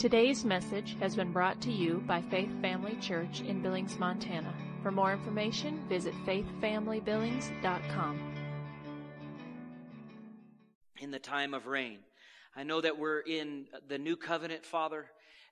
Today's 0.00 0.46
message 0.46 0.96
has 0.98 1.14
been 1.14 1.30
brought 1.30 1.60
to 1.60 1.70
you 1.70 2.02
by 2.06 2.22
Faith 2.22 2.48
Family 2.62 2.96
Church 3.02 3.42
in 3.42 3.60
Billings, 3.60 3.98
Montana. 3.98 4.54
For 4.82 4.90
more 4.90 5.12
information, 5.12 5.86
visit 5.90 6.14
faithfamilybillings.com. 6.24 8.34
In 11.00 11.10
the 11.10 11.18
time 11.18 11.52
of 11.52 11.66
rain. 11.66 11.98
I 12.56 12.62
know 12.62 12.80
that 12.80 12.98
we're 12.98 13.20
in 13.20 13.66
the 13.88 13.98
new 13.98 14.16
covenant, 14.16 14.64
Father, 14.64 15.04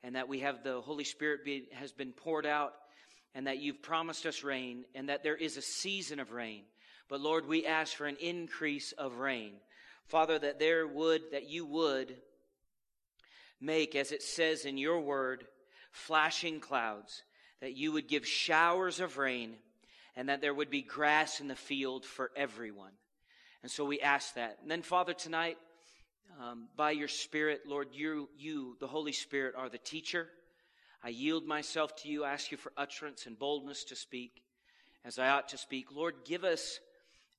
and 0.03 0.17
that 0.17 0.29
we 0.29 0.39
have 0.39 0.65
the 0.65 0.81
Holy 0.81 1.05
Spirit 1.05 1.45
be, 1.45 1.69
has 1.73 1.93
been 1.93 2.13
poured 2.13 2.47
out, 2.47 2.73
and 3.35 3.47
that 3.47 3.59
you've 3.59 3.83
promised 3.83 4.25
us 4.25 4.43
rain, 4.43 4.87
and 4.95 5.11
that 5.11 5.23
there 5.23 5.37
is 5.37 5.59
a 5.59 5.63
season 5.63 6.21
of 6.21 6.33
rain. 6.33 6.63
But 7.11 7.21
Lord, 7.21 7.47
we 7.47 7.67
ask 7.67 7.95
for 7.95 8.07
an 8.07 8.17
increase 8.19 8.93
of 8.93 9.19
rain. 9.19 9.57
Father, 10.07 10.39
that 10.39 10.59
there 10.59 10.87
would, 10.87 11.33
that 11.33 11.51
you 11.51 11.67
would 11.67 12.17
make, 13.61 13.95
as 13.95 14.13
it 14.13 14.23
says 14.23 14.65
in 14.65 14.79
your 14.79 15.01
word, 15.01 15.45
flashing 15.91 16.61
clouds, 16.61 17.23
that 17.61 17.75
you 17.75 17.93
would 17.93 18.09
give 18.09 18.27
showers 18.27 19.01
of 19.01 19.19
rain, 19.19 19.55
and 20.17 20.29
that 20.29 20.41
there 20.41 20.55
would 20.55 20.71
be 20.71 20.83
grass 20.83 21.41
in 21.41 21.49
the 21.49 21.55
field 21.55 22.05
for 22.05 22.31
everyone. 22.37 22.93
And 23.63 23.71
so 23.71 23.85
we 23.85 24.01
ask 24.01 24.35
that. 24.35 24.59
And 24.63 24.71
then, 24.71 24.83
Father, 24.83 25.13
tonight, 25.13 25.59
um, 26.41 26.69
by 26.77 26.93
your 26.93 27.09
Spirit, 27.09 27.63
Lord, 27.67 27.89
you, 27.93 28.29
you, 28.39 28.77
the 28.81 28.87
Holy 28.87 29.13
Spirit, 29.13 29.55
are 29.57 29.69
the 29.69 29.79
teacher. 29.79 30.29
I 31.03 31.09
yield 31.09 31.47
myself 31.47 31.97
to 32.03 32.09
you, 32.09 32.25
ask 32.25 32.51
you 32.51 32.59
for 32.59 32.73
utterance 32.77 33.27
and 33.27 33.39
boldness 33.39 33.85
to 33.85 33.97
speak 33.97 34.43
as 35.05 35.19
I 35.19 35.31
ought 35.31 35.49
to 35.49 35.59
speak. 35.59 35.87
Lord, 35.93 36.15
give 36.25 36.45
us 36.45 36.81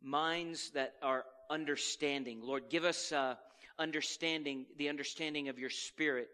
minds 0.01 0.71
that 0.71 0.93
are 1.01 1.25
understanding. 1.49 2.41
Lord, 2.41 2.63
give 2.69 2.83
us 2.83 3.11
uh, 3.11 3.35
understanding, 3.79 4.65
the 4.77 4.89
understanding 4.89 5.49
of 5.49 5.57
your 5.57 5.69
Spirit 5.69 6.29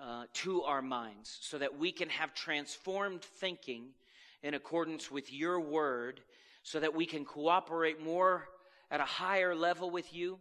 uh, 0.00 0.24
to 0.32 0.62
our 0.62 0.82
minds 0.82 1.38
so 1.40 1.58
that 1.58 1.78
we 1.78 1.92
can 1.92 2.08
have 2.08 2.34
transformed 2.34 3.22
thinking 3.22 3.86
in 4.42 4.54
accordance 4.54 5.10
with 5.10 5.32
your 5.32 5.60
word 5.60 6.20
so 6.62 6.80
that 6.80 6.94
we 6.94 7.06
can 7.06 7.24
cooperate 7.24 8.02
more 8.02 8.48
at 8.90 9.00
a 9.00 9.04
higher 9.04 9.54
level 9.54 9.90
with 9.90 10.12
you 10.14 10.38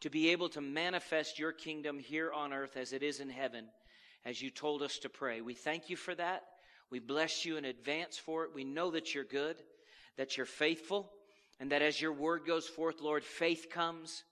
to 0.00 0.10
be 0.10 0.30
able 0.30 0.48
to 0.48 0.60
manifest 0.60 1.38
your 1.38 1.52
kingdom 1.52 1.98
here 1.98 2.32
on 2.32 2.52
earth 2.52 2.76
as 2.76 2.92
it 2.92 3.02
is 3.02 3.20
in 3.20 3.28
heaven, 3.28 3.66
as 4.24 4.40
you 4.40 4.50
told 4.50 4.82
us 4.82 4.98
to 4.98 5.08
pray. 5.08 5.40
We 5.40 5.54
thank 5.54 5.90
you 5.90 5.96
for 5.96 6.14
that. 6.14 6.44
We 6.90 6.98
bless 6.98 7.44
you 7.44 7.56
in 7.56 7.64
advance 7.64 8.18
for 8.18 8.44
it. 8.44 8.54
We 8.54 8.64
know 8.64 8.90
that 8.92 9.14
you're 9.14 9.24
good, 9.24 9.56
that 10.16 10.36
you're 10.36 10.46
faithful, 10.46 11.10
and 11.58 11.70
that 11.70 11.82
as 11.82 12.00
your 12.00 12.12
word 12.12 12.46
goes 12.46 12.66
forth, 12.66 13.00
Lord, 13.00 13.24
faith 13.24 13.68
comes, 13.70 14.24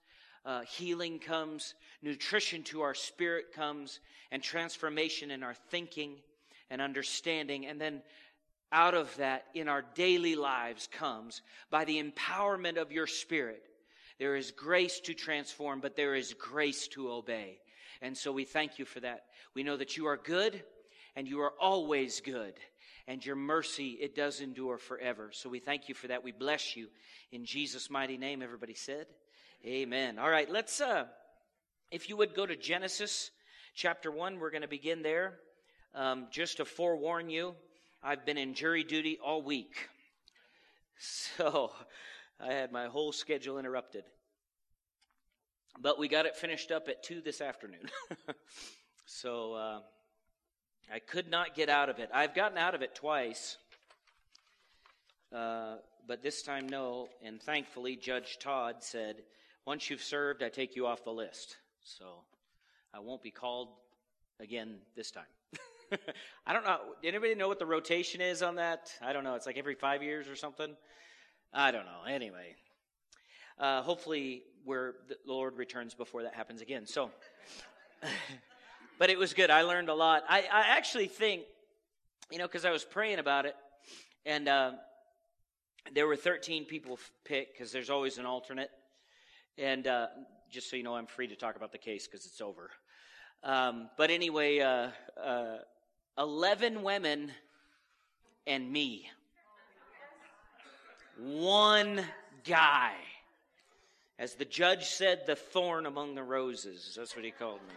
uh, 0.49 0.63
healing 0.63 1.21
comes, 1.21 1.75
nutrition 2.03 2.65
to 2.65 2.81
our 2.81 2.95
spirit 2.95 3.53
comes, 3.53 4.01
and 4.33 4.43
transformation 4.43 5.31
in 5.31 5.45
our 5.45 5.55
thinking 5.71 6.17
and 6.71 6.83
understanding. 6.83 7.67
And 7.67 7.81
then 7.81 8.03
out 8.73 8.95
of 8.95 9.17
that, 9.19 9.45
in 9.55 9.69
our 9.69 9.85
daily 9.95 10.35
lives, 10.35 10.89
comes 10.91 11.43
by 11.71 11.85
the 11.85 12.03
empowerment 12.03 12.79
of 12.79 12.91
your 12.91 13.07
spirit 13.07 13.63
there 14.19 14.35
is 14.35 14.51
grace 14.51 15.01
to 15.01 15.15
transform, 15.15 15.81
but 15.81 15.97
there 15.97 16.15
is 16.15 16.35
grace 16.35 16.89
to 16.89 17.11
obey. 17.11 17.61
And 18.03 18.17
so 18.17 18.33
we 18.33 18.45
thank 18.45 18.79
you 18.79 18.85
for 18.85 19.01
that. 19.01 19.25
We 19.55 19.63
know 19.63 19.77
that 19.77 19.97
you 19.97 20.07
are 20.07 20.17
good 20.17 20.63
and 21.17 21.27
you 21.29 21.41
are 21.41 21.53
always 21.61 22.21
good. 22.21 22.55
And 23.07 23.25
your 23.25 23.37
mercy, 23.37 23.97
it 24.01 24.15
does 24.15 24.41
endure 24.41 24.77
forever. 24.77 25.31
So 25.33 25.49
we 25.49 25.61
thank 25.61 25.89
you 25.89 25.95
for 25.95 26.09
that. 26.09 26.23
We 26.23 26.33
bless 26.33 26.77
you 26.77 26.89
in 27.33 27.45
Jesus' 27.47 27.89
mighty 27.89 28.19
name. 28.19 28.43
Everybody 28.43 28.75
said, 28.75 29.07
Amen. 29.67 30.21
All 30.21 30.31
right, 30.31 30.49
let's, 30.49 30.81
uh, 30.81 31.07
if 31.91 32.09
you 32.09 32.17
would 32.17 32.33
go 32.33 32.47
to 32.47 32.55
Genesis 32.55 33.33
chapter 33.75 34.09
1, 34.09 34.39
we're 34.39 34.53
going 34.53 34.63
to 34.63 34.69
begin 34.69 35.03
there. 35.03 35.35
Um, 35.97 36.29
just 36.31 36.59
to 36.59 36.65
forewarn 36.65 37.29
you, 37.29 37.57
I've 38.01 38.25
been 38.25 38.39
in 38.39 38.55
jury 38.55 38.85
duty 38.85 39.19
all 39.23 39.43
week. 39.43 39.89
So 41.01 41.73
I 42.41 42.53
had 42.53 42.73
my 42.73 42.87
whole 42.87 43.13
schedule 43.13 43.59
interrupted. 43.59 44.03
But 45.81 45.97
we 45.97 46.09
got 46.09 46.27
it 46.27 46.37
finished 46.37 46.73
up 46.73 46.89
at 46.89 47.05
2 47.05 47.21
this 47.21 47.41
afternoon. 47.41 47.89
so 49.07 49.55
uh, 49.55 49.81
I 50.93 50.99
could 50.99 51.31
not 51.31 51.55
get 51.55 51.69
out 51.69 51.89
of 51.89 52.01
it. 52.01 52.11
I've 52.13 52.35
gotten 52.35 52.59
out 52.59 52.75
of 52.75 52.83
it 52.83 52.97
twice. 52.97 53.59
Uh, 55.33 55.77
but 56.07 56.21
this 56.21 56.43
time, 56.43 56.69
no. 56.69 57.09
And 57.25 57.41
thankfully, 57.41 57.95
Judge 57.95 58.39
Todd 58.41 58.77
said, 58.81 59.23
once 59.69 59.91
you've 59.91 60.03
served, 60.03 60.43
I 60.43 60.49
take 60.49 60.77
you 60.77 60.87
off 60.87 61.05
the 61.05 61.13
list. 61.13 61.59
So 61.85 62.23
I 62.95 63.01
won't 63.01 63.23
be 63.23 63.31
called 63.31 63.69
again 64.41 64.77
this 64.97 65.11
time. 65.11 65.25
I 66.47 66.55
don't 66.55 66.65
know. 66.65 66.79
Anybody 67.05 67.35
know 67.35 67.49
what 67.49 67.59
the 67.59 67.67
rotation 67.67 68.23
is 68.23 68.43
on 68.43 68.55
that? 68.55 68.91
I 69.03 69.13
don't 69.13 69.25
know. 69.25 69.35
It's 69.35 69.45
like 69.45 69.59
every 69.59 69.75
five 69.75 70.03
years 70.03 70.27
or 70.27 70.37
something. 70.37 70.75
I 71.53 71.71
don't 71.71 71.85
know. 71.85 72.11
Anyway, 72.11 72.57
uh, 73.59 73.83
hopefully, 73.83 74.45
where 74.65 74.95
the 75.07 75.17
Lord 75.27 75.59
returns 75.59 75.93
before 75.93 76.23
that 76.23 76.33
happens 76.33 76.63
again. 76.63 76.87
So, 76.87 77.11
but 78.99 79.11
it 79.11 79.19
was 79.19 79.35
good. 79.35 79.51
I 79.51 79.63
learned 79.63 79.91
a 79.91 79.95
lot. 79.95 80.23
I, 80.31 80.45
I 80.51 80.63
actually 80.79 81.09
think, 81.09 81.43
you 82.31 82.39
know, 82.39 82.47
because 82.47 82.65
I 82.65 82.71
was 82.71 82.85
praying 82.85 83.19
about 83.19 83.45
it, 83.45 83.55
and 84.25 84.49
uh, 84.49 84.71
there 85.93 86.07
were 86.07 86.17
13 86.17 86.65
people 86.65 86.99
picked 87.27 87.53
because 87.53 87.71
there's 87.71 87.91
always 87.91 88.17
an 88.17 88.25
alternate. 88.25 88.71
And 89.59 89.87
uh, 89.87 90.07
just 90.51 90.71
so 90.71 90.77
you 90.77 90.85
know, 90.85 90.95
I'm 90.95 91.07
free 91.07 91.27
to 91.27 91.37
talk 91.37 91.57
about 91.57 91.73
the 91.73 91.79
case 91.79 92.07
because 92.07 92.25
it's 92.27 92.41
over. 92.41 92.71
Um, 93.43 93.91
but 93.97 94.11
anyway, 94.11 94.61
uh, 94.61 94.91
uh, 95.21 95.59
11 96.17 96.83
women 96.83 97.33
and 98.47 98.71
me 98.71 99.09
one 101.19 102.05
guy. 102.45 102.93
As 104.19 104.35
the 104.35 104.45
judge 104.45 104.87
said, 104.87 105.23
the 105.27 105.37
thorn 105.37 105.87
among 105.87 106.15
the 106.15 106.23
roses. 106.23 106.95
That's 106.97 107.15
what 107.15 107.25
he 107.25 107.31
called 107.31 107.61
me. 107.69 107.75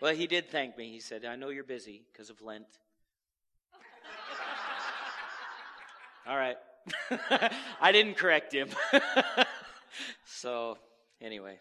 Well, 0.00 0.14
he 0.14 0.26
did 0.26 0.50
thank 0.50 0.78
me. 0.78 0.90
He 0.90 1.00
said, 1.00 1.26
I 1.26 1.36
know 1.36 1.50
you're 1.50 1.64
busy 1.64 2.02
because 2.10 2.30
of 2.30 2.40
Lent. 2.40 2.64
All 6.26 6.36
right. 6.36 6.56
I 7.80 7.92
didn't 7.92 8.16
correct 8.16 8.52
him. 8.52 8.68
so, 10.24 10.78
anyway. 11.20 11.58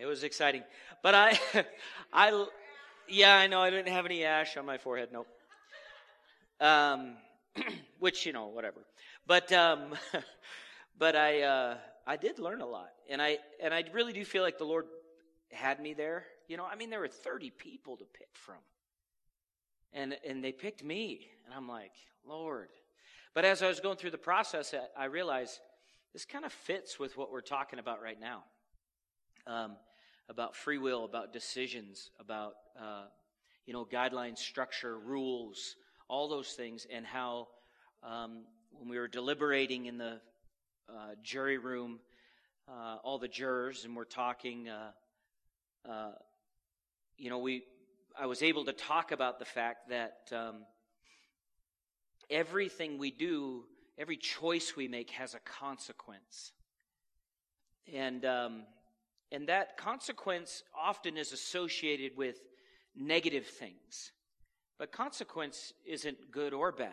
It 0.00 0.06
was 0.06 0.22
exciting. 0.22 0.62
But 1.02 1.14
I, 1.14 1.38
I, 2.12 2.46
yeah, 3.08 3.36
I 3.36 3.48
know 3.48 3.60
I 3.60 3.70
didn't 3.70 3.92
have 3.92 4.06
any 4.06 4.24
ash 4.24 4.56
on 4.56 4.64
my 4.64 4.78
forehead. 4.78 5.08
Nope. 5.12 5.26
Um, 6.60 7.16
which 7.98 8.24
you 8.24 8.32
know, 8.32 8.46
whatever. 8.46 8.80
But 9.26 9.52
um, 9.52 9.94
but 10.98 11.16
I 11.16 11.42
uh, 11.42 11.76
I 12.06 12.16
did 12.16 12.38
learn 12.38 12.60
a 12.60 12.66
lot, 12.66 12.90
and 13.10 13.20
I 13.20 13.38
and 13.62 13.74
I 13.74 13.84
really 13.92 14.12
do 14.12 14.24
feel 14.24 14.42
like 14.42 14.58
the 14.58 14.64
Lord 14.64 14.86
had 15.50 15.80
me 15.80 15.94
there. 15.94 16.24
You 16.48 16.56
know, 16.56 16.64
I 16.64 16.76
mean, 16.76 16.90
there 16.90 17.00
were 17.00 17.08
thirty 17.08 17.50
people 17.50 17.96
to 17.96 18.04
pick 18.04 18.28
from, 18.32 18.62
and 19.92 20.16
and 20.26 20.42
they 20.42 20.52
picked 20.52 20.84
me, 20.84 21.28
and 21.44 21.54
I'm 21.54 21.68
like, 21.68 21.92
Lord. 22.26 22.68
But 23.38 23.44
as 23.44 23.62
I 23.62 23.68
was 23.68 23.78
going 23.78 23.96
through 23.96 24.10
the 24.10 24.18
process, 24.18 24.74
I 24.96 25.04
realized 25.04 25.60
this 26.12 26.24
kind 26.24 26.44
of 26.44 26.52
fits 26.52 26.98
with 26.98 27.16
what 27.16 27.30
we're 27.30 27.40
talking 27.40 27.78
about 27.78 28.02
right 28.02 28.18
now. 28.20 28.42
Um, 29.46 29.76
about 30.28 30.56
free 30.56 30.78
will, 30.78 31.04
about 31.04 31.32
decisions, 31.32 32.10
about 32.18 32.54
uh, 32.76 33.04
you 33.64 33.72
know 33.72 33.84
guidelines, 33.84 34.38
structure, 34.38 34.98
rules, 34.98 35.76
all 36.08 36.28
those 36.28 36.48
things, 36.54 36.84
and 36.92 37.06
how 37.06 37.46
um, 38.02 38.42
when 38.72 38.88
we 38.88 38.98
were 38.98 39.06
deliberating 39.06 39.86
in 39.86 39.98
the 39.98 40.20
uh, 40.88 41.14
jury 41.22 41.58
room, 41.58 42.00
uh, 42.68 42.96
all 43.04 43.20
the 43.20 43.28
jurors, 43.28 43.84
and 43.84 43.94
we're 43.94 44.04
talking, 44.04 44.68
uh, 44.68 44.90
uh 45.88 46.10
you 47.16 47.30
know, 47.30 47.38
we 47.38 47.62
I 48.18 48.26
was 48.26 48.42
able 48.42 48.64
to 48.64 48.72
talk 48.72 49.12
about 49.12 49.38
the 49.38 49.44
fact 49.44 49.90
that 49.90 50.22
um, 50.32 50.64
everything 52.30 52.98
we 52.98 53.10
do, 53.10 53.64
every 53.98 54.16
choice 54.16 54.74
we 54.76 54.88
make, 54.88 55.10
has 55.10 55.34
a 55.34 55.40
consequence, 55.40 56.52
and 57.92 58.24
um, 58.24 58.62
and 59.30 59.48
that 59.48 59.76
consequence 59.76 60.62
often 60.78 61.16
is 61.16 61.32
associated 61.32 62.16
with 62.16 62.36
negative 62.96 63.46
things. 63.46 64.12
But 64.78 64.92
consequence 64.92 65.72
isn't 65.84 66.30
good 66.30 66.54
or 66.54 66.72
bad. 66.72 66.90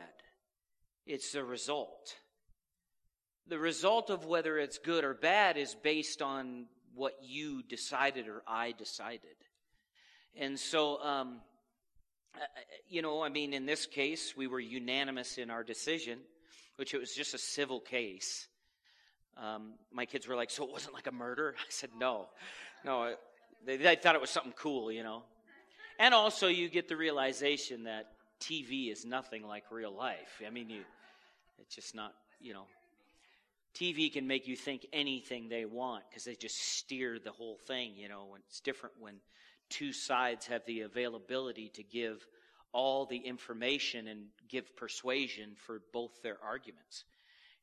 It's 1.05 1.31
the 1.31 1.43
result. 1.43 2.15
The 3.47 3.59
result 3.59 4.09
of 4.09 4.25
whether 4.25 4.57
it's 4.57 4.79
good 4.79 5.03
or 5.03 5.13
bad 5.13 5.55
is 5.55 5.75
based 5.75 6.21
on 6.21 6.65
what 6.95 7.13
you 7.21 7.61
decided 7.61 8.27
or 8.27 8.41
I 8.47 8.71
decided. 8.71 9.35
And 10.35 10.59
so, 10.59 11.01
um, 11.03 11.41
uh, 12.41 12.45
you 12.89 13.01
know, 13.01 13.23
I 13.23 13.29
mean, 13.29 13.53
in 13.53 13.65
this 13.65 13.85
case, 13.85 14.35
we 14.35 14.47
were 14.47 14.59
unanimous 14.59 15.37
in 15.37 15.49
our 15.49 15.63
decision, 15.63 16.19
which 16.75 16.93
it 16.93 16.99
was 16.99 17.13
just 17.13 17.33
a 17.33 17.37
civil 17.37 17.79
case. 17.79 18.47
Um, 19.37 19.73
my 19.91 20.05
kids 20.05 20.27
were 20.27 20.35
like, 20.35 20.49
"So 20.49 20.63
it 20.63 20.71
wasn't 20.71 20.93
like 20.93 21.07
a 21.07 21.11
murder?" 21.11 21.55
I 21.59 21.69
said, 21.69 21.91
"No, 21.97 22.27
no." 22.83 23.15
They, 23.65 23.77
they 23.77 23.95
thought 23.95 24.15
it 24.15 24.21
was 24.21 24.29
something 24.29 24.53
cool, 24.57 24.91
you 24.91 25.03
know. 25.03 25.23
And 25.97 26.13
also, 26.13 26.47
you 26.47 26.69
get 26.69 26.87
the 26.87 26.97
realization 26.97 27.83
that 27.85 28.11
TV 28.39 28.91
is 28.91 29.05
nothing 29.05 29.47
like 29.47 29.63
real 29.71 29.95
life. 29.95 30.41
I 30.45 30.49
mean, 30.49 30.69
you, 30.69 30.81
it's 31.59 31.75
just 31.75 31.95
not, 31.95 32.13
you 32.39 32.53
know. 32.53 32.65
TV 33.73 34.11
can 34.11 34.25
make 34.25 34.47
you 34.47 34.55
think 34.55 34.87
anything 34.93 35.49
they 35.49 35.65
want 35.65 36.03
because 36.09 36.23
they 36.23 36.35
just 36.35 36.57
steer 36.57 37.19
the 37.19 37.31
whole 37.31 37.57
thing, 37.67 37.93
you 37.95 38.07
know. 38.07 38.31
And 38.35 38.43
it's 38.47 38.59
different 38.59 38.95
when 38.99 39.15
two 39.69 39.93
sides 39.93 40.47
have 40.47 40.65
the 40.65 40.81
availability 40.81 41.69
to 41.75 41.83
give 41.83 42.25
all 42.71 43.05
the 43.05 43.17
information 43.17 44.07
and 44.07 44.25
give 44.49 44.75
persuasion 44.75 45.51
for 45.55 45.81
both 45.93 46.21
their 46.21 46.37
arguments. 46.43 47.05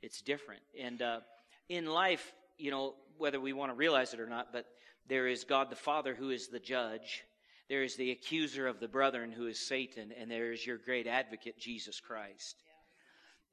It's 0.00 0.22
different. 0.22 0.62
And 0.80 1.02
uh, 1.02 1.20
in 1.68 1.86
life, 1.86 2.32
you 2.58 2.70
know, 2.70 2.94
whether 3.18 3.40
we 3.40 3.52
want 3.52 3.70
to 3.70 3.76
realize 3.76 4.14
it 4.14 4.20
or 4.20 4.26
not, 4.26 4.52
but 4.52 4.66
there 5.08 5.28
is 5.28 5.44
God 5.44 5.70
the 5.70 5.76
Father 5.76 6.14
who 6.14 6.30
is 6.30 6.48
the 6.48 6.58
judge. 6.58 7.24
There 7.68 7.82
is 7.82 7.96
the 7.96 8.10
accuser 8.10 8.66
of 8.66 8.80
the 8.80 8.88
brethren 8.88 9.32
who 9.32 9.46
is 9.46 9.58
Satan, 9.58 10.12
and 10.18 10.30
there 10.30 10.52
is 10.52 10.66
your 10.66 10.78
great 10.78 11.06
advocate, 11.06 11.58
Jesus 11.58 12.00
Christ. 12.00 12.56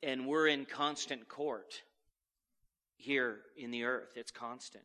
Yeah. 0.01 0.11
And 0.11 0.27
we're 0.27 0.47
in 0.47 0.65
constant 0.65 1.27
court 1.27 1.81
here 2.95 3.39
in 3.57 3.71
the 3.71 3.83
earth. 3.83 4.13
It's 4.15 4.31
constant. 4.31 4.83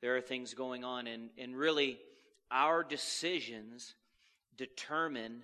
There 0.00 0.16
are 0.16 0.20
things 0.20 0.54
going 0.54 0.84
on, 0.84 1.06
and, 1.06 1.30
and 1.38 1.56
really, 1.56 1.98
our 2.50 2.84
decisions 2.84 3.94
determine 4.56 5.42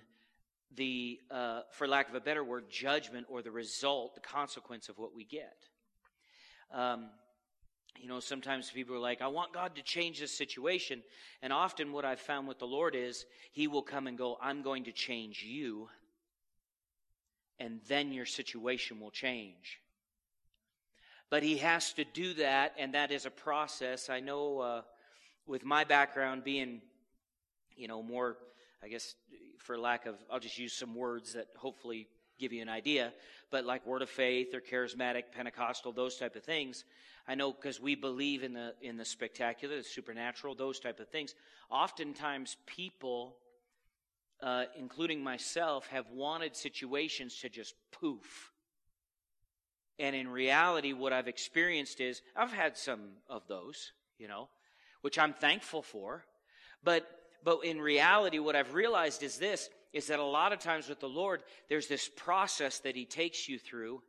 the, 0.75 1.19
uh, 1.29 1.61
for 1.71 1.87
lack 1.87 2.09
of 2.09 2.15
a 2.15 2.21
better 2.21 2.43
word, 2.43 2.69
judgment 2.69 3.27
or 3.29 3.41
the 3.41 3.51
result, 3.51 4.15
the 4.15 4.21
consequence 4.21 4.89
of 4.89 4.97
what 4.97 5.13
we 5.15 5.23
get. 5.23 5.57
Um, 6.73 7.09
you 7.99 8.07
know, 8.07 8.19
sometimes 8.19 8.71
people 8.71 8.95
are 8.95 8.99
like, 8.99 9.21
I 9.21 9.27
want 9.27 9.53
God 9.53 9.75
to 9.75 9.83
change 9.83 10.19
this 10.19 10.35
situation. 10.35 11.03
And 11.41 11.53
often 11.53 11.91
what 11.93 12.05
I've 12.05 12.19
found 12.19 12.47
with 12.47 12.59
the 12.59 12.65
Lord 12.65 12.95
is 12.95 13.25
He 13.51 13.67
will 13.67 13.83
come 13.83 14.07
and 14.07 14.17
go, 14.17 14.37
I'm 14.41 14.63
going 14.63 14.85
to 14.85 14.91
change 14.91 15.43
you. 15.43 15.89
And 17.59 17.81
then 17.87 18.11
your 18.11 18.25
situation 18.25 18.99
will 18.99 19.11
change. 19.11 19.79
But 21.29 21.43
He 21.43 21.57
has 21.57 21.93
to 21.93 22.03
do 22.03 22.33
that, 22.35 22.73
and 22.79 22.95
that 22.95 23.11
is 23.11 23.25
a 23.25 23.31
process. 23.31 24.09
I 24.09 24.19
know 24.19 24.59
uh, 24.59 24.81
with 25.45 25.63
my 25.63 25.83
background 25.83 26.43
being, 26.43 26.81
you 27.77 27.87
know, 27.87 28.01
more 28.01 28.37
I 28.83 28.89
guess, 28.89 29.15
for 29.59 29.77
lack 29.77 30.05
of, 30.05 30.15
I'll 30.29 30.41
just 30.41 30.59
use 30.59 30.73
some 30.73 30.93
words 30.93 31.33
that 31.33 31.47
hopefully 31.55 32.07
give 32.37 32.51
you 32.51 32.61
an 32.61 32.67
idea, 32.67 33.13
but 33.49 33.63
like 33.63 33.85
Word 33.85 34.01
of 34.01 34.09
Faith 34.09 34.53
or 34.53 34.59
Charismatic, 34.59 35.23
Pentecostal, 35.33 35.93
those 35.93 36.17
type 36.17 36.35
of 36.35 36.43
things. 36.43 36.83
I 37.25 37.35
know 37.35 37.53
because 37.53 37.79
we 37.79 37.95
believe 37.95 38.43
in 38.43 38.53
the 38.53 38.73
in 38.81 38.97
the 38.97 39.05
spectacular, 39.05 39.77
the 39.77 39.83
supernatural, 39.83 40.55
those 40.55 40.81
type 40.81 40.99
of 40.99 41.07
things. 41.07 41.33
Oftentimes, 41.69 42.57
people, 42.65 43.37
uh, 44.41 44.65
including 44.77 45.23
myself, 45.23 45.87
have 45.87 46.09
wanted 46.11 46.57
situations 46.57 47.37
to 47.37 47.47
just 47.47 47.75
poof. 47.93 48.51
And 49.97 50.13
in 50.13 50.27
reality, 50.27 50.91
what 50.91 51.13
I've 51.13 51.29
experienced 51.29 52.01
is 52.01 52.21
I've 52.35 52.51
had 52.51 52.75
some 52.75 53.11
of 53.29 53.47
those, 53.47 53.93
you 54.17 54.27
know, 54.27 54.49
which 54.99 55.17
I'm 55.17 55.33
thankful 55.33 55.81
for. 55.81 56.25
But 56.83 57.07
but 57.43 57.59
in 57.63 57.81
reality, 57.81 58.39
what 58.39 58.55
I've 58.55 58.73
realized 58.73 59.23
is 59.23 59.37
this 59.37 59.69
is 59.91 60.07
that 60.07 60.19
a 60.19 60.23
lot 60.23 60.51
of 60.51 60.59
times 60.59 60.89
with 60.89 60.99
the 60.99 61.09
Lord, 61.09 61.43
there's 61.69 61.87
this 61.87 62.09
process 62.09 62.79
that 62.79 62.95
He 62.95 63.05
takes 63.05 63.47
you 63.47 63.59
through 63.59 64.01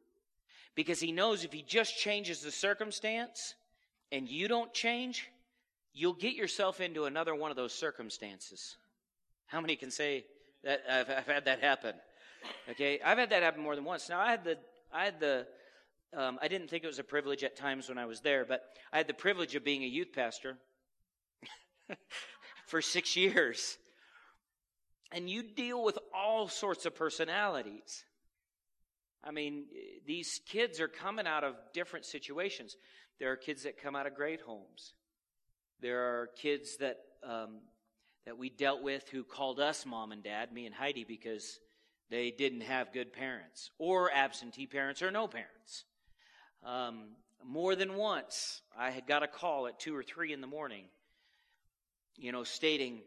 because 0.75 1.01
He 1.01 1.13
knows 1.13 1.45
if 1.45 1.53
He 1.53 1.63
just 1.63 1.99
changes 1.99 2.41
the 2.41 2.51
circumstance 2.51 3.55
and 4.11 4.29
you 4.29 4.49
don't 4.49 4.73
change, 4.73 5.29
you'll 5.93 6.15
get 6.15 6.35
yourself 6.35 6.81
into 6.81 7.05
another 7.05 7.35
one 7.35 7.51
of 7.51 7.57
those 7.57 7.75
circumstances. 7.75 8.77
How 9.47 9.61
many 9.61 9.77
can 9.77 9.91
say 9.91 10.25
that 10.63 10.83
I've, 10.91 11.11
I've 11.11 11.27
had 11.27 11.45
that 11.45 11.61
happen? 11.61 11.95
Okay, 12.71 13.01
I've 13.05 13.19
had 13.19 13.31
that 13.31 13.43
happen 13.43 13.63
more 13.63 13.75
than 13.75 13.85
once. 13.85 14.09
Now 14.09 14.21
I 14.21 14.31
had 14.31 14.45
the 14.45 14.59
I 14.93 15.05
had 15.05 15.21
the 15.21 15.47
um, 16.17 16.39
I 16.41 16.49
didn't 16.49 16.69
think 16.69 16.85
it 16.85 16.87
was 16.87 16.99
a 16.99 17.05
privilege 17.05 17.43
at 17.43 17.57
times 17.57 17.89
when 17.89 17.99
I 17.99 18.07
was 18.07 18.21
there, 18.21 18.45
but 18.45 18.63
I 18.93 18.99
had 18.99 19.09
the 19.09 19.15
privilege 19.15 19.55
of 19.55 19.65
being 19.65 19.83
a 19.83 19.87
youth 19.87 20.13
pastor. 20.15 20.57
for 22.67 22.83
six 22.83 23.17
years. 23.17 23.79
And 25.13 25.29
you 25.31 25.43
deal 25.43 25.83
with 25.83 25.99
all 26.15 26.49
sorts 26.49 26.87
of 26.87 26.95
personalities. 26.95 28.05
I 29.23 29.31
mean, 29.31 29.67
these 30.07 30.41
kids 30.47 30.81
are 30.81 30.89
coming 30.89 31.27
out 31.27 31.45
of 31.45 31.55
different 31.73 32.05
situations. 32.05 32.77
There 33.19 33.31
are 33.31 33.37
kids 33.37 33.63
that 33.63 33.81
come 33.81 33.95
out 33.95 34.07
of 34.07 34.15
great 34.15 34.41
homes. 34.41 34.93
There 35.81 36.01
are 36.01 36.31
kids 36.37 36.77
that 36.79 36.99
um, 37.23 37.61
that 38.27 38.39
we 38.39 38.49
dealt 38.49 38.83
with 38.83 39.09
who 39.11 39.23
called 39.23 39.61
us 39.61 39.85
mom 39.85 40.13
and 40.13 40.23
dad, 40.23 40.53
me 40.53 40.67
and 40.67 40.75
Heidi, 40.75 41.05
because 41.05 41.59
they 42.11 42.31
didn't 42.31 42.63
have 42.63 42.93
good 42.93 43.13
parents, 43.13 43.71
or 43.79 44.11
absentee 44.11 44.67
parents, 44.67 45.03
or 45.03 45.11
no 45.11 45.27
parents. 45.27 45.85
Um, 46.65 47.09
more 47.45 47.77
than 47.77 47.97
once, 47.97 48.63
I 48.77 48.91
had 48.91 49.07
got 49.07 49.23
a 49.23 49.27
call 49.29 49.67
at 49.67 49.79
two 49.79 49.95
or 49.95 50.03
three 50.03 50.33
in 50.33 50.41
the 50.41 50.47
morning 50.47 50.85
you 52.17 52.33
know, 52.33 52.45
stating, 52.45 53.01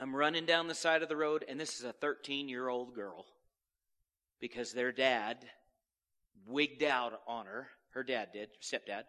I'm 0.00 0.14
running 0.14 0.46
down 0.46 0.68
the 0.68 0.74
side 0.74 1.02
of 1.02 1.08
the 1.08 1.16
road, 1.16 1.44
and 1.48 1.58
this 1.58 1.78
is 1.78 1.84
a 1.84 1.92
13 1.92 2.48
year 2.48 2.68
old 2.68 2.94
girl 2.94 3.26
because 4.40 4.72
their 4.72 4.92
dad 4.92 5.38
wigged 6.46 6.82
out 6.82 7.20
on 7.26 7.46
her. 7.46 7.68
Her 7.90 8.02
dad 8.02 8.28
did, 8.32 8.50
stepdad. 8.62 9.04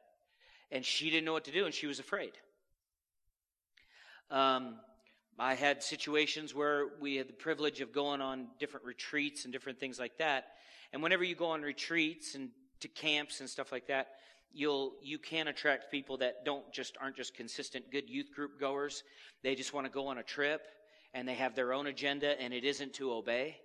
And 0.71 0.83
she 0.83 1.09
didn't 1.09 1.25
know 1.25 1.33
what 1.33 1.45
to 1.45 1.51
do, 1.51 1.65
and 1.65 1.73
she 1.73 1.87
was 1.87 1.99
afraid. 1.99 2.31
Um, 4.29 4.75
I 5.39 5.53
had 5.53 5.83
situations 5.83 6.55
where 6.55 6.87
we 6.99 7.15
had 7.15 7.29
the 7.29 7.33
privilege 7.33 7.79
of 7.79 7.93
going 7.93 8.21
on 8.21 8.47
different 8.59 8.85
retreats 8.85 9.43
and 9.43 9.53
different 9.53 9.79
things 9.79 9.99
like 9.99 10.17
that. 10.17 10.47
And 10.91 11.03
whenever 11.03 11.23
you 11.23 11.35
go 11.35 11.51
on 11.51 11.61
retreats 11.61 12.35
and 12.35 12.49
to 12.79 12.87
camps 12.87 13.39
and 13.39 13.49
stuff 13.49 13.71
like 13.71 13.87
that, 13.87 14.07
you'll 14.53 14.93
you 15.01 15.19
can 15.19 15.47
attract 15.47 15.91
people 15.91 16.17
that 16.17 16.45
don't 16.45 16.71
just 16.71 16.97
aren't 17.01 17.15
just 17.15 17.35
consistent 17.35 17.91
good 17.91 18.09
youth 18.09 18.31
group 18.33 18.59
goers. 18.59 19.03
They 19.43 19.55
just 19.55 19.73
want 19.73 19.85
to 19.85 19.91
go 19.91 20.07
on 20.07 20.17
a 20.17 20.23
trip 20.23 20.61
and 21.13 21.27
they 21.27 21.35
have 21.35 21.55
their 21.55 21.73
own 21.73 21.87
agenda 21.87 22.39
and 22.39 22.53
it 22.53 22.63
isn't 22.63 22.93
to 22.93 23.11
obey 23.13 23.57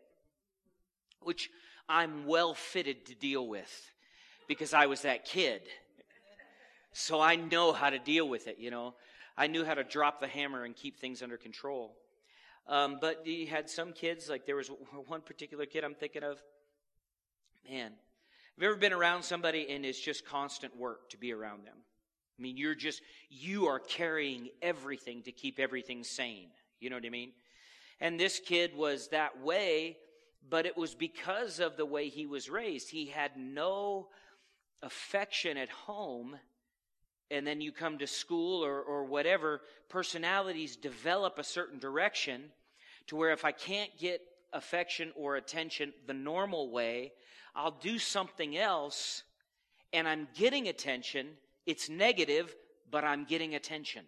which 1.21 1.51
i'm 1.89 2.27
well 2.27 2.55
fitted 2.55 3.07
to 3.07 3.15
deal 3.15 3.47
with 3.47 3.91
because 4.49 4.75
i 4.75 4.87
was 4.87 5.03
that 5.03 5.25
kid. 5.25 5.63
So 6.93 7.21
i 7.21 7.37
know 7.37 7.73
how 7.73 7.91
to 7.91 7.99
deal 7.99 8.29
with 8.29 8.49
it 8.49 8.59
you 8.59 8.71
know? 8.71 8.95
I 9.37 9.47
knew 9.47 9.65
how 9.65 9.75
to 9.75 9.85
drop 9.85 10.21
the 10.21 10.27
hammer 10.27 10.65
and 10.65 10.77
keep 10.77 10.99
things 10.99 11.23
under 11.23 11.39
control. 11.39 11.97
Um, 12.69 12.99
but 13.01 13.27
you 13.27 13.47
had 13.47 13.71
some 13.71 13.95
kids 13.95 14.29
like 14.29 14.45
there 14.45 14.57
was 14.57 14.71
one 15.07 15.23
particular 15.23 15.67
kid 15.67 15.85
i'm 15.85 15.95
thinking 15.95 16.23
of. 16.23 16.41
Man 17.69 17.93
have 18.57 18.63
you 18.63 18.69
ever 18.69 18.79
been 18.79 18.93
around 18.93 19.23
somebody 19.23 19.67
and 19.71 19.85
it's 19.85 20.01
just 20.01 20.27
constant 20.27 20.77
work 20.77 21.11
to 21.11 21.17
be 21.17 21.33
around 21.33 21.67
them? 21.67 21.77
I 22.39 22.43
mean, 22.43 22.57
you're 22.57 22.75
just, 22.75 23.01
you 23.31 23.67
are 23.67 23.79
carrying 23.79 24.51
everything 24.61 25.23
to 25.23 25.33
keep 25.33 25.59
everything 25.59 26.05
sane. 26.05 26.49
You 26.81 26.91
know 26.91 26.97
what 26.97 27.07
I 27.07 27.11
mean? 27.11 27.33
And 28.01 28.19
this 28.19 28.41
kid 28.41 28.77
was 28.77 29.09
that 29.09 29.41
way, 29.41 29.97
but 30.49 30.67
it 30.67 30.77
was 30.77 30.95
because 30.95 31.61
of 31.61 31.77
the 31.77 31.87
way 31.87 32.09
he 32.09 32.27
was 32.27 32.51
raised. 32.51 32.91
He 32.91 33.07
had 33.07 33.37
no 33.37 34.09
affection 34.83 35.57
at 35.57 35.71
home. 35.71 36.37
And 37.31 37.47
then 37.47 37.61
you 37.61 37.73
come 37.73 37.99
to 37.99 38.07
school 38.07 38.65
or, 38.65 38.83
or 38.83 39.05
whatever, 39.05 39.63
personalities 39.89 40.77
develop 40.77 41.39
a 41.39 41.45
certain 41.45 41.79
direction 41.79 42.51
to 43.07 43.17
where 43.17 43.33
if 43.33 43.45
I 43.45 43.53
can't 43.53 43.91
get 43.99 44.21
affection 44.53 45.13
or 45.17 45.37
attention 45.37 45.93
the 46.07 46.15
normal 46.15 46.71
way, 46.71 47.13
I'll 47.55 47.79
do 47.83 47.99
something 47.99 48.57
else 48.57 49.23
and 49.93 50.09
I'm 50.09 50.29
getting 50.35 50.69
attention. 50.69 51.29
It's 51.67 51.89
negative, 51.89 52.55
but 52.91 53.05
I'm 53.05 53.25
getting 53.25 53.55
attention. 53.55 54.05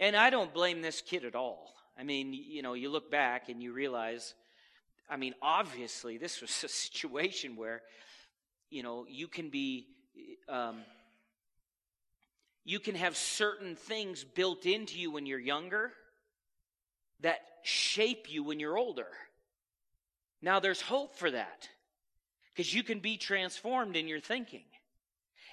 And 0.00 0.14
I 0.14 0.30
don't 0.30 0.54
blame 0.54 0.80
this 0.80 1.00
kid 1.00 1.24
at 1.24 1.34
all. 1.34 1.74
I 1.98 2.04
mean, 2.04 2.32
you 2.32 2.62
know, 2.62 2.74
you 2.74 2.88
look 2.88 3.10
back 3.10 3.48
and 3.48 3.60
you 3.62 3.72
realize, 3.72 4.34
I 5.10 5.16
mean, 5.16 5.34
obviously, 5.42 6.18
this 6.18 6.40
was 6.40 6.50
a 6.64 6.68
situation 6.68 7.56
where, 7.56 7.82
you 8.70 8.82
know, 8.82 9.06
you 9.08 9.26
can 9.26 9.50
be, 9.50 9.86
um, 10.48 10.82
you 12.64 12.78
can 12.78 12.94
have 12.94 13.16
certain 13.16 13.74
things 13.74 14.24
built 14.24 14.66
into 14.66 14.98
you 14.98 15.10
when 15.10 15.26
you're 15.26 15.40
younger 15.40 15.90
that 17.20 17.40
shape 17.62 18.30
you 18.30 18.44
when 18.44 18.60
you're 18.60 18.78
older. 18.78 19.08
Now, 20.40 20.60
there's 20.60 20.80
hope 20.80 21.16
for 21.16 21.30
that 21.32 21.68
because 22.58 22.74
you 22.74 22.82
can 22.82 22.98
be 22.98 23.16
transformed 23.16 23.94
in 23.94 24.08
your 24.08 24.18
thinking. 24.18 24.64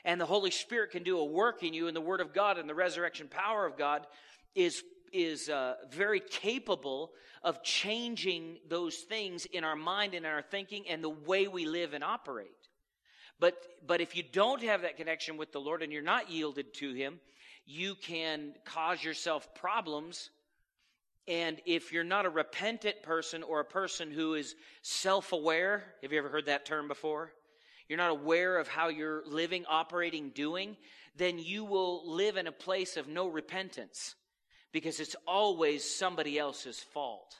And 0.06 0.20
the 0.20 0.26
Holy 0.26 0.50
Spirit 0.50 0.90
can 0.90 1.04
do 1.04 1.20
a 1.20 1.24
work 1.24 1.62
in 1.62 1.72
you, 1.72 1.86
and 1.86 1.96
the 1.96 2.02
Word 2.02 2.20
of 2.20 2.34
God 2.34 2.58
and 2.58 2.68
the 2.68 2.74
resurrection 2.74 3.28
power 3.28 3.64
of 3.68 3.78
God 3.78 4.08
is, 4.56 4.82
is 5.14 5.48
uh, 5.48 5.76
very 5.92 6.20
capable 6.20 7.12
of 7.44 7.62
changing 7.62 8.58
those 8.68 8.96
things 8.96 9.46
in 9.46 9.64
our 9.64 9.76
mind 9.76 10.16
and 10.16 10.26
in 10.26 10.32
our 10.32 10.42
thinking 10.42 10.86
and 10.90 11.04
the 11.04 11.10
way 11.10 11.48
we 11.48 11.68
live 11.68 11.94
and 11.94 12.04
operate. 12.04 12.48
But, 13.40 13.56
but 13.86 14.02
if 14.02 14.16
you 14.16 14.24
don't 14.24 14.64
have 14.64 14.82
that 14.82 14.98
connection 14.98 15.38
with 15.38 15.52
the 15.52 15.62
Lord 15.62 15.84
and 15.84 15.94
you're 15.94 16.02
not 16.02 16.32
yielded 16.32 16.74
to 16.80 16.92
Him, 16.92 17.20
you 17.68 17.94
can 17.94 18.56
cause 18.66 19.04
yourself 19.04 19.54
problems. 19.54 20.32
And 21.28 21.60
if 21.66 21.92
you're 21.92 22.04
not 22.04 22.26
a 22.26 22.30
repentant 22.30 23.02
person 23.02 23.42
or 23.42 23.60
a 23.60 23.66
person 23.66 24.12
who 24.12 24.36
is 24.36 24.56
self 24.82 25.32
aware, 25.32 25.84
have 26.02 26.12
you 26.12 26.20
ever 26.20 26.30
heard 26.30 26.46
that 26.46 26.66
term 26.66 26.88
before? 26.88 27.32
You're 27.88 27.98
not 27.98 28.12
aware 28.12 28.58
of 28.58 28.68
how 28.68 28.90
you're 28.90 29.24
living, 29.26 29.66
operating, 29.68 30.30
doing, 30.30 30.78
then 31.18 31.40
you 31.40 31.64
will 31.64 32.12
live 32.12 32.38
in 32.38 32.48
a 32.48 32.52
place 32.52 32.98
of 32.98 33.08
no 33.08 33.28
repentance 33.28 34.16
because 34.72 35.00
it's 35.00 35.16
always 35.28 35.84
somebody 35.84 36.38
else's 36.38 36.80
fault. 36.80 37.36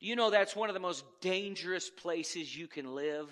Do 0.00 0.06
you 0.06 0.16
know 0.16 0.30
that's 0.30 0.56
one 0.56 0.68
of 0.68 0.74
the 0.74 0.80
most 0.80 1.04
dangerous 1.20 1.88
places 1.88 2.56
you 2.56 2.66
can 2.66 2.94
live? 2.94 3.28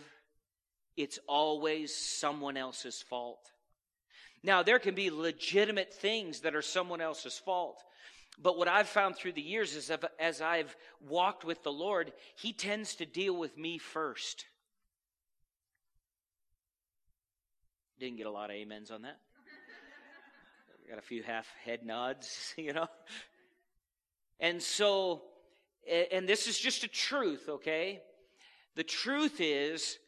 It's 0.97 1.19
always 1.27 1.95
someone 1.95 2.57
else's 2.57 3.03
fault. 3.03 3.51
Now, 4.43 4.63
there 4.63 4.79
can 4.79 4.95
be 4.95 5.11
legitimate 5.11 5.95
things 5.95 6.41
that 6.41 6.55
are 6.55 6.63
someone 6.63 7.01
else's 7.01 7.39
fault. 7.39 7.83
But 8.41 8.57
what 8.57 8.69
I've 8.69 8.89
found 8.89 9.17
through 9.17 9.33
the 9.33 9.43
years 9.43 9.77
is 9.77 9.91
as 10.19 10.41
I've 10.41 10.75
walked 11.01 11.45
with 11.45 11.63
the 11.63 11.73
Lord, 11.73 12.13
He 12.35 12.53
tends 12.53 12.95
to 12.97 13.07
deal 13.07 13.37
with 13.37 13.57
me 13.57 13.79
first. 13.79 14.47
Didn't 18.01 18.17
get 18.17 18.27
a 18.27 18.31
lot 18.31 18.51
of 18.51 18.57
amens 18.57 18.91
on 18.91 19.03
that. 19.03 19.19
Got 20.89 20.99
a 20.99 21.03
few 21.03 21.23
half 21.23 21.47
head 21.65 21.85
nods, 21.85 22.53
you 22.57 22.73
know. 22.73 22.89
And 24.41 24.61
so, 24.61 25.23
and 26.11 26.29
this 26.29 26.49
is 26.49 26.59
just 26.59 26.83
a 26.83 26.89
truth, 26.89 27.49
okay? 27.49 28.03
The 28.75 28.83
truth 28.83 29.41
is, 29.41 29.99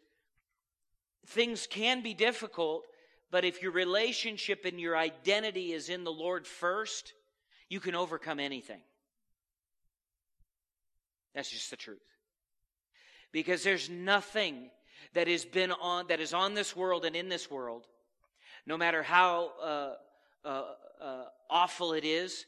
things 1.26 1.68
can 1.68 2.02
be 2.02 2.14
difficult, 2.14 2.84
but 3.30 3.44
if 3.44 3.62
your 3.62 3.70
relationship 3.70 4.64
and 4.64 4.80
your 4.80 4.96
identity 4.96 5.72
is 5.72 5.88
in 5.88 6.02
the 6.02 6.12
Lord 6.12 6.46
first, 6.46 7.12
you 7.74 7.80
can 7.80 7.96
overcome 7.96 8.38
anything. 8.38 8.80
That's 11.34 11.50
just 11.50 11.70
the 11.70 11.76
truth. 11.76 11.98
Because 13.32 13.64
there's 13.64 13.90
nothing 13.90 14.70
that 15.14 15.26
has 15.26 15.44
been 15.44 15.72
on 15.72 16.06
that 16.06 16.20
is 16.20 16.32
on 16.32 16.54
this 16.54 16.76
world 16.76 17.04
and 17.04 17.16
in 17.16 17.28
this 17.28 17.50
world, 17.50 17.88
no 18.64 18.76
matter 18.76 19.02
how 19.02 19.50
uh, 19.60 19.94
uh, 20.44 20.64
uh, 21.02 21.24
awful 21.50 21.94
it 21.94 22.04
is, 22.04 22.46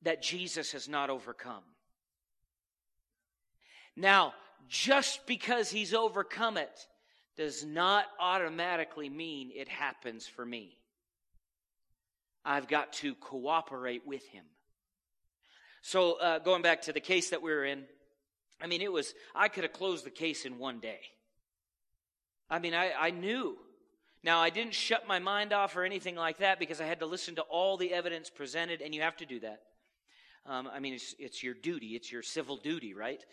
that 0.00 0.22
Jesus 0.22 0.72
has 0.72 0.88
not 0.88 1.10
overcome. 1.10 1.64
Now, 3.94 4.32
just 4.68 5.26
because 5.26 5.70
he's 5.70 5.92
overcome 5.92 6.56
it 6.56 6.86
does 7.36 7.62
not 7.62 8.06
automatically 8.18 9.10
mean 9.10 9.50
it 9.54 9.68
happens 9.68 10.26
for 10.26 10.46
me. 10.46 10.78
I've 12.42 12.68
got 12.68 12.94
to 12.94 13.14
cooperate 13.16 14.06
with 14.06 14.26
him. 14.28 14.44
So, 15.82 16.12
uh, 16.20 16.38
going 16.38 16.62
back 16.62 16.82
to 16.82 16.92
the 16.92 17.00
case 17.00 17.30
that 17.30 17.42
we 17.42 17.50
were 17.50 17.64
in, 17.64 17.84
I 18.60 18.68
mean, 18.68 18.80
it 18.80 18.92
was, 18.92 19.14
I 19.34 19.48
could 19.48 19.64
have 19.64 19.72
closed 19.72 20.06
the 20.06 20.10
case 20.10 20.44
in 20.44 20.58
one 20.58 20.78
day. 20.78 21.00
I 22.48 22.60
mean, 22.60 22.72
I, 22.72 22.92
I 22.92 23.10
knew. 23.10 23.58
Now, 24.22 24.38
I 24.40 24.50
didn't 24.50 24.74
shut 24.74 25.08
my 25.08 25.18
mind 25.18 25.52
off 25.52 25.76
or 25.76 25.82
anything 25.82 26.14
like 26.14 26.38
that 26.38 26.60
because 26.60 26.80
I 26.80 26.86
had 26.86 27.00
to 27.00 27.06
listen 27.06 27.34
to 27.34 27.42
all 27.42 27.76
the 27.76 27.92
evidence 27.92 28.30
presented, 28.30 28.80
and 28.80 28.94
you 28.94 29.02
have 29.02 29.16
to 29.16 29.26
do 29.26 29.40
that. 29.40 29.60
Um, 30.46 30.68
I 30.72 30.80
mean, 30.80 30.94
it's, 30.94 31.14
it's 31.18 31.42
your 31.42 31.54
duty, 31.54 31.88
it's 31.88 32.10
your 32.10 32.22
civil 32.22 32.56
duty, 32.56 32.94
right? 32.94 33.24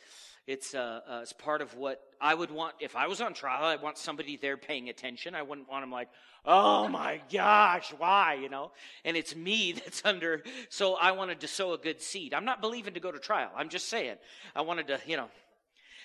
It's, 0.46 0.74
uh, 0.74 1.01
uh, 1.08 1.20
it's 1.22 1.34
part 1.34 1.62
of 1.62 1.75
what 1.75 2.01
I 2.20 2.34
would 2.34 2.51
want. 2.51 2.75
If 2.80 2.96
I 2.96 3.08
was 3.08 3.22
on 3.22 3.34
trial, 3.34 3.66
I 3.66 3.75
want 3.75 3.98
somebody 3.98 4.36
there 4.36 4.58
paying 4.58 4.89
attention. 4.89 5.36
I 5.36 5.44
wouldn't 5.44 5.70
want 5.70 5.84
them 5.84 5.92
like, 5.92 6.10
oh 6.46 6.88
my 6.88 7.22
gosh, 7.32 7.94
why, 7.98 8.36
you 8.42 8.50
know? 8.50 8.72
And 9.06 9.16
it's 9.16 9.36
me 9.36 9.72
that's 9.86 10.01
under, 10.06 10.44
so 10.70 10.96
I 10.96 11.12
wanted 11.12 11.42
to 11.42 11.48
sow 11.48 11.74
a 11.74 11.78
good 11.78 12.01
seed. 12.01 12.34
I'm 12.34 12.46
not 12.46 12.62
believing 12.62 12.94
to 12.96 13.00
go 13.00 13.12
to 13.12 13.20
trial. 13.20 13.51
I'm 13.56 13.70
just 13.70 13.89
saying. 13.89 14.16
I 14.56 14.62
wanted 14.62 14.88
to, 14.88 15.00
you 15.06 15.18
know. 15.18 15.30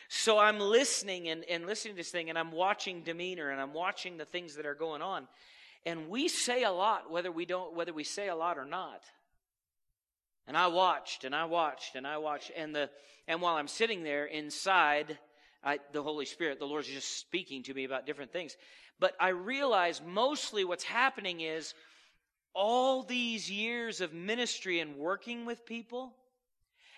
So 0.09 0.39
I'm 0.39 0.61
listening 0.61 1.29
and, 1.29 1.45
and 1.45 1.67
listening 1.67 1.95
to 1.95 1.97
this 1.99 2.11
thing, 2.11 2.29
and 2.29 2.39
I'm 2.39 2.53
watching 2.53 3.03
demeanor, 3.03 3.51
and 3.51 3.61
I'm 3.61 3.73
watching 3.73 4.19
the 4.19 4.25
things 4.25 4.57
that 4.57 4.67
are 4.67 4.75
going 4.75 5.01
on. 5.01 5.27
And 5.87 6.09
we 6.09 6.29
say 6.29 6.65
a 6.65 6.71
lot, 6.71 7.11
whether 7.11 7.33
we 7.33 7.47
don't, 7.47 7.75
whether 7.75 7.93
we 7.93 8.05
say 8.05 8.29
a 8.29 8.37
lot 8.37 8.59
or 8.59 8.65
not. 8.65 9.03
And 10.47 10.57
I 10.57 10.67
watched 10.67 11.25
and 11.25 11.35
I 11.35 11.45
watched 11.47 11.97
and 11.97 12.07
I 12.07 12.19
watched. 12.19 12.51
And 12.57 12.75
the 12.75 12.91
and 13.27 13.41
while 13.41 13.57
I'm 13.57 13.69
sitting 13.69 14.03
there 14.03 14.27
inside, 14.27 15.19
I, 15.63 15.79
the 15.93 16.03
Holy 16.03 16.27
Spirit, 16.27 16.59
the 16.59 16.67
Lord's 16.67 16.89
just 16.89 17.19
speaking 17.19 17.63
to 17.65 17.75
me 17.75 17.85
about 17.85 18.07
different 18.07 18.33
things. 18.33 18.57
But 19.01 19.15
I 19.19 19.29
realize 19.29 20.03
mostly 20.05 20.65
what's 20.65 20.85
happening 20.85 21.41
is 21.41 21.75
all 22.55 23.03
these 23.03 23.51
years 23.51 24.01
of 24.01 24.13
ministry 24.13 24.81
and 24.81 24.97
working 24.97 25.47
with 25.47 25.65
people 25.65 26.15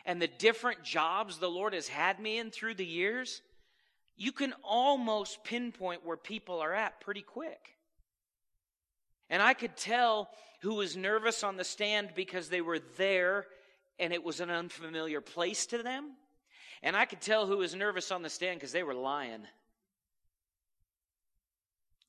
and 0.05 0.23
the 0.23 0.29
different 0.29 0.85
jobs 0.85 1.39
the 1.39 1.51
Lord 1.51 1.75
has 1.75 1.89
had 1.89 2.21
me 2.21 2.39
in 2.39 2.51
through 2.51 2.75
the 2.75 2.87
years, 2.87 3.43
you 4.17 4.33
can 4.33 4.55
almost 4.63 5.43
pinpoint 5.45 6.07
where 6.07 6.17
people 6.17 6.61
are 6.61 6.73
at 6.73 7.01
pretty 7.01 7.23
quick. 7.23 7.76
And 9.31 9.43
I 9.43 9.55
could 9.55 9.77
tell 9.77 10.31
who 10.63 10.75
was 10.75 10.97
nervous 10.97 11.43
on 11.43 11.57
the 11.57 11.65
stand 11.65 12.11
because 12.15 12.49
they 12.49 12.61
were 12.61 12.79
there 12.97 13.47
and 13.99 14.13
it 14.13 14.23
was 14.23 14.41
an 14.41 14.51
unfamiliar 14.51 15.21
place 15.21 15.67
to 15.67 15.83
them. 15.83 16.13
And 16.83 16.97
I 16.97 17.05
could 17.05 17.21
tell 17.21 17.47
who 17.47 17.59
was 17.59 17.75
nervous 17.75 18.13
on 18.13 18.23
the 18.23 18.31
stand 18.31 18.61
because 18.61 18.73
they 18.73 18.83
were 18.83 18.95
lying. 18.95 19.43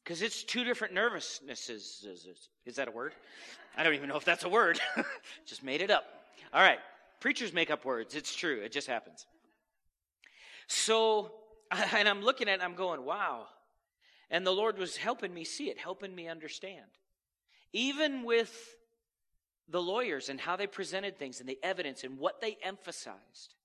Because 0.04 0.22
it's 0.22 0.44
two 0.44 0.64
different 0.64 0.94
nervousnesses. 0.94 2.06
Is 2.66 2.76
that 2.76 2.88
a 2.88 2.92
word? 2.92 3.14
I 3.76 3.84
don't 3.84 3.94
even 3.94 4.10
know 4.10 4.18
if 4.18 4.26
that's 4.26 4.44
a 4.44 4.50
word. 4.50 4.80
just 5.46 5.64
made 5.64 5.82
it 5.82 5.92
up. 5.92 6.06
All 6.54 6.62
right. 6.62 6.80
Preachers 7.20 7.54
make 7.54 7.72
up 7.72 7.86
words. 7.86 8.16
It's 8.16 8.36
true. 8.36 8.62
It 8.62 8.72
just 8.72 8.88
happens. 8.88 9.26
So, 10.68 11.32
and 11.72 12.08
I'm 12.08 12.22
looking 12.22 12.48
at 12.50 12.60
it, 12.60 12.64
I'm 12.64 12.76
going, 12.76 13.04
wow. 13.04 13.48
And 14.30 14.46
the 14.46 14.52
Lord 14.52 14.78
was 14.78 14.98
helping 14.98 15.34
me 15.34 15.44
see 15.44 15.70
it, 15.70 15.78
helping 15.78 16.14
me 16.14 16.28
understand. 16.28 16.86
Even 17.74 18.24
with 18.24 18.76
the 19.70 19.82
lawyers 19.82 20.30
and 20.30 20.40
how 20.40 20.56
they 20.56 20.68
presented 20.68 21.18
things 21.18 21.40
and 21.40 21.50
the 21.50 21.60
evidence 21.62 22.04
and 22.04 22.18
what 22.18 22.42
they 22.42 22.58
emphasized. 22.64 23.56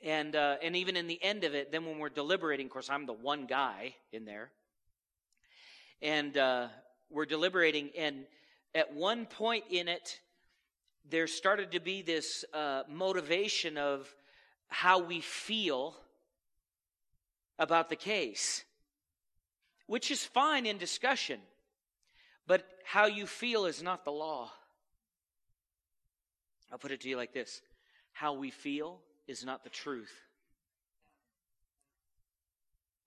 And, 0.00 0.34
uh, 0.34 0.56
and 0.62 0.74
even 0.76 0.96
in 0.96 1.06
the 1.06 1.22
end 1.22 1.44
of 1.44 1.54
it, 1.54 1.70
then 1.70 1.86
when 1.86 1.98
we're 1.98 2.08
deliberating, 2.08 2.66
of 2.66 2.72
course, 2.72 2.90
I'm 2.90 3.06
the 3.06 3.12
one 3.12 3.46
guy 3.46 3.94
in 4.12 4.24
there. 4.24 4.50
And 6.00 6.36
uh, 6.36 6.68
we're 7.10 7.26
deliberating, 7.26 7.90
and 7.96 8.24
at 8.74 8.92
one 8.94 9.26
point 9.26 9.64
in 9.70 9.86
it, 9.86 10.20
there 11.08 11.26
started 11.26 11.72
to 11.72 11.80
be 11.80 12.02
this 12.02 12.44
uh, 12.52 12.82
motivation 12.88 13.78
of 13.78 14.12
how 14.68 14.98
we 15.00 15.20
feel 15.20 15.94
about 17.58 17.88
the 17.88 17.96
case, 17.96 18.64
which 19.86 20.10
is 20.10 20.24
fine 20.24 20.66
in 20.66 20.78
discussion. 20.78 21.38
But 22.46 22.64
how 22.84 23.06
you 23.06 23.26
feel 23.26 23.66
is 23.66 23.82
not 23.82 24.04
the 24.04 24.12
law. 24.12 24.50
I'll 26.70 26.78
put 26.78 26.90
it 26.90 27.00
to 27.02 27.08
you 27.08 27.16
like 27.16 27.32
this 27.32 27.60
how 28.12 28.34
we 28.34 28.50
feel 28.50 29.00
is 29.26 29.44
not 29.44 29.64
the 29.64 29.70
truth. 29.70 30.12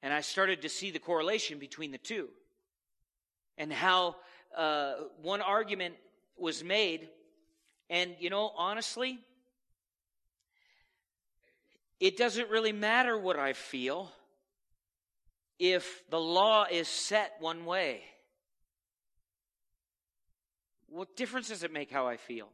And 0.02 0.14
I 0.14 0.22
started 0.22 0.62
to 0.64 0.70
see 0.70 0.92
the 0.92 1.00
correlation 1.00 1.60
between 1.60 1.92
the 1.92 1.98
two 1.98 2.30
and 3.58 3.72
how 3.72 4.16
uh, 4.56 4.94
one 5.22 5.42
argument 5.42 5.96
was 6.38 6.64
made. 6.64 7.10
And, 7.90 8.16
you 8.20 8.30
know, 8.30 8.52
honestly, 8.58 9.20
it 12.00 12.18
doesn't 12.18 12.50
really 12.50 12.72
matter 12.72 13.18
what 13.18 13.38
I 13.40 13.54
feel 13.54 14.12
if 15.58 16.04
the 16.10 16.20
law 16.20 16.66
is 16.70 16.88
set 16.88 17.34
one 17.40 17.66
way. 17.66 18.04
What 20.96 21.18
difference 21.18 21.50
does 21.50 21.64
it 21.64 21.74
make 21.74 21.92
how 21.92 22.08
I 22.08 22.16
feel? 22.16 22.48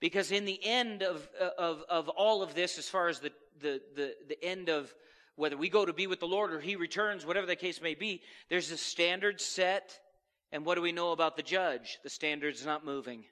Because 0.00 0.32
in 0.32 0.46
the 0.46 0.58
end 0.64 1.02
of, 1.02 1.28
of, 1.58 1.84
of 1.90 2.08
all 2.08 2.42
of 2.42 2.54
this, 2.54 2.78
as 2.78 2.88
far 2.88 3.08
as 3.08 3.20
the, 3.20 3.32
the, 3.60 3.82
the, 3.94 4.14
the 4.30 4.42
end 4.42 4.70
of 4.70 4.94
whether 5.36 5.54
we 5.54 5.68
go 5.68 5.84
to 5.84 5.92
be 5.92 6.06
with 6.06 6.20
the 6.20 6.26
Lord 6.26 6.54
or 6.54 6.60
He 6.60 6.74
returns, 6.74 7.26
whatever 7.26 7.46
the 7.46 7.54
case 7.54 7.82
may 7.82 7.94
be, 7.94 8.22
there's 8.48 8.70
a 8.70 8.78
standard 8.78 9.42
set. 9.42 10.00
And 10.52 10.64
what 10.64 10.76
do 10.76 10.80
we 10.80 10.92
know 10.92 11.12
about 11.12 11.36
the 11.36 11.42
judge? 11.42 11.98
The 12.02 12.08
standard's 12.08 12.64
not 12.64 12.82
moving. 12.82 13.24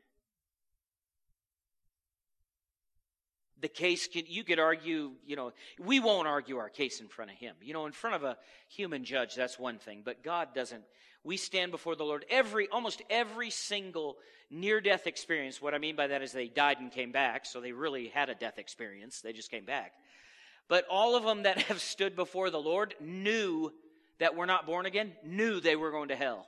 The 3.63 3.69
case, 3.69 4.07
can, 4.07 4.25
you 4.27 4.45
could 4.45 4.59
argue, 4.59 5.13
you 5.25 5.37
know, 5.37 5.53
we 5.81 6.01
won't 6.01 6.29
argue 6.29 6.59
our 6.59 6.69
case 6.69 7.01
in 7.01 7.09
front 7.09 7.31
of 7.31 7.39
Him. 7.39 7.55
You 7.63 7.73
know, 7.73 7.87
in 7.87 7.93
front 7.93 8.17
of 8.17 8.25
a 8.25 8.37
human 8.69 9.05
judge, 9.05 9.35
that's 9.35 9.59
one 9.59 9.79
thing, 9.79 10.03
but 10.05 10.23
God 10.23 10.49
doesn't 10.55 10.83
we 11.25 11.37
stand 11.37 11.71
before 11.71 11.95
the 11.95 12.05
Lord. 12.05 12.25
Every, 12.29 12.69
almost 12.69 13.03
every 13.09 13.51
single 13.51 14.17
near 14.51 14.81
death 14.81 15.07
experience, 15.07 15.63
what 15.63 15.75
I 15.75 15.79
mean 15.79 15.97
by 15.97 16.09
that 16.09 16.23
is 16.23 16.33
they 16.33 16.49
died 16.49 16.79
and 16.81 16.91
came 16.91 17.13
back, 17.13 17.47
so 17.47 17.61
they 17.61 17.73
really 17.73 18.09
had 18.09 18.29
a 18.29 18.35
death 18.35 18.59
experience. 18.59 19.21
They 19.21 19.33
just 19.33 19.51
came 19.51 19.65
back. 19.65 19.93
But 20.69 20.85
all 20.91 21.17
of 21.17 21.23
them 21.25 21.45
that 21.45 21.59
have 21.63 21.81
stood 21.81 22.17
before 22.17 22.51
the 22.51 22.61
Lord 22.61 22.95
knew 23.01 23.73
that 24.19 24.37
were 24.37 24.47
not 24.47 24.67
born 24.67 24.87
again 24.87 25.13
knew 25.25 25.61
they 25.61 25.77
were 25.77 25.91
going 25.91 26.09
to 26.09 26.17
hell 26.17 26.47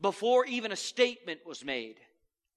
before 0.00 0.44
even 0.46 0.72
a 0.72 0.76
statement 0.76 1.40
was 1.46 1.64
made. 1.64 1.96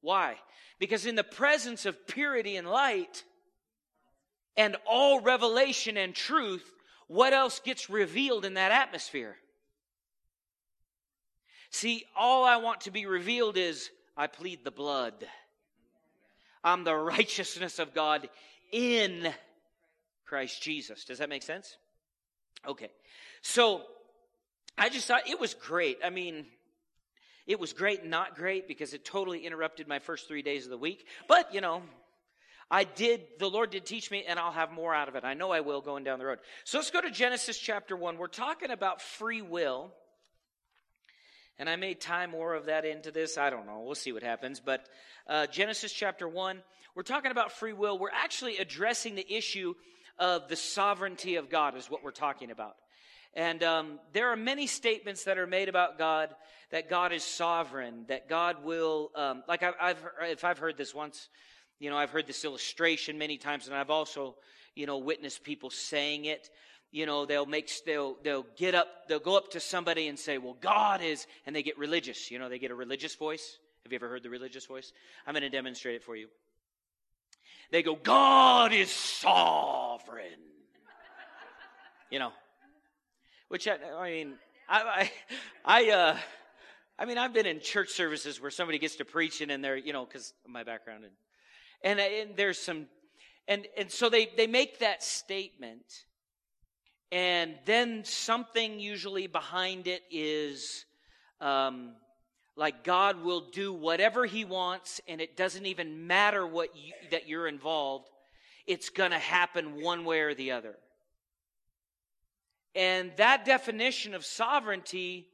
Why? 0.02 0.38
Because 0.80 1.06
in 1.06 1.16
the 1.16 1.24
presence 1.24 1.86
of 1.86 2.08
purity 2.08 2.56
and 2.56 2.68
light 2.68 3.24
and 4.58 4.76
all 4.86 5.22
revelation 5.22 5.96
and 5.96 6.14
truth, 6.14 6.66
what 7.08 7.34
else 7.34 7.60
gets 7.60 7.90
revealed 7.90 8.44
in 8.44 8.56
that 8.56 8.72
atmosphere? 8.72 9.38
See, 11.70 12.06
all 12.18 12.44
I 12.44 12.58
want 12.58 12.82
to 12.82 12.92
be 12.92 13.06
revealed 13.06 13.58
is 13.58 13.90
I 14.16 14.28
plead 14.28 14.64
the 14.64 14.72
blood. 14.72 15.14
I'm 16.64 16.84
the 16.84 16.96
righteousness 16.96 17.80
of 17.80 17.94
God 17.94 18.28
in 18.72 19.32
Christ 20.26 20.62
Jesus. 20.62 21.06
Does 21.06 21.20
that 21.20 21.30
make 21.30 21.44
sense? 21.44 21.78
Okay. 22.68 22.90
So 23.42 23.84
I 24.78 24.90
just 24.90 25.08
thought 25.08 25.30
it 25.30 25.40
was 25.40 25.54
great. 25.54 26.00
I 26.04 26.10
mean, 26.10 26.46
it 27.46 27.60
was 27.60 27.72
great 27.74 28.02
and 28.02 28.12
not 28.12 28.36
great 28.36 28.68
because 28.68 28.94
it 28.94 29.06
totally 29.06 29.46
interrupted 29.46 29.88
my 29.88 30.00
first 30.00 30.28
three 30.28 30.42
days 30.42 30.66
of 30.66 30.72
the 30.72 30.78
week. 30.78 31.06
But, 31.28 31.54
you 31.54 31.62
know, 31.62 31.82
I 32.70 32.84
did, 32.84 33.22
the 33.40 33.50
Lord 33.50 33.70
did 33.70 33.86
teach 33.86 34.12
me, 34.12 34.26
and 34.28 34.38
I'll 34.38 34.52
have 34.52 34.72
more 34.72 34.94
out 34.94 35.08
of 35.08 35.16
it. 35.16 35.24
I 35.24 35.34
know 35.36 35.52
I 35.52 35.62
will 35.62 35.80
going 35.80 36.04
down 36.04 36.20
the 36.20 36.26
road. 36.26 36.40
So 36.66 36.78
let's 36.78 36.92
go 36.92 37.00
to 37.00 37.10
Genesis 37.10 37.58
chapter 37.58 37.96
1. 37.96 38.18
We're 38.18 38.28
talking 38.28 38.72
about 38.72 39.02
free 39.02 39.42
will. 39.42 39.92
And 41.58 41.70
I 41.70 41.76
may 41.78 41.94
tie 41.94 42.28
more 42.28 42.54
of 42.54 42.66
that 42.66 42.86
into 42.86 43.10
this. 43.10 43.38
I 43.38 43.50
don't 43.50 43.66
know. 43.66 43.84
We'll 43.86 43.96
see 43.96 44.12
what 44.12 44.22
happens. 44.22 44.60
But 44.60 44.86
uh, 45.28 45.48
Genesis 45.48 45.94
chapter 45.94 46.28
1, 46.28 46.62
we're 46.94 47.04
talking 47.04 47.32
about 47.32 47.54
free 47.54 47.74
will. 47.74 47.98
We're 47.98 48.10
actually 48.12 48.58
addressing 48.58 49.16
the 49.16 49.34
issue 49.34 49.74
of 50.20 50.50
the 50.50 50.56
sovereignty 50.56 51.36
of 51.36 51.50
God, 51.50 51.78
is 51.78 51.90
what 51.90 52.04
we're 52.04 52.12
talking 52.12 52.52
about. 52.52 52.76
And 53.34 53.64
um, 53.64 54.00
there 54.14 54.32
are 54.32 54.36
many 54.36 54.68
statements 54.68 55.24
that 55.24 55.38
are 55.38 55.48
made 55.48 55.70
about 55.70 55.98
God 55.98 56.30
that 56.72 56.90
God 56.90 57.14
is 57.14 57.24
sovereign, 57.24 58.06
that 58.10 58.28
God 58.28 58.64
will, 58.64 59.12
um, 59.16 59.44
like 59.48 59.64
I've, 59.64 59.76
I've, 59.80 60.06
if 60.24 60.44
I've 60.44 60.58
heard 60.58 60.78
this 60.78 60.94
once, 60.94 61.30
you 61.80 61.90
know, 61.90 61.98
I've 61.98 62.10
heard 62.10 62.28
this 62.28 62.44
illustration 62.44 63.18
many 63.18 63.38
times, 63.38 63.68
and 63.68 63.76
I've 63.76 63.90
also, 63.90 64.36
you 64.76 64.86
know, 64.86 64.98
witnessed 64.98 65.44
people 65.44 65.70
saying 65.70 66.26
it. 66.26 66.50
You 66.90 67.06
know 67.06 67.26
they'll 67.26 67.46
make 67.46 67.70
they'll 67.86 68.16
they'll 68.24 68.46
get 68.56 68.74
up 68.74 68.88
they'll 69.10 69.20
go 69.20 69.36
up 69.36 69.52
to 69.52 69.60
somebody 69.60 70.08
and 70.08 70.18
say 70.18 70.38
well 70.38 70.56
god 70.62 71.02
is 71.02 71.28
and 71.46 71.54
they 71.54 71.62
get 71.62 71.78
religious. 71.78 72.32
You 72.32 72.40
know 72.40 72.48
they 72.48 72.60
get 72.60 72.72
a 72.72 72.76
religious 72.76 73.14
voice. 73.14 73.60
Have 73.84 73.92
you 73.92 73.98
ever 73.98 74.08
heard 74.08 74.24
the 74.24 74.30
religious 74.30 74.66
voice? 74.66 74.94
I'm 75.26 75.34
going 75.34 75.44
to 75.44 75.50
demonstrate 75.50 75.96
it 75.96 76.04
for 76.04 76.16
you. 76.16 76.28
They 77.72 77.84
go 77.84 77.96
god 77.96 78.72
is 78.72 78.90
sovereign. 78.90 80.40
You 82.10 82.20
know? 82.20 82.32
Which 83.50 83.68
i, 83.68 83.76
I 84.00 84.10
mean 84.10 84.36
i 84.70 85.10
i, 85.66 85.82
I 85.84 85.92
uh 85.92 86.18
I 87.00 87.06
mean, 87.06 87.20
I've 87.20 87.32
been 87.34 87.46
in 87.46 87.60
church 87.60 87.90
services 87.90 88.42
where 88.42 88.50
somebody 88.50 88.80
gets 88.80 88.96
to 88.96 89.06
preaching 89.06 89.52
and 89.52 89.64
they're, 89.64 89.78
you 89.78 89.94
know, 89.94 90.04
because 90.04 90.34
my 90.48 90.64
background, 90.64 91.04
and, 91.04 91.14
and 91.84 92.00
and 92.00 92.36
there's 92.36 92.60
some, 92.60 92.88
and 93.48 93.68
and 93.78 93.92
so 93.92 94.10
they 94.10 94.30
they 94.38 94.48
make 94.48 94.80
that 94.80 95.04
statement, 95.04 96.06
and 97.12 97.56
then 97.66 98.04
something 98.04 98.80
usually 98.80 99.28
behind 99.28 99.88
it 99.88 100.04
is 100.12 100.86
um, 101.40 101.94
like 102.56 102.84
God 102.84 103.24
will 103.24 103.42
do 103.52 103.72
whatever 103.72 104.26
He 104.26 104.46
wants, 104.46 105.00
and 105.08 105.22
it 105.22 105.38
doesn't 105.38 105.66
even 105.66 106.08
matter 106.08 106.46
what 106.46 106.76
you, 106.76 106.94
that 107.12 107.28
you're 107.28 107.48
involved. 107.48 108.10
It's 108.66 108.90
going 108.90 109.12
to 109.12 109.20
happen 109.20 109.82
one 109.82 110.04
way 110.04 110.22
or 110.22 110.34
the 110.34 110.52
other. 110.52 110.76
And 112.76 113.12
that 113.18 113.46
definition 113.46 114.14
of 114.14 114.26
sovereignty, 114.26 115.28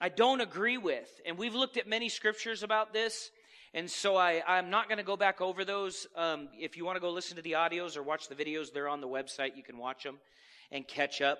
I 0.00 0.08
don't 0.08 0.40
agree 0.40 0.78
with. 0.78 1.08
And 1.24 1.38
we've 1.38 1.54
looked 1.54 1.76
at 1.76 1.86
many 1.86 2.08
scriptures 2.08 2.62
about 2.62 2.92
this. 2.92 3.30
And 3.74 3.90
so 3.90 4.16
I, 4.16 4.42
I'm 4.46 4.68
not 4.68 4.88
going 4.88 4.98
to 4.98 5.04
go 5.04 5.16
back 5.16 5.40
over 5.40 5.64
those. 5.64 6.06
Um, 6.14 6.48
if 6.58 6.76
you 6.76 6.84
want 6.84 6.96
to 6.96 7.00
go 7.00 7.10
listen 7.10 7.36
to 7.36 7.42
the 7.42 7.52
audios 7.52 7.96
or 7.96 8.02
watch 8.02 8.28
the 8.28 8.34
videos, 8.34 8.70
they're 8.72 8.88
on 8.88 9.00
the 9.00 9.08
website. 9.08 9.56
You 9.56 9.62
can 9.62 9.78
watch 9.78 10.02
them 10.02 10.18
and 10.70 10.86
catch 10.86 11.22
up 11.22 11.38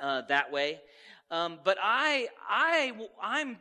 uh, 0.00 0.22
that 0.28 0.52
way. 0.52 0.80
Um, 1.30 1.58
but 1.64 1.78
I, 1.82 2.28
I, 2.48 2.92
I'm 3.22 3.56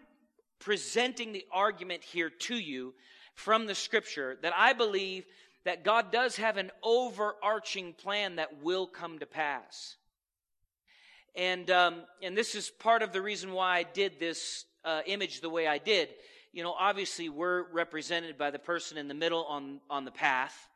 presenting 0.60 1.32
the 1.32 1.46
argument 1.52 2.04
here 2.04 2.30
to 2.30 2.56
you 2.56 2.94
from 3.36 3.68
the 3.68 3.76
scripture 3.76 4.38
that 4.42 4.54
I 4.56 4.74
believe 4.74 5.26
that 5.64 5.86
God 5.86 6.12
does 6.12 6.36
have 6.38 6.58
an 6.58 6.72
overarching 6.84 7.94
plan 7.94 8.36
that 8.38 8.62
will 8.62 8.88
come 8.88 9.20
to 9.20 9.26
pass. 9.26 9.96
And, 11.36 11.70
um, 11.70 12.02
and 12.22 12.36
this 12.36 12.56
is 12.56 12.70
part 12.70 13.02
of 13.02 13.14
the 13.14 13.22
reason 13.22 13.52
why 13.52 13.78
I 13.78 13.84
did 13.84 14.20
this 14.20 14.66
uh, 14.84 15.02
image 15.06 15.40
the 15.40 15.50
way 15.50 15.68
I 15.68 15.78
did. 15.78 16.10
You 16.54 16.64
know, 16.64 16.76
obviously 16.78 17.30
we're 17.30 17.64
represented 17.72 18.38
by 18.38 18.52
the 18.52 18.60
person 18.60 18.98
in 18.98 19.08
the 19.08 19.14
middle 19.14 19.46
on, 19.46 19.80
on 19.90 20.06
the 20.06 20.12
path 20.12 20.68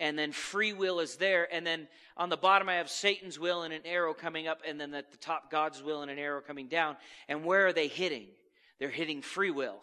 and 0.00 0.18
then 0.18 0.32
free 0.32 0.72
will 0.72 1.00
is 1.00 1.16
there. 1.16 1.52
And 1.52 1.66
then 1.66 1.88
on 2.16 2.28
the 2.28 2.36
bottom, 2.36 2.68
I 2.68 2.74
have 2.74 2.90
Satan's 2.90 3.38
will 3.38 3.62
and 3.62 3.72
an 3.72 3.82
arrow 3.84 4.14
coming 4.14 4.48
up, 4.48 4.60
and 4.66 4.80
then 4.80 4.92
at 4.94 5.10
the 5.10 5.16
top, 5.16 5.50
God's 5.50 5.82
will 5.82 6.02
and 6.02 6.10
an 6.10 6.18
arrow 6.18 6.40
coming 6.40 6.68
down. 6.68 6.96
And 7.28 7.44
where 7.44 7.66
are 7.66 7.72
they 7.72 7.88
hitting? 7.88 8.26
They're 8.78 8.90
hitting 8.90 9.22
free 9.22 9.50
will. 9.50 9.80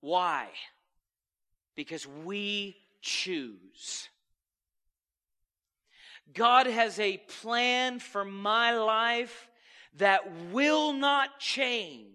Why? 0.00 0.48
Because 1.74 2.06
we 2.06 2.76
choose. 3.00 4.08
God 6.34 6.66
has 6.66 6.98
a 6.98 7.18
plan 7.40 7.98
for 7.98 8.24
my 8.24 8.72
life 8.72 9.48
that 9.96 10.30
will 10.52 10.92
not 10.92 11.38
change, 11.38 12.06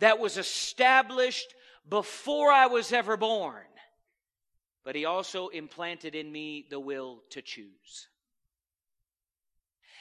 that 0.00 0.18
was 0.18 0.36
established 0.36 1.54
before 1.88 2.50
I 2.50 2.66
was 2.66 2.92
ever 2.92 3.16
born 3.16 3.64
but 4.88 4.96
he 4.96 5.04
also 5.04 5.48
implanted 5.48 6.14
in 6.14 6.32
me 6.32 6.64
the 6.70 6.80
will 6.80 7.22
to 7.28 7.42
choose. 7.42 8.08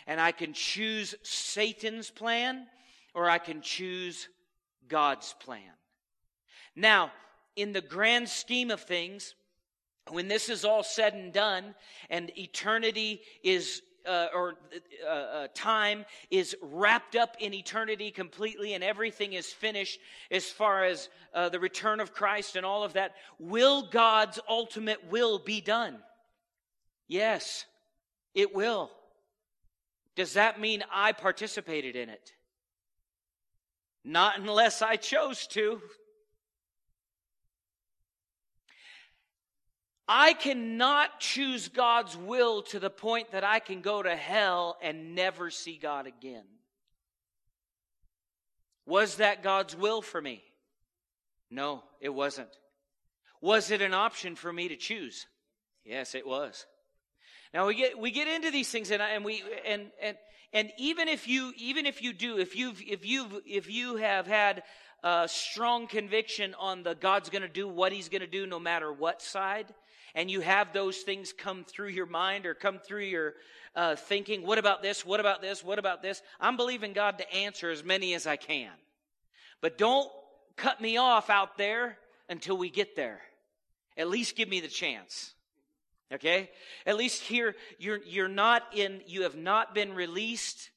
And 0.05 0.21
I 0.21 0.31
can 0.31 0.53
choose 0.53 1.13
Satan's 1.23 2.09
plan 2.09 2.67
or 3.13 3.29
I 3.29 3.37
can 3.37 3.61
choose 3.61 4.29
God's 4.87 5.35
plan. 5.41 5.73
Now, 6.73 7.11
in 7.57 7.73
the 7.73 7.81
grand 7.81 8.29
scheme 8.29 8.71
of 8.71 8.79
things, 8.79 9.35
when 10.09 10.29
this 10.29 10.47
is 10.47 10.63
all 10.63 10.83
said 10.83 11.13
and 11.13 11.33
done 11.33 11.75
and 12.09 12.31
eternity 12.37 13.19
is 13.43 13.81
uh, 14.07 14.27
or 14.33 14.55
uh, 15.05 15.09
uh, 15.09 15.47
time 15.53 16.05
is 16.31 16.55
wrapped 16.61 17.15
up 17.15 17.35
in 17.39 17.53
eternity 17.53 18.11
completely 18.11 18.73
and 18.73 18.83
everything 18.83 19.33
is 19.33 19.47
finished 19.47 19.99
as 20.31 20.45
far 20.45 20.85
as 20.85 21.09
uh, 21.33 21.49
the 21.49 21.59
return 21.59 21.99
of 21.99 22.13
Christ 22.13 22.55
and 22.55 22.65
all 22.65 22.83
of 22.83 22.93
that, 22.93 23.13
will 23.39 23.89
God's 23.89 24.39
ultimate 24.49 25.11
will 25.11 25.39
be 25.39 25.61
done? 25.61 25.97
Yes, 27.07 27.65
it 28.33 28.55
will. 28.55 28.91
Does 30.15 30.33
that 30.33 30.59
mean 30.59 30.83
I 30.91 31.11
participated 31.11 31.95
in 31.95 32.09
it? 32.09 32.33
Not 34.03 34.39
unless 34.39 34.81
I 34.81 34.95
chose 34.95 35.47
to. 35.47 35.81
I 40.07 40.33
cannot 40.33 41.19
choose 41.19 41.67
God's 41.67 42.15
will 42.15 42.61
to 42.63 42.79
the 42.79 42.89
point 42.89 43.31
that 43.31 43.43
I 43.43 43.59
can 43.59 43.81
go 43.81 44.01
to 44.01 44.15
hell 44.15 44.77
and 44.81 45.15
never 45.15 45.49
see 45.49 45.77
God 45.77 46.07
again. 46.07 46.45
Was 48.85 49.15
that 49.15 49.43
God's 49.43 49.75
will 49.75 50.01
for 50.01 50.21
me? 50.21 50.41
No, 51.51 51.83
it 51.99 52.09
wasn't. 52.09 52.49
Was 53.41 53.69
it 53.69 53.81
an 53.81 53.93
option 53.93 54.35
for 54.35 54.51
me 54.51 54.69
to 54.69 54.77
choose? 54.77 55.27
Yes, 55.83 56.15
it 56.15 56.25
was. 56.25 56.65
Now 57.53 57.67
we 57.67 57.75
get 57.75 57.99
we 57.99 58.11
get 58.11 58.27
into 58.27 58.51
these 58.51 58.69
things 58.69 58.91
and 58.91 59.01
and 59.01 59.23
we 59.23 59.43
and 59.65 59.87
and 60.01 60.17
and 60.53 60.71
even 60.77 61.07
if 61.07 61.27
you 61.27 61.53
even 61.57 61.85
if 61.85 62.01
you 62.01 62.13
do 62.13 62.37
if 62.37 62.55
you've 62.55 62.81
if 62.81 63.05
you've 63.05 63.33
if 63.45 63.69
you 63.69 63.97
have 63.97 64.27
had 64.27 64.63
a 65.03 65.27
strong 65.27 65.87
conviction 65.87 66.55
on 66.59 66.83
the 66.83 66.95
God's 66.95 67.29
going 67.29 67.41
to 67.41 67.47
do 67.47 67.67
what 67.67 67.91
He's 67.91 68.09
going 68.09 68.21
to 68.21 68.27
do 68.27 68.47
no 68.47 68.59
matter 68.59 68.91
what 68.91 69.21
side, 69.21 69.67
and 70.15 70.29
you 70.29 70.41
have 70.41 70.73
those 70.73 70.97
things 70.97 71.33
come 71.33 71.63
through 71.63 71.89
your 71.89 72.05
mind 72.05 72.45
or 72.45 72.53
come 72.53 72.79
through 72.79 73.03
your 73.03 73.33
uh, 73.75 73.95
thinking, 73.95 74.45
what 74.45 74.57
about 74.57 74.81
this? 74.81 75.05
What 75.05 75.19
about 75.19 75.41
this? 75.41 75.63
What 75.63 75.79
about 75.79 76.01
this? 76.01 76.21
I'm 76.39 76.57
believing 76.57 76.93
God 76.93 77.19
to 77.19 77.33
answer 77.33 77.69
as 77.69 77.83
many 77.83 78.13
as 78.13 78.25
I 78.25 78.35
can. 78.35 78.71
But 79.61 79.77
don't 79.77 80.09
cut 80.55 80.81
me 80.81 80.97
off 80.97 81.29
out 81.29 81.57
there 81.57 81.97
until 82.29 82.57
we 82.57 82.69
get 82.69 82.95
there. 82.95 83.21
At 83.95 84.09
least 84.09 84.35
give 84.35 84.49
me 84.49 84.59
the 84.59 84.67
chance. 84.67 85.33
Okay? 86.11 86.49
At 86.85 86.97
least 86.97 87.21
here, 87.21 87.55
you're, 87.77 87.99
you're 88.05 88.27
not 88.27 88.63
in, 88.73 89.01
you 89.05 89.23
have 89.23 89.35
not 89.35 89.75
been 89.75 89.93
released 89.93 90.69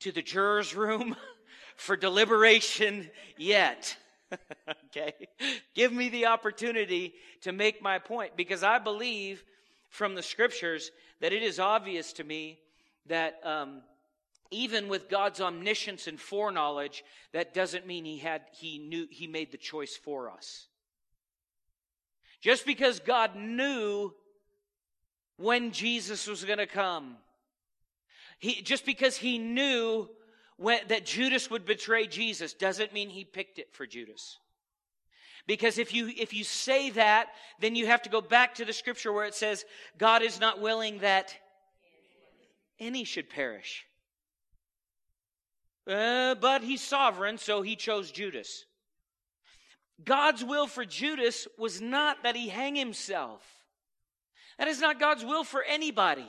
to 0.00 0.12
the 0.12 0.22
juror's 0.22 0.74
room 0.74 1.16
for 1.76 1.96
deliberation 1.96 3.10
yet. 3.36 3.96
okay? 4.86 5.12
Give 5.74 5.92
me 5.92 6.08
the 6.08 6.26
opportunity 6.26 7.14
to 7.42 7.52
make 7.52 7.82
my 7.82 7.98
point 7.98 8.36
because 8.36 8.62
I 8.62 8.78
believe 8.78 9.42
from 9.90 10.14
the 10.14 10.22
scriptures 10.22 10.90
that 11.20 11.32
it 11.32 11.42
is 11.42 11.58
obvious 11.58 12.12
to 12.14 12.24
me 12.24 12.58
that 13.06 13.40
um, 13.44 13.82
even 14.50 14.88
with 14.88 15.08
God's 15.08 15.40
omniscience 15.40 16.06
and 16.06 16.20
foreknowledge, 16.20 17.04
that 17.32 17.54
doesn't 17.54 17.86
mean 17.86 18.04
he 18.04 18.18
had 18.18 18.42
he 18.52 18.78
knew 18.78 19.06
he 19.10 19.26
made 19.26 19.52
the 19.52 19.58
choice 19.58 19.96
for 19.96 20.30
us. 20.30 20.66
Just 22.40 22.66
because 22.66 23.00
God 23.00 23.36
knew 23.36 24.12
when 25.36 25.70
Jesus 25.70 26.26
was 26.26 26.44
going 26.44 26.58
to 26.58 26.66
come, 26.66 27.16
he, 28.38 28.62
just 28.62 28.84
because 28.84 29.16
he 29.16 29.38
knew 29.38 30.08
when, 30.56 30.80
that 30.88 31.06
Judas 31.06 31.50
would 31.50 31.64
betray 31.64 32.06
Jesus 32.06 32.54
doesn't 32.54 32.92
mean 32.92 33.10
he 33.10 33.24
picked 33.24 33.58
it 33.58 33.72
for 33.72 33.86
Judas. 33.86 34.38
Because 35.46 35.78
if 35.78 35.92
you, 35.92 36.08
if 36.16 36.32
you 36.32 36.44
say 36.44 36.90
that, 36.90 37.28
then 37.60 37.74
you 37.74 37.86
have 37.86 38.02
to 38.02 38.10
go 38.10 38.20
back 38.20 38.54
to 38.56 38.64
the 38.64 38.72
scripture 38.72 39.12
where 39.12 39.26
it 39.26 39.34
says, 39.34 39.64
God 39.98 40.22
is 40.22 40.38
not 40.38 40.60
willing 40.60 40.98
that 40.98 41.34
any 42.78 43.04
should 43.04 43.28
perish. 43.28 43.84
Uh, 45.86 46.36
but 46.36 46.62
he's 46.62 46.80
sovereign, 46.80 47.38
so 47.38 47.62
he 47.62 47.74
chose 47.74 48.12
Judas. 48.12 48.64
God's 50.04 50.44
will 50.44 50.68
for 50.68 50.84
Judas 50.84 51.48
was 51.58 51.80
not 51.80 52.22
that 52.22 52.36
he 52.36 52.48
hang 52.48 52.76
himself. 52.76 53.42
That 54.58 54.68
is 54.68 54.80
not 54.80 55.00
God's 55.00 55.24
will 55.24 55.44
for 55.44 55.62
anybody. 55.62 56.28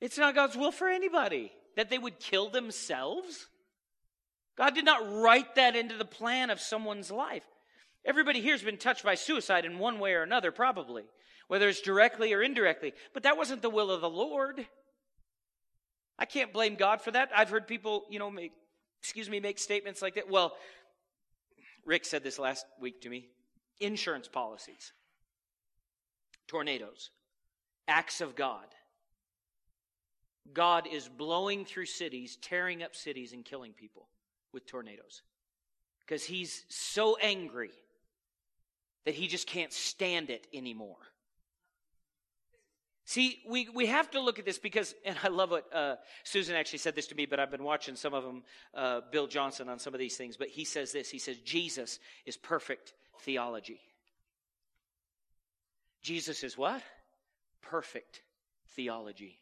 It's 0.00 0.18
not 0.18 0.34
God's 0.34 0.56
will 0.56 0.72
for 0.72 0.88
anybody 0.88 1.52
that 1.76 1.90
they 1.90 1.98
would 1.98 2.20
kill 2.20 2.50
themselves. 2.50 3.48
God 4.56 4.74
did 4.74 4.84
not 4.84 5.20
write 5.20 5.54
that 5.54 5.76
into 5.76 5.96
the 5.96 6.04
plan 6.04 6.50
of 6.50 6.60
someone's 6.60 7.10
life. 7.10 7.44
Everybody 8.04 8.40
here 8.40 8.54
has 8.54 8.62
been 8.62 8.78
touched 8.78 9.04
by 9.04 9.14
suicide 9.14 9.64
in 9.64 9.78
one 9.78 9.98
way 9.98 10.14
or 10.14 10.22
another, 10.22 10.50
probably, 10.50 11.04
whether 11.48 11.68
it's 11.68 11.80
directly 11.80 12.32
or 12.32 12.42
indirectly. 12.42 12.94
But 13.12 13.24
that 13.24 13.36
wasn't 13.36 13.62
the 13.62 13.70
will 13.70 13.90
of 13.90 14.00
the 14.00 14.10
Lord. 14.10 14.66
I 16.18 16.24
can't 16.24 16.52
blame 16.52 16.74
God 16.74 17.00
for 17.00 17.10
that. 17.12 17.30
I've 17.34 17.50
heard 17.50 17.68
people, 17.68 18.04
you 18.10 18.18
know, 18.18 18.30
make, 18.30 18.52
excuse 19.00 19.28
me, 19.30 19.40
make 19.40 19.58
statements 19.58 20.02
like 20.02 20.14
that. 20.16 20.28
Well, 20.28 20.54
Rick 21.84 22.04
said 22.04 22.24
this 22.24 22.38
last 22.38 22.66
week 22.80 23.02
to 23.02 23.08
me 23.08 23.28
insurance 23.80 24.26
policies, 24.26 24.92
tornadoes, 26.48 27.10
acts 27.86 28.20
of 28.20 28.34
God. 28.34 28.66
God 30.54 30.86
is 30.86 31.08
blowing 31.08 31.64
through 31.64 31.86
cities, 31.86 32.36
tearing 32.40 32.82
up 32.82 32.94
cities, 32.94 33.32
and 33.32 33.44
killing 33.44 33.72
people 33.72 34.08
with 34.52 34.66
tornadoes. 34.66 35.22
Because 36.00 36.24
he's 36.24 36.64
so 36.68 37.16
angry 37.20 37.70
that 39.04 39.14
he 39.14 39.26
just 39.26 39.46
can't 39.46 39.72
stand 39.72 40.30
it 40.30 40.46
anymore. 40.52 40.96
See, 43.04 43.38
we, 43.48 43.70
we 43.70 43.86
have 43.86 44.10
to 44.10 44.20
look 44.20 44.38
at 44.38 44.44
this 44.44 44.58
because, 44.58 44.94
and 45.02 45.16
I 45.24 45.28
love 45.28 45.50
what 45.50 45.74
uh, 45.74 45.96
Susan 46.24 46.54
actually 46.54 46.80
said 46.80 46.94
this 46.94 47.06
to 47.06 47.14
me, 47.14 47.24
but 47.24 47.40
I've 47.40 47.50
been 47.50 47.64
watching 47.64 47.96
some 47.96 48.12
of 48.12 48.22
them, 48.22 48.42
uh, 48.74 49.00
Bill 49.10 49.26
Johnson 49.26 49.70
on 49.70 49.78
some 49.78 49.94
of 49.94 49.98
these 49.98 50.18
things, 50.18 50.36
but 50.36 50.48
he 50.48 50.66
says 50.66 50.92
this. 50.92 51.08
He 51.08 51.18
says, 51.18 51.38
Jesus 51.38 51.98
is 52.26 52.36
perfect 52.36 52.92
theology. 53.20 53.80
Jesus 56.02 56.44
is 56.44 56.58
what? 56.58 56.82
Perfect 57.62 58.20
theology. 58.76 59.38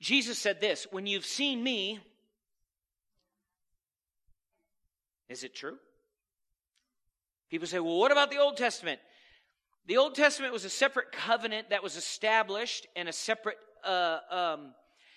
Jesus 0.00 0.38
said 0.38 0.60
this 0.60 0.86
When 0.90 1.06
you've 1.06 1.26
seen 1.26 1.62
me, 1.62 2.00
is 5.28 5.44
it 5.44 5.54
true? 5.54 5.78
People 7.50 7.66
say, 7.66 7.80
well, 7.80 7.98
what 7.98 8.12
about 8.12 8.30
the 8.30 8.38
Old 8.38 8.56
Testament? 8.56 9.00
The 9.86 9.96
Old 9.96 10.14
Testament 10.14 10.52
was 10.52 10.66
a 10.66 10.70
separate 10.70 11.12
covenant 11.12 11.70
that 11.70 11.82
was 11.82 11.96
established 11.96 12.86
and 12.94 13.08
a 13.08 13.12
separate, 13.12 13.56
uh, 13.84 14.18
um, 14.30 14.74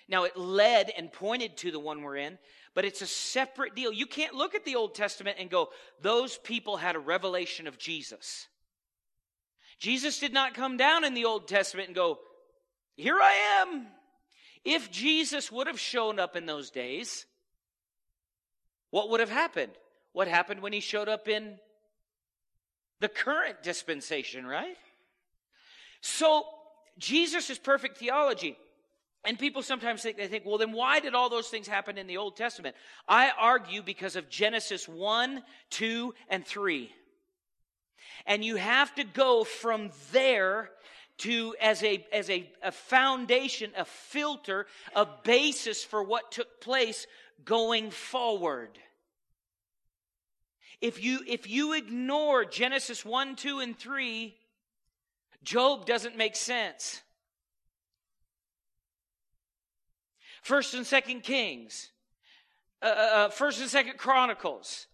now 0.07 0.23
it 0.23 0.37
led 0.37 0.89
and 0.97 1.11
pointed 1.11 1.57
to 1.57 1.71
the 1.71 1.79
one 1.79 2.01
we're 2.01 2.15
in, 2.15 2.37
but 2.73 2.85
it's 2.85 3.01
a 3.01 3.07
separate 3.07 3.75
deal. 3.75 3.91
You 3.91 4.05
can't 4.05 4.33
look 4.33 4.55
at 4.55 4.63
the 4.63 4.77
Old 4.77 4.95
Testament 4.95 5.37
and 5.39 5.49
go, 5.49 5.69
those 6.01 6.37
people 6.37 6.77
had 6.77 6.95
a 6.95 6.99
revelation 6.99 7.67
of 7.67 7.77
Jesus. 7.77 8.47
Jesus 9.77 10.19
did 10.19 10.31
not 10.31 10.53
come 10.53 10.77
down 10.77 11.03
in 11.03 11.13
the 11.13 11.25
Old 11.25 11.49
Testament 11.49 11.89
and 11.89 11.95
go, 11.95 12.19
here 12.95 13.19
I 13.19 13.61
am. 13.61 13.87
If 14.63 14.91
Jesus 14.91 15.51
would 15.51 15.67
have 15.67 15.79
shown 15.79 16.19
up 16.19 16.35
in 16.35 16.45
those 16.45 16.69
days, 16.69 17.25
what 18.91 19.09
would 19.09 19.19
have 19.19 19.29
happened? 19.29 19.71
What 20.13 20.27
happened 20.27 20.61
when 20.61 20.73
he 20.73 20.79
showed 20.79 21.09
up 21.09 21.27
in 21.27 21.57
the 22.99 23.09
current 23.09 23.63
dispensation, 23.63 24.45
right? 24.45 24.77
So, 26.01 26.45
Jesus 26.97 27.49
is 27.49 27.57
perfect 27.57 27.97
theology. 27.97 28.57
And 29.23 29.37
people 29.37 29.61
sometimes 29.61 30.01
think, 30.01 30.17
they 30.17 30.27
think, 30.27 30.45
well, 30.45 30.57
then 30.57 30.71
why 30.71 30.99
did 30.99 31.13
all 31.13 31.29
those 31.29 31.47
things 31.47 31.67
happen 31.67 31.97
in 31.97 32.07
the 32.07 32.17
Old 32.17 32.35
Testament? 32.35 32.75
I 33.07 33.31
argue 33.37 33.83
because 33.83 34.15
of 34.15 34.29
Genesis 34.29 34.87
1, 34.87 35.43
2, 35.69 36.13
and 36.29 36.45
3. 36.45 36.91
And 38.25 38.43
you 38.43 38.55
have 38.55 38.93
to 38.95 39.03
go 39.03 39.43
from 39.43 39.91
there 40.11 40.71
to 41.21 41.55
as 41.61 41.83
a 41.83 42.05
as 42.11 42.29
a, 42.29 42.49
a 42.63 42.71
foundation 42.71 43.71
a 43.77 43.85
filter 43.85 44.65
a 44.95 45.07
basis 45.23 45.83
for 45.83 46.03
what 46.03 46.31
took 46.31 46.59
place 46.59 47.05
going 47.45 47.91
forward. 47.91 48.79
If 50.81 51.03
you 51.03 51.19
if 51.27 51.47
you 51.47 51.73
ignore 51.73 52.43
genesis 52.43 53.05
1 53.05 53.35
2 53.35 53.59
and 53.59 53.77
3 53.77 54.35
job 55.43 55.85
doesn't 55.85 56.17
make 56.17 56.35
sense. 56.35 57.01
First 60.41 60.73
and 60.73 60.87
second 60.87 61.21
kings 61.21 61.91
uh, 62.81 62.85
uh, 62.85 62.89
uh 62.89 63.29
first 63.29 63.61
and 63.61 63.69
second 63.69 63.99
chronicles 63.99 64.87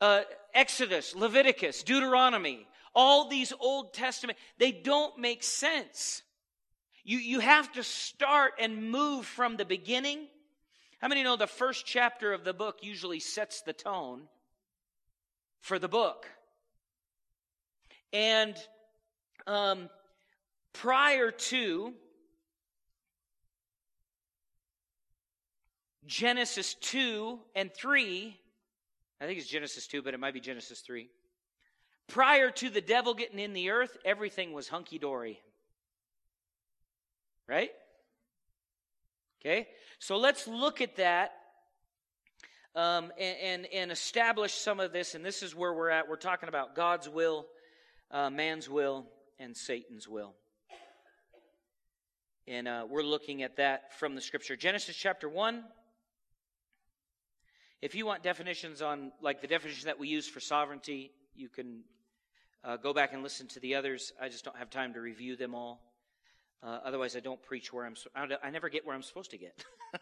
uh, 0.00 0.22
exodus 0.54 1.14
leviticus 1.14 1.84
deuteronomy 1.84 2.66
all 2.94 3.28
these 3.28 3.52
Old 3.58 3.94
Testament, 3.94 4.38
they 4.58 4.72
don't 4.72 5.18
make 5.18 5.42
sense. 5.42 6.22
You, 7.04 7.18
you 7.18 7.40
have 7.40 7.72
to 7.72 7.82
start 7.82 8.52
and 8.60 8.90
move 8.90 9.24
from 9.24 9.56
the 9.56 9.64
beginning. 9.64 10.26
How 11.00 11.08
many 11.08 11.22
know 11.22 11.36
the 11.36 11.46
first 11.46 11.86
chapter 11.86 12.32
of 12.32 12.44
the 12.44 12.52
book 12.52 12.80
usually 12.82 13.20
sets 13.20 13.62
the 13.62 13.72
tone 13.72 14.22
for 15.60 15.78
the 15.78 15.88
book? 15.88 16.26
And 18.12 18.56
um, 19.46 19.88
prior 20.72 21.30
to 21.30 21.94
Genesis 26.06 26.74
2 26.74 27.38
and 27.54 27.72
3, 27.72 28.36
I 29.20 29.26
think 29.26 29.38
it's 29.38 29.48
Genesis 29.48 29.86
2, 29.86 30.02
but 30.02 30.14
it 30.14 30.20
might 30.20 30.34
be 30.34 30.40
Genesis 30.40 30.80
3. 30.80 31.08
Prior 32.08 32.50
to 32.50 32.70
the 32.70 32.80
devil 32.80 33.14
getting 33.14 33.38
in 33.38 33.52
the 33.52 33.70
earth, 33.70 33.96
everything 34.04 34.52
was 34.52 34.68
hunky 34.68 34.98
dory. 34.98 35.40
Right? 37.46 37.70
Okay? 39.40 39.68
So 39.98 40.16
let's 40.16 40.48
look 40.48 40.80
at 40.80 40.96
that 40.96 41.32
um, 42.74 43.12
and, 43.18 43.36
and, 43.42 43.66
and, 43.74 43.90
establish 43.90 44.52
some 44.52 44.78
of 44.78 44.92
this. 44.92 45.14
And 45.14 45.24
this 45.24 45.42
is 45.42 45.54
where 45.54 45.72
we're 45.72 45.90
at. 45.90 46.08
We're 46.08 46.16
talking 46.16 46.48
about 46.48 46.76
God's 46.76 47.08
will, 47.08 47.46
uh, 48.10 48.30
man's 48.30 48.68
will, 48.68 49.06
and 49.38 49.56
Satan's 49.56 50.06
will. 50.06 50.34
And 52.46 52.68
uh, 52.68 52.86
we're 52.88 53.02
looking 53.02 53.42
at 53.42 53.56
that 53.56 53.98
from 53.98 54.14
the 54.14 54.20
scripture. 54.20 54.56
Genesis 54.56 54.96
chapter 54.96 55.28
1. 55.28 55.64
If 57.82 57.94
you 57.94 58.06
want 58.06 58.22
definitions 58.22 58.80
on, 58.80 59.12
like 59.20 59.40
the 59.40 59.46
definition 59.46 59.86
that 59.86 59.98
we 59.98 60.08
use 60.08 60.28
for 60.28 60.40
sovereignty, 60.40 61.12
you 61.34 61.48
can 61.48 61.82
uh, 62.64 62.76
go 62.76 62.92
back 62.92 63.12
and 63.12 63.22
listen 63.22 63.46
to 63.48 63.60
the 63.60 63.74
others. 63.74 64.12
I 64.20 64.28
just 64.28 64.44
don't 64.44 64.56
have 64.56 64.70
time 64.70 64.94
to 64.94 65.00
review 65.00 65.36
them 65.36 65.54
all. 65.54 65.80
Uh, 66.62 66.78
otherwise, 66.84 67.16
I 67.16 67.20
don't 67.20 67.42
preach 67.42 67.72
where 67.72 67.86
I'm. 67.86 67.94
I 68.42 68.50
never 68.50 68.68
get 68.68 68.84
where 68.84 68.94
I'm 68.94 69.02
supposed 69.02 69.30
to 69.30 69.38
get. 69.38 69.64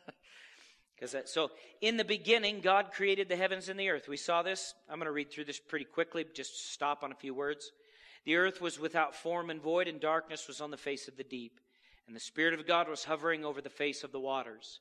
Because 0.96 1.14
so, 1.26 1.50
in 1.82 1.98
the 1.98 2.04
beginning, 2.04 2.60
God 2.60 2.90
created 2.90 3.28
the 3.28 3.36
heavens 3.36 3.68
and 3.68 3.78
the 3.78 3.90
earth. 3.90 4.08
We 4.08 4.16
saw 4.16 4.42
this. 4.42 4.74
I'm 4.88 4.98
going 4.98 5.06
to 5.06 5.12
read 5.12 5.30
through 5.30 5.44
this 5.44 5.60
pretty 5.60 5.84
quickly. 5.84 6.24
Just 6.34 6.72
stop 6.72 7.02
on 7.02 7.12
a 7.12 7.16
few 7.16 7.34
words. 7.34 7.70
The 8.24 8.36
earth 8.36 8.62
was 8.62 8.80
without 8.80 9.14
form 9.14 9.50
and 9.50 9.60
void, 9.60 9.88
and 9.88 10.00
darkness 10.00 10.48
was 10.48 10.62
on 10.62 10.70
the 10.70 10.76
face 10.78 11.06
of 11.06 11.16
the 11.16 11.22
deep. 11.22 11.60
And 12.06 12.16
the 12.16 12.20
Spirit 12.20 12.54
of 12.54 12.66
God 12.66 12.88
was 12.88 13.04
hovering 13.04 13.44
over 13.44 13.60
the 13.60 13.68
face 13.68 14.04
of 14.04 14.12
the 14.12 14.20
waters. 14.20 14.80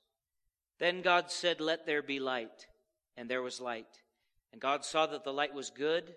Then 0.80 1.02
God 1.02 1.32
said, 1.32 1.60
Let 1.60 1.86
there 1.86 2.02
be 2.02 2.20
light. 2.20 2.68
And 3.18 3.30
there 3.30 3.42
was 3.42 3.60
light. 3.60 4.02
And 4.54 4.62
God 4.62 4.86
saw 4.86 5.06
that 5.08 5.26
the 5.26 5.34
light 5.34 5.54
was 5.54 5.70
good. 5.70 6.16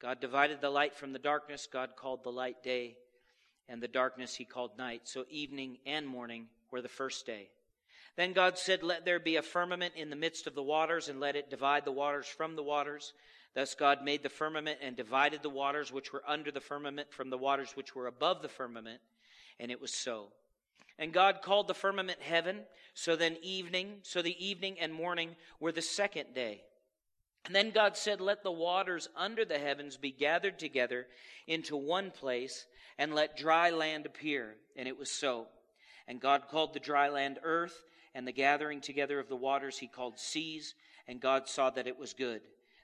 God 0.00 0.20
divided 0.20 0.60
the 0.60 0.70
light 0.70 0.94
from 0.94 1.12
the 1.12 1.18
darkness. 1.18 1.68
God 1.70 1.90
called 1.96 2.24
the 2.24 2.32
light 2.32 2.62
day, 2.62 2.96
and 3.68 3.82
the 3.82 3.88
darkness 3.88 4.34
he 4.34 4.44
called 4.44 4.76
night. 4.76 5.02
So 5.04 5.24
evening 5.30 5.78
and 5.86 6.06
morning 6.06 6.46
were 6.70 6.82
the 6.82 6.88
first 6.88 7.26
day. 7.26 7.48
Then 8.16 8.32
God 8.32 8.58
said, 8.58 8.82
Let 8.82 9.04
there 9.04 9.18
be 9.18 9.36
a 9.36 9.42
firmament 9.42 9.94
in 9.96 10.10
the 10.10 10.16
midst 10.16 10.46
of 10.46 10.54
the 10.54 10.62
waters, 10.62 11.08
and 11.08 11.20
let 11.20 11.36
it 11.36 11.50
divide 11.50 11.84
the 11.84 11.92
waters 11.92 12.26
from 12.26 12.56
the 12.56 12.62
waters. 12.62 13.12
Thus 13.54 13.74
God 13.74 14.04
made 14.04 14.22
the 14.22 14.28
firmament 14.28 14.78
and 14.82 14.96
divided 14.96 15.42
the 15.42 15.50
waters 15.50 15.92
which 15.92 16.12
were 16.12 16.22
under 16.26 16.50
the 16.50 16.60
firmament 16.60 17.12
from 17.12 17.30
the 17.30 17.38
waters 17.38 17.72
which 17.74 17.94
were 17.94 18.06
above 18.06 18.42
the 18.42 18.48
firmament, 18.48 19.00
and 19.60 19.70
it 19.70 19.80
was 19.80 19.94
so. 19.94 20.28
And 20.98 21.12
God 21.12 21.42
called 21.42 21.68
the 21.68 21.74
firmament 21.74 22.20
heaven. 22.20 22.60
So 22.94 23.16
then 23.16 23.36
evening, 23.42 23.98
so 24.02 24.22
the 24.22 24.44
evening 24.44 24.78
and 24.80 24.92
morning 24.92 25.34
were 25.58 25.72
the 25.72 25.82
second 25.82 26.34
day. 26.34 26.62
And 27.46 27.54
then 27.54 27.70
God 27.70 27.96
said, 27.96 28.20
Let 28.20 28.42
the 28.42 28.52
waters 28.52 29.08
under 29.16 29.44
the 29.44 29.58
heavens 29.58 29.96
be 29.96 30.10
gathered 30.10 30.58
together 30.58 31.06
into 31.46 31.76
one 31.76 32.10
place, 32.10 32.66
and 32.98 33.14
let 33.14 33.36
dry 33.36 33.70
land 33.70 34.06
appear. 34.06 34.56
And 34.76 34.88
it 34.88 34.98
was 34.98 35.10
so. 35.10 35.46
And 36.08 36.20
God 36.20 36.48
called 36.50 36.72
the 36.72 36.80
dry 36.80 37.08
land 37.08 37.38
earth, 37.42 37.84
and 38.14 38.26
the 38.26 38.32
gathering 38.32 38.80
together 38.80 39.18
of 39.18 39.28
the 39.28 39.36
waters 39.36 39.78
he 39.78 39.86
called 39.86 40.18
seas. 40.18 40.74
And 41.06 41.20
God 41.20 41.48
saw 41.48 41.70
that 41.70 41.86
it 41.86 41.98
was 41.98 42.14
good. 42.14 42.40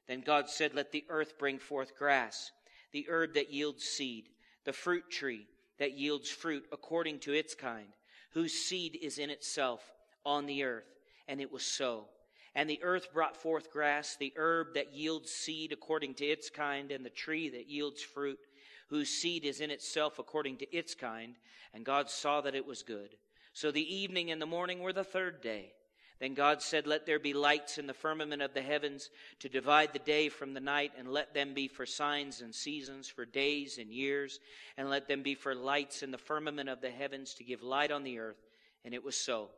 Then 0.06 0.20
God 0.20 0.50
said, 0.50 0.74
Let 0.74 0.92
the 0.92 1.04
earth 1.08 1.38
bring 1.38 1.58
forth 1.58 1.96
grass, 1.96 2.50
the 2.92 3.06
herb 3.08 3.34
that 3.34 3.52
yields 3.52 3.84
seed, 3.84 4.28
the 4.64 4.72
fruit 4.72 5.10
tree 5.10 5.46
that 5.80 5.96
yields 5.96 6.28
fruit 6.28 6.66
according 6.70 7.18
to 7.20 7.32
its 7.32 7.54
kind, 7.54 7.88
whose 8.32 8.52
seed 8.52 8.98
is 9.00 9.18
in 9.18 9.30
itself 9.30 9.82
on 10.24 10.46
the 10.46 10.62
earth. 10.62 10.84
And 11.26 11.40
it 11.40 11.50
was 11.50 11.64
so. 11.64 12.04
And 12.54 12.68
the 12.68 12.82
earth 12.82 13.12
brought 13.12 13.36
forth 13.36 13.70
grass, 13.70 14.16
the 14.16 14.32
herb 14.36 14.74
that 14.74 14.92
yields 14.92 15.30
seed 15.30 15.72
according 15.72 16.14
to 16.14 16.26
its 16.26 16.50
kind, 16.50 16.90
and 16.90 17.04
the 17.04 17.10
tree 17.10 17.48
that 17.50 17.68
yields 17.68 18.02
fruit, 18.02 18.40
whose 18.88 19.08
seed 19.08 19.44
is 19.44 19.60
in 19.60 19.70
itself 19.70 20.18
according 20.18 20.56
to 20.58 20.76
its 20.76 20.94
kind. 20.94 21.36
And 21.72 21.84
God 21.84 22.10
saw 22.10 22.40
that 22.40 22.56
it 22.56 22.66
was 22.66 22.82
good. 22.82 23.14
So 23.52 23.70
the 23.70 23.94
evening 23.94 24.30
and 24.30 24.42
the 24.42 24.46
morning 24.46 24.80
were 24.80 24.92
the 24.92 25.04
third 25.04 25.40
day. 25.40 25.72
Then 26.18 26.34
God 26.34 26.60
said, 26.60 26.86
Let 26.86 27.06
there 27.06 27.18
be 27.18 27.32
lights 27.32 27.78
in 27.78 27.86
the 27.86 27.94
firmament 27.94 28.42
of 28.42 28.52
the 28.52 28.60
heavens 28.60 29.10
to 29.38 29.48
divide 29.48 29.92
the 29.92 29.98
day 30.00 30.28
from 30.28 30.52
the 30.52 30.60
night, 30.60 30.92
and 30.98 31.12
let 31.12 31.32
them 31.32 31.54
be 31.54 31.66
for 31.66 31.86
signs 31.86 32.42
and 32.42 32.54
seasons, 32.54 33.08
for 33.08 33.24
days 33.24 33.78
and 33.78 33.90
years, 33.90 34.38
and 34.76 34.90
let 34.90 35.08
them 35.08 35.22
be 35.22 35.34
for 35.34 35.54
lights 35.54 36.02
in 36.02 36.10
the 36.10 36.18
firmament 36.18 36.68
of 36.68 36.82
the 36.82 36.90
heavens 36.90 37.32
to 37.34 37.44
give 37.44 37.62
light 37.62 37.90
on 37.90 38.04
the 38.04 38.18
earth. 38.18 38.44
And 38.84 38.92
it 38.92 39.02
was 39.02 39.16
so. 39.16 39.48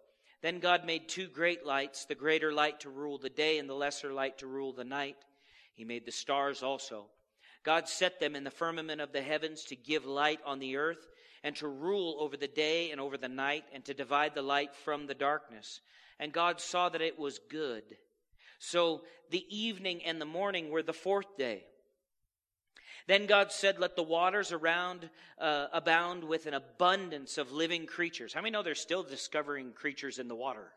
Then 0.42 0.58
God 0.58 0.84
made 0.84 1.08
two 1.08 1.28
great 1.28 1.64
lights, 1.64 2.04
the 2.04 2.16
greater 2.16 2.52
light 2.52 2.80
to 2.80 2.90
rule 2.90 3.16
the 3.16 3.30
day 3.30 3.58
and 3.58 3.68
the 3.68 3.74
lesser 3.74 4.12
light 4.12 4.38
to 4.38 4.46
rule 4.46 4.72
the 4.72 4.84
night. 4.84 5.16
He 5.74 5.84
made 5.84 6.04
the 6.04 6.12
stars 6.12 6.62
also. 6.62 7.06
God 7.64 7.88
set 7.88 8.18
them 8.18 8.34
in 8.34 8.42
the 8.42 8.50
firmament 8.50 9.00
of 9.00 9.12
the 9.12 9.22
heavens 9.22 9.64
to 9.66 9.76
give 9.76 10.04
light 10.04 10.40
on 10.44 10.58
the 10.58 10.76
earth 10.76 11.08
and 11.44 11.54
to 11.56 11.68
rule 11.68 12.16
over 12.18 12.36
the 12.36 12.48
day 12.48 12.90
and 12.90 13.00
over 13.00 13.16
the 13.16 13.28
night 13.28 13.64
and 13.72 13.84
to 13.84 13.94
divide 13.94 14.34
the 14.34 14.42
light 14.42 14.74
from 14.74 15.06
the 15.06 15.14
darkness. 15.14 15.80
And 16.18 16.32
God 16.32 16.60
saw 16.60 16.88
that 16.88 17.00
it 17.00 17.18
was 17.18 17.40
good. 17.50 17.84
So 18.58 19.02
the 19.30 19.44
evening 19.48 20.02
and 20.04 20.20
the 20.20 20.26
morning 20.26 20.70
were 20.70 20.82
the 20.82 20.92
fourth 20.92 21.36
day. 21.36 21.64
Then 23.06 23.26
God 23.26 23.52
said, 23.52 23.78
Let 23.78 23.96
the 23.96 24.02
waters 24.02 24.52
around 24.52 25.10
uh, 25.38 25.66
abound 25.72 26.24
with 26.24 26.46
an 26.46 26.54
abundance 26.54 27.38
of 27.38 27.52
living 27.52 27.86
creatures. 27.86 28.32
How 28.32 28.40
many 28.40 28.52
know 28.52 28.62
they're 28.62 28.74
still 28.74 29.02
discovering 29.02 29.72
creatures 29.72 30.18
in 30.18 30.28
the 30.28 30.34
water? 30.34 30.72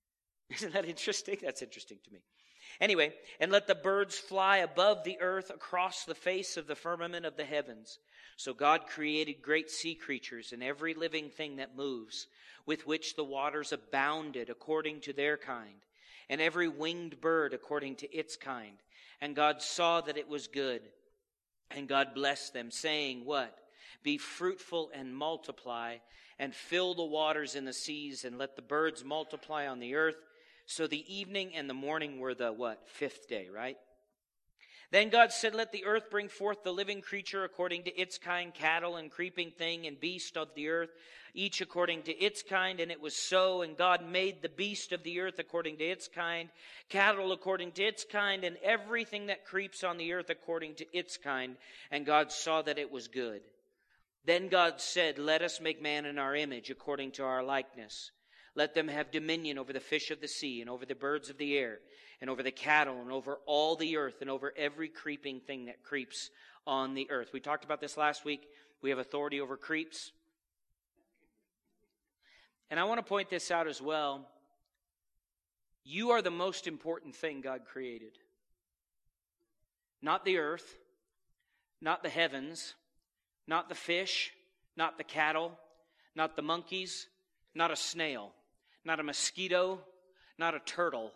Isn't 0.50 0.72
that 0.74 0.84
interesting? 0.84 1.38
That's 1.42 1.62
interesting 1.62 1.98
to 2.04 2.12
me. 2.12 2.20
Anyway, 2.80 3.12
and 3.40 3.52
let 3.52 3.66
the 3.66 3.74
birds 3.74 4.18
fly 4.18 4.58
above 4.58 5.04
the 5.04 5.20
earth 5.20 5.50
across 5.50 6.04
the 6.04 6.14
face 6.14 6.56
of 6.56 6.66
the 6.66 6.74
firmament 6.74 7.26
of 7.26 7.36
the 7.36 7.44
heavens. 7.44 7.98
So 8.36 8.54
God 8.54 8.86
created 8.86 9.42
great 9.42 9.70
sea 9.70 9.94
creatures 9.94 10.52
and 10.52 10.62
every 10.62 10.94
living 10.94 11.28
thing 11.28 11.56
that 11.56 11.76
moves, 11.76 12.26
with 12.64 12.86
which 12.86 13.16
the 13.16 13.24
waters 13.24 13.72
abounded 13.72 14.48
according 14.48 15.00
to 15.02 15.12
their 15.12 15.36
kind, 15.36 15.84
and 16.30 16.40
every 16.40 16.68
winged 16.68 17.20
bird 17.20 17.52
according 17.52 17.96
to 17.96 18.16
its 18.16 18.36
kind. 18.36 18.78
And 19.20 19.36
God 19.36 19.60
saw 19.60 20.00
that 20.00 20.16
it 20.16 20.28
was 20.28 20.46
good. 20.46 20.80
And 21.70 21.88
God 21.88 22.14
blessed 22.14 22.52
them, 22.52 22.70
saying, 22.70 23.24
What? 23.24 23.56
Be 24.02 24.18
fruitful 24.18 24.90
and 24.94 25.14
multiply, 25.14 25.98
and 26.38 26.54
fill 26.54 26.94
the 26.94 27.04
waters 27.04 27.54
in 27.54 27.64
the 27.64 27.72
seas, 27.72 28.24
and 28.24 28.38
let 28.38 28.56
the 28.56 28.62
birds 28.62 29.04
multiply 29.04 29.66
on 29.66 29.78
the 29.78 29.94
earth. 29.94 30.16
So 30.66 30.86
the 30.86 31.04
evening 31.12 31.54
and 31.54 31.68
the 31.68 31.74
morning 31.74 32.18
were 32.18 32.34
the 32.34 32.52
what? 32.52 32.88
Fifth 32.88 33.28
day, 33.28 33.48
right? 33.54 33.76
Then 34.90 35.08
God 35.08 35.32
said, 35.32 35.54
Let 35.54 35.70
the 35.70 35.84
earth 35.84 36.10
bring 36.10 36.28
forth 36.28 36.64
the 36.64 36.72
living 36.72 37.00
creature 37.00 37.44
according 37.44 37.84
to 37.84 37.96
its 37.96 38.18
kind, 38.18 38.52
cattle 38.52 38.96
and 38.96 39.10
creeping 39.10 39.52
thing 39.52 39.86
and 39.86 40.00
beast 40.00 40.36
of 40.36 40.54
the 40.54 40.68
earth, 40.68 40.90
each 41.32 41.60
according 41.60 42.02
to 42.02 42.12
its 42.12 42.42
kind. 42.42 42.80
And 42.80 42.90
it 42.90 43.00
was 43.00 43.14
so. 43.14 43.62
And 43.62 43.76
God 43.76 44.04
made 44.04 44.42
the 44.42 44.48
beast 44.48 44.90
of 44.92 45.04
the 45.04 45.20
earth 45.20 45.38
according 45.38 45.76
to 45.76 45.84
its 45.84 46.08
kind, 46.08 46.48
cattle 46.88 47.30
according 47.30 47.72
to 47.72 47.84
its 47.84 48.04
kind, 48.04 48.42
and 48.42 48.56
everything 48.64 49.26
that 49.26 49.46
creeps 49.46 49.84
on 49.84 49.96
the 49.96 50.12
earth 50.12 50.28
according 50.28 50.74
to 50.76 50.86
its 50.96 51.16
kind. 51.16 51.56
And 51.92 52.04
God 52.04 52.32
saw 52.32 52.62
that 52.62 52.78
it 52.78 52.90
was 52.90 53.06
good. 53.06 53.42
Then 54.24 54.48
God 54.48 54.80
said, 54.80 55.18
Let 55.18 55.42
us 55.42 55.60
make 55.60 55.80
man 55.80 56.04
in 56.04 56.18
our 56.18 56.34
image 56.34 56.68
according 56.68 57.12
to 57.12 57.24
our 57.24 57.44
likeness. 57.44 58.10
Let 58.54 58.74
them 58.74 58.88
have 58.88 59.10
dominion 59.10 59.58
over 59.58 59.72
the 59.72 59.80
fish 59.80 60.10
of 60.10 60.20
the 60.20 60.28
sea 60.28 60.60
and 60.60 60.68
over 60.68 60.84
the 60.84 60.94
birds 60.94 61.30
of 61.30 61.38
the 61.38 61.56
air 61.56 61.78
and 62.20 62.28
over 62.28 62.42
the 62.42 62.50
cattle 62.50 63.00
and 63.00 63.12
over 63.12 63.38
all 63.46 63.76
the 63.76 63.96
earth 63.96 64.20
and 64.20 64.28
over 64.28 64.52
every 64.56 64.88
creeping 64.88 65.40
thing 65.40 65.66
that 65.66 65.82
creeps 65.82 66.30
on 66.66 66.94
the 66.94 67.10
earth. 67.10 67.30
We 67.32 67.40
talked 67.40 67.64
about 67.64 67.80
this 67.80 67.96
last 67.96 68.24
week. 68.24 68.48
We 68.82 68.90
have 68.90 68.98
authority 68.98 69.40
over 69.40 69.56
creeps. 69.56 70.12
And 72.70 72.78
I 72.78 72.84
want 72.84 72.98
to 72.98 73.08
point 73.08 73.30
this 73.30 73.50
out 73.50 73.66
as 73.66 73.80
well. 73.80 74.28
You 75.84 76.10
are 76.10 76.22
the 76.22 76.30
most 76.30 76.66
important 76.66 77.14
thing 77.14 77.40
God 77.40 77.62
created. 77.64 78.12
Not 80.02 80.24
the 80.24 80.38
earth, 80.38 80.78
not 81.80 82.02
the 82.02 82.08
heavens, 82.08 82.74
not 83.46 83.68
the 83.68 83.74
fish, 83.74 84.32
not 84.76 84.98
the 84.98 85.04
cattle, 85.04 85.58
not 86.14 86.36
the 86.36 86.42
monkeys, 86.42 87.08
not 87.54 87.70
a 87.70 87.76
snail, 87.76 88.32
not 88.84 89.00
a 89.00 89.02
mosquito, 89.02 89.80
not 90.38 90.54
a 90.54 90.60
turtle, 90.60 91.12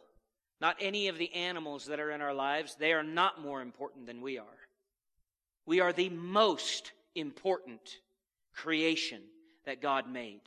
not 0.60 0.76
any 0.80 1.08
of 1.08 1.18
the 1.18 1.32
animals 1.34 1.86
that 1.86 2.00
are 2.00 2.10
in 2.10 2.20
our 2.20 2.34
lives. 2.34 2.76
They 2.76 2.92
are 2.92 3.02
not 3.02 3.40
more 3.40 3.62
important 3.62 4.06
than 4.06 4.20
we 4.20 4.38
are. 4.38 4.44
We 5.66 5.80
are 5.80 5.92
the 5.92 6.10
most 6.10 6.92
important 7.14 7.98
creation 8.54 9.22
that 9.64 9.80
God 9.80 10.10
made. 10.10 10.42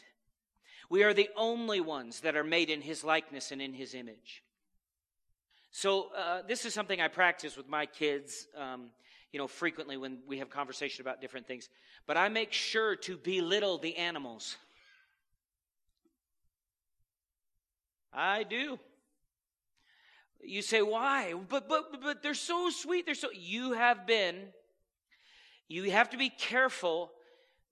We 0.90 1.04
are 1.04 1.14
the 1.14 1.30
only 1.36 1.82
ones 1.82 2.22
that 2.22 2.36
are 2.36 2.44
made 2.44 2.70
in 2.70 2.82
His 2.82 3.04
likeness 3.04 3.52
and 3.52 3.62
in 3.62 3.74
His 3.74 3.94
image. 3.94 4.44
So, 5.72 6.10
uh, 6.16 6.42
this 6.48 6.66
is 6.66 6.74
something 6.74 7.02
I 7.02 7.08
practice 7.08 7.58
with 7.58 7.68
my 7.68 7.86
kids, 7.86 8.48
um, 8.56 8.90
you 9.32 9.40
know, 9.40 9.48
frequently 9.48 9.98
when 9.98 10.20
we 10.28 10.40
have 10.40 10.50
conversation 10.50 11.02
about 11.02 11.20
different 11.20 11.46
things. 11.46 11.70
But 12.06 12.16
I 12.16 12.30
make 12.30 12.54
sure 12.54 12.96
to 12.96 13.18
belittle 13.18 13.78
the 13.78 13.98
animals. 13.98 14.56
I 18.18 18.42
do. 18.42 18.80
You 20.44 20.64
say, 20.64 20.82
why? 20.82 21.36
But, 21.50 21.70
but, 21.70 22.02
but 22.02 22.24
they're 22.24 22.34
so 22.34 22.72
sweet. 22.72 23.06
They're 23.06 23.16
so, 23.16 23.30
you 23.32 23.74
have 23.74 24.08
been, 24.08 24.36
you 25.68 25.92
have 25.92 26.10
to 26.10 26.18
be 26.18 26.30
careful 26.30 27.12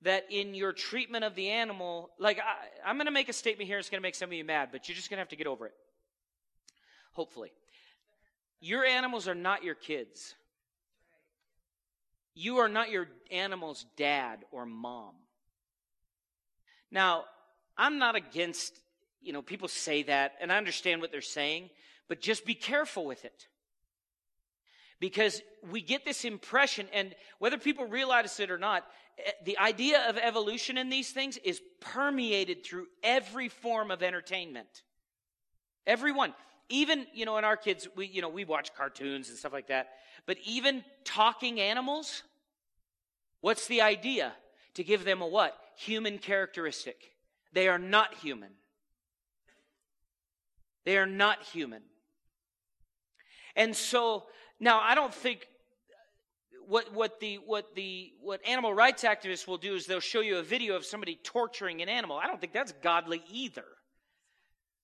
that 0.03 0.25
in 0.29 0.53
your 0.53 0.71
treatment 0.71 1.23
of 1.23 1.33
the 1.33 1.49
animal, 1.49 2.11
like 2.19 2.37
I, 2.37 2.87
I'm 2.87 2.97
going 2.97 3.07
to 3.07 3.11
make 3.11 3.27
a 3.27 3.33
statement 3.33 3.67
here. 3.67 3.79
It's 3.79 3.89
going 3.89 3.99
to 3.99 4.05
make 4.05 4.13
some 4.13 4.29
of 4.29 4.33
you 4.33 4.45
mad, 4.45 4.69
but 4.71 4.87
you're 4.87 4.95
just 4.95 5.09
going 5.09 5.17
to 5.17 5.21
have 5.21 5.29
to 5.29 5.35
get 5.35 5.47
over 5.47 5.65
it. 5.65 5.73
Hopefully. 7.13 7.51
Your 8.59 8.85
animals 8.85 9.27
are 9.27 9.35
not 9.35 9.63
your 9.63 9.75
kids. 9.75 10.35
You 12.35 12.57
are 12.57 12.69
not 12.69 12.91
your 12.91 13.07
animal's 13.31 13.85
dad 13.97 14.39
or 14.51 14.65
mom. 14.65 15.13
Now, 16.91 17.23
I'm 17.77 17.97
not 17.97 18.15
against, 18.15 18.79
you 19.25 19.33
know, 19.33 19.41
people 19.41 19.67
say 19.67 20.03
that, 20.03 20.33
and 20.39 20.51
I 20.51 20.57
understand 20.57 21.01
what 21.01 21.11
they're 21.11 21.21
saying, 21.21 21.71
but 22.07 22.21
just 22.21 22.45
be 22.45 22.53
careful 22.53 23.05
with 23.05 23.25
it. 23.25 23.47
Because 24.99 25.41
we 25.71 25.81
get 25.81 26.05
this 26.05 26.23
impression, 26.23 26.87
and 26.93 27.15
whether 27.39 27.57
people 27.57 27.85
realize 27.85 28.39
it 28.39 28.51
or 28.51 28.57
not, 28.57 28.85
eh, 29.17 29.31
the 29.43 29.57
idea 29.57 30.07
of 30.07 30.17
evolution 30.17 30.77
in 30.77 30.89
these 30.89 31.11
things 31.11 31.37
is 31.37 31.59
permeated 31.81 32.63
through 32.63 32.85
every 33.03 33.49
form 33.49 33.91
of 33.91 34.03
entertainment. 34.03 34.83
Everyone. 35.85 36.33
Even, 36.69 37.05
you 37.13 37.25
know, 37.25 37.37
in 37.37 37.43
our 37.43 37.57
kids, 37.57 37.87
we, 37.95 38.07
you 38.07 38.21
know, 38.21 38.29
we 38.29 38.45
watch 38.45 38.73
cartoons 38.75 39.29
and 39.29 39.37
stuff 39.37 39.53
like 39.53 39.67
that. 39.67 39.89
But 40.25 40.37
even 40.45 40.83
talking 41.03 41.59
animals, 41.59 42.23
what's 43.41 43.67
the 43.67 43.81
idea? 43.81 44.33
To 44.75 44.83
give 44.83 45.05
them 45.05 45.21
a 45.21 45.27
what? 45.27 45.57
Human 45.77 46.17
characteristic. 46.17 46.97
They 47.53 47.67
are 47.67 47.79
not 47.79 48.13
human. 48.15 48.51
They 50.85 50.97
are 50.97 51.05
not 51.05 51.43
human. 51.43 51.81
And 53.55 53.75
so 53.75 54.25
now 54.59 54.79
I 54.79 54.95
don't 54.95 55.13
think 55.13 55.47
what, 56.67 56.93
what 56.93 57.19
the 57.19 57.35
what 57.45 57.75
the 57.75 58.11
what 58.21 58.41
animal 58.47 58.73
rights 58.73 59.03
activists 59.03 59.47
will 59.47 59.57
do 59.57 59.75
is 59.75 59.85
they'll 59.85 59.99
show 59.99 60.21
you 60.21 60.37
a 60.37 60.43
video 60.43 60.75
of 60.75 60.85
somebody 60.85 61.19
torturing 61.23 61.81
an 61.81 61.89
animal. 61.89 62.17
I 62.17 62.27
don't 62.27 62.39
think 62.39 62.53
that's 62.53 62.71
godly 62.83 63.21
either. 63.31 63.65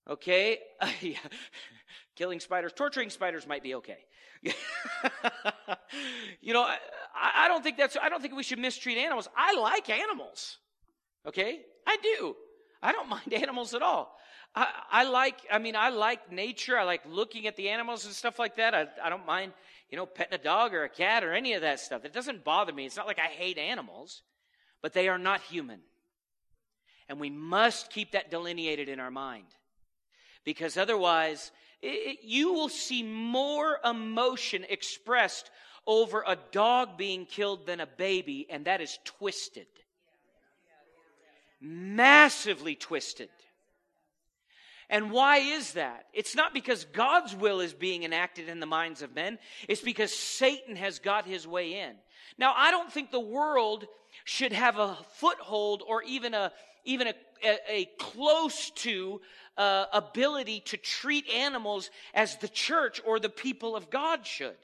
Okay, 0.08 0.58
killing 2.16 2.40
spiders, 2.40 2.72
torturing 2.72 3.10
spiders 3.10 3.46
might 3.46 3.62
be 3.62 3.74
okay. 3.76 3.98
you 6.40 6.52
know, 6.52 6.62
I, 6.62 6.78
I 7.14 7.48
don't 7.48 7.62
think 7.62 7.76
that's. 7.76 7.96
I 8.00 8.08
don't 8.08 8.20
think 8.20 8.34
we 8.34 8.42
should 8.42 8.58
mistreat 8.58 8.98
animals. 8.98 9.28
I 9.36 9.54
like 9.58 9.88
animals. 9.90 10.58
Okay, 11.26 11.60
I 11.86 11.96
do. 12.02 12.34
I 12.82 12.92
don't 12.92 13.08
mind 13.08 13.32
animals 13.32 13.74
at 13.74 13.82
all. 13.82 14.16
I, 14.54 14.68
I 14.90 15.04
like, 15.04 15.36
I 15.50 15.58
mean, 15.58 15.76
I 15.76 15.88
like 15.88 16.30
nature. 16.30 16.78
I 16.78 16.84
like 16.84 17.02
looking 17.08 17.46
at 17.46 17.56
the 17.56 17.68
animals 17.70 18.04
and 18.04 18.14
stuff 18.14 18.38
like 18.38 18.56
that. 18.56 18.74
I, 18.74 18.86
I 19.02 19.08
don't 19.08 19.26
mind, 19.26 19.52
you 19.90 19.96
know, 19.96 20.06
petting 20.06 20.38
a 20.38 20.42
dog 20.42 20.74
or 20.74 20.84
a 20.84 20.88
cat 20.88 21.24
or 21.24 21.32
any 21.32 21.54
of 21.54 21.62
that 21.62 21.80
stuff. 21.80 22.04
It 22.04 22.12
doesn't 22.12 22.44
bother 22.44 22.72
me. 22.72 22.84
It's 22.84 22.96
not 22.96 23.06
like 23.06 23.18
I 23.18 23.28
hate 23.28 23.58
animals, 23.58 24.22
but 24.82 24.92
they 24.92 25.08
are 25.08 25.18
not 25.18 25.40
human. 25.40 25.80
And 27.08 27.18
we 27.18 27.30
must 27.30 27.90
keep 27.90 28.12
that 28.12 28.30
delineated 28.30 28.88
in 28.88 29.00
our 29.00 29.10
mind. 29.10 29.46
Because 30.44 30.76
otherwise, 30.76 31.50
it, 31.80 32.18
you 32.22 32.52
will 32.52 32.68
see 32.68 33.02
more 33.02 33.78
emotion 33.84 34.64
expressed 34.68 35.50
over 35.86 36.22
a 36.26 36.36
dog 36.52 36.96
being 36.96 37.26
killed 37.26 37.66
than 37.66 37.80
a 37.80 37.86
baby, 37.86 38.46
and 38.50 38.66
that 38.66 38.80
is 38.80 38.98
twisted. 39.04 39.66
Massively 41.60 42.74
twisted. 42.74 43.30
And 44.92 45.10
why 45.10 45.38
is 45.38 45.72
that? 45.72 46.04
It's 46.12 46.36
not 46.36 46.52
because 46.52 46.84
God's 46.84 47.34
will 47.34 47.60
is 47.60 47.72
being 47.72 48.04
enacted 48.04 48.50
in 48.50 48.60
the 48.60 48.66
minds 48.66 49.00
of 49.00 49.14
men. 49.14 49.38
It's 49.66 49.80
because 49.80 50.14
Satan 50.14 50.76
has 50.76 50.98
got 50.98 51.26
his 51.26 51.48
way 51.48 51.80
in. 51.80 51.92
Now, 52.36 52.52
I 52.54 52.70
don't 52.70 52.92
think 52.92 53.10
the 53.10 53.18
world 53.18 53.86
should 54.24 54.52
have 54.52 54.78
a 54.78 54.98
foothold 55.14 55.82
or 55.88 56.02
even 56.02 56.34
a, 56.34 56.52
even 56.84 57.06
a, 57.06 57.14
a, 57.42 57.58
a 57.70 57.84
close 57.98 58.68
to 58.70 59.22
uh, 59.56 59.86
ability 59.94 60.60
to 60.66 60.76
treat 60.76 61.26
animals 61.30 61.90
as 62.12 62.36
the 62.36 62.48
church 62.48 63.00
or 63.06 63.18
the 63.18 63.30
people 63.30 63.74
of 63.74 63.88
God 63.88 64.26
should. 64.26 64.56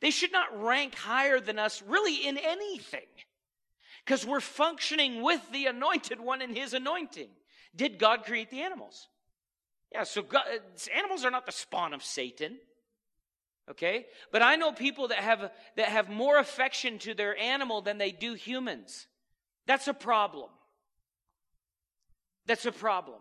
They 0.00 0.10
should 0.10 0.32
not 0.32 0.62
rank 0.62 0.94
higher 0.94 1.40
than 1.40 1.58
us 1.58 1.82
really 1.86 2.26
in 2.26 2.38
anything 2.38 3.00
because 4.02 4.24
we're 4.24 4.40
functioning 4.40 5.20
with 5.20 5.42
the 5.52 5.66
anointed 5.66 6.20
one 6.20 6.40
in 6.40 6.54
his 6.54 6.72
anointing. 6.72 7.28
Did 7.76 7.98
God 7.98 8.24
create 8.24 8.48
the 8.48 8.62
animals? 8.62 9.08
Yeah, 9.94 10.02
so 10.02 10.22
God, 10.22 10.42
animals 10.92 11.24
are 11.24 11.30
not 11.30 11.46
the 11.46 11.52
spawn 11.52 11.94
of 11.94 12.02
Satan. 12.02 12.58
Okay? 13.70 14.06
But 14.32 14.42
I 14.42 14.56
know 14.56 14.72
people 14.72 15.08
that 15.08 15.18
have 15.18 15.52
that 15.76 15.86
have 15.86 16.10
more 16.10 16.36
affection 16.38 16.98
to 17.00 17.14
their 17.14 17.38
animal 17.38 17.80
than 17.80 17.96
they 17.96 18.10
do 18.10 18.34
humans. 18.34 19.06
That's 19.66 19.86
a 19.86 19.94
problem. 19.94 20.50
That's 22.46 22.66
a 22.66 22.72
problem. 22.72 23.20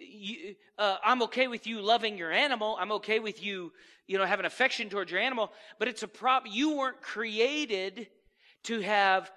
You, 0.00 0.54
uh, 0.78 0.96
I'm 1.04 1.22
okay 1.24 1.48
with 1.48 1.66
you 1.66 1.82
loving 1.82 2.16
your 2.16 2.32
animal. 2.32 2.78
I'm 2.80 2.92
okay 2.92 3.18
with 3.18 3.44
you, 3.44 3.72
you 4.06 4.16
know, 4.16 4.24
having 4.24 4.46
affection 4.46 4.88
towards 4.88 5.12
your 5.12 5.20
animal. 5.20 5.52
But 5.78 5.88
it's 5.88 6.02
a 6.02 6.08
problem. 6.08 6.52
You 6.52 6.78
weren't 6.78 7.02
created 7.02 8.08
to 8.64 8.80
have 8.80 9.30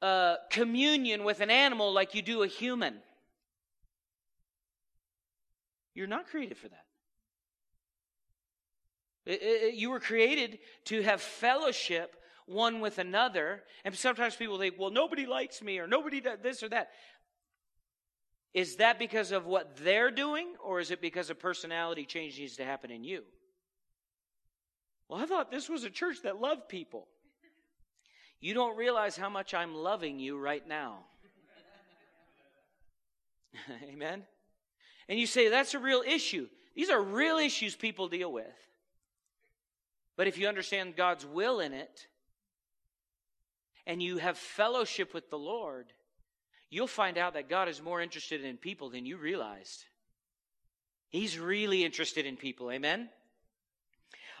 uh, 0.00 0.36
communion 0.50 1.24
with 1.24 1.40
an 1.40 1.50
animal 1.50 1.92
like 1.92 2.14
you 2.14 2.22
do 2.22 2.42
a 2.42 2.48
human. 2.48 2.94
You're 5.94 6.06
not 6.06 6.26
created 6.26 6.56
for 6.56 6.68
that. 6.68 6.84
You 9.74 9.90
were 9.90 10.00
created 10.00 10.58
to 10.86 11.02
have 11.02 11.20
fellowship 11.20 12.16
one 12.46 12.80
with 12.80 12.98
another. 12.98 13.62
And 13.84 13.94
sometimes 13.94 14.34
people 14.36 14.58
think, 14.58 14.74
well, 14.78 14.90
nobody 14.90 15.26
likes 15.26 15.62
me 15.62 15.78
or 15.78 15.86
nobody 15.86 16.20
does 16.20 16.38
this 16.42 16.62
or 16.62 16.68
that. 16.70 16.90
Is 18.54 18.76
that 18.76 18.98
because 18.98 19.32
of 19.32 19.46
what 19.46 19.76
they're 19.78 20.10
doing, 20.10 20.48
or 20.62 20.78
is 20.78 20.90
it 20.90 21.00
because 21.00 21.30
a 21.30 21.34
personality 21.34 22.04
change 22.04 22.38
needs 22.38 22.56
to 22.56 22.64
happen 22.64 22.90
in 22.90 23.02
you? 23.02 23.22
Well, 25.08 25.20
I 25.20 25.26
thought 25.26 25.50
this 25.50 25.70
was 25.70 25.84
a 25.84 25.90
church 25.90 26.16
that 26.24 26.38
loved 26.38 26.68
people. 26.68 27.08
You 28.40 28.52
don't 28.52 28.76
realize 28.76 29.16
how 29.16 29.30
much 29.30 29.54
I'm 29.54 29.74
loving 29.74 30.18
you 30.18 30.36
right 30.36 30.66
now. 30.66 31.04
Amen? 33.90 34.24
And 35.08 35.18
you 35.18 35.26
say, 35.26 35.48
that's 35.48 35.74
a 35.74 35.78
real 35.78 36.02
issue. 36.06 36.48
These 36.74 36.90
are 36.90 37.00
real 37.00 37.38
issues 37.38 37.74
people 37.74 38.08
deal 38.08 38.32
with. 38.32 38.46
But 40.16 40.26
if 40.26 40.38
you 40.38 40.48
understand 40.48 40.96
God's 40.96 41.26
will 41.26 41.60
in 41.60 41.72
it, 41.72 42.06
and 43.86 44.02
you 44.02 44.18
have 44.18 44.38
fellowship 44.38 45.12
with 45.14 45.30
the 45.30 45.38
Lord, 45.38 45.92
you'll 46.70 46.86
find 46.86 47.18
out 47.18 47.34
that 47.34 47.48
God 47.48 47.68
is 47.68 47.82
more 47.82 48.00
interested 48.00 48.44
in 48.44 48.56
people 48.56 48.90
than 48.90 49.06
you 49.06 49.16
realized. 49.16 49.84
He's 51.08 51.38
really 51.38 51.84
interested 51.84 52.24
in 52.24 52.36
people. 52.36 52.70
Amen? 52.70 53.08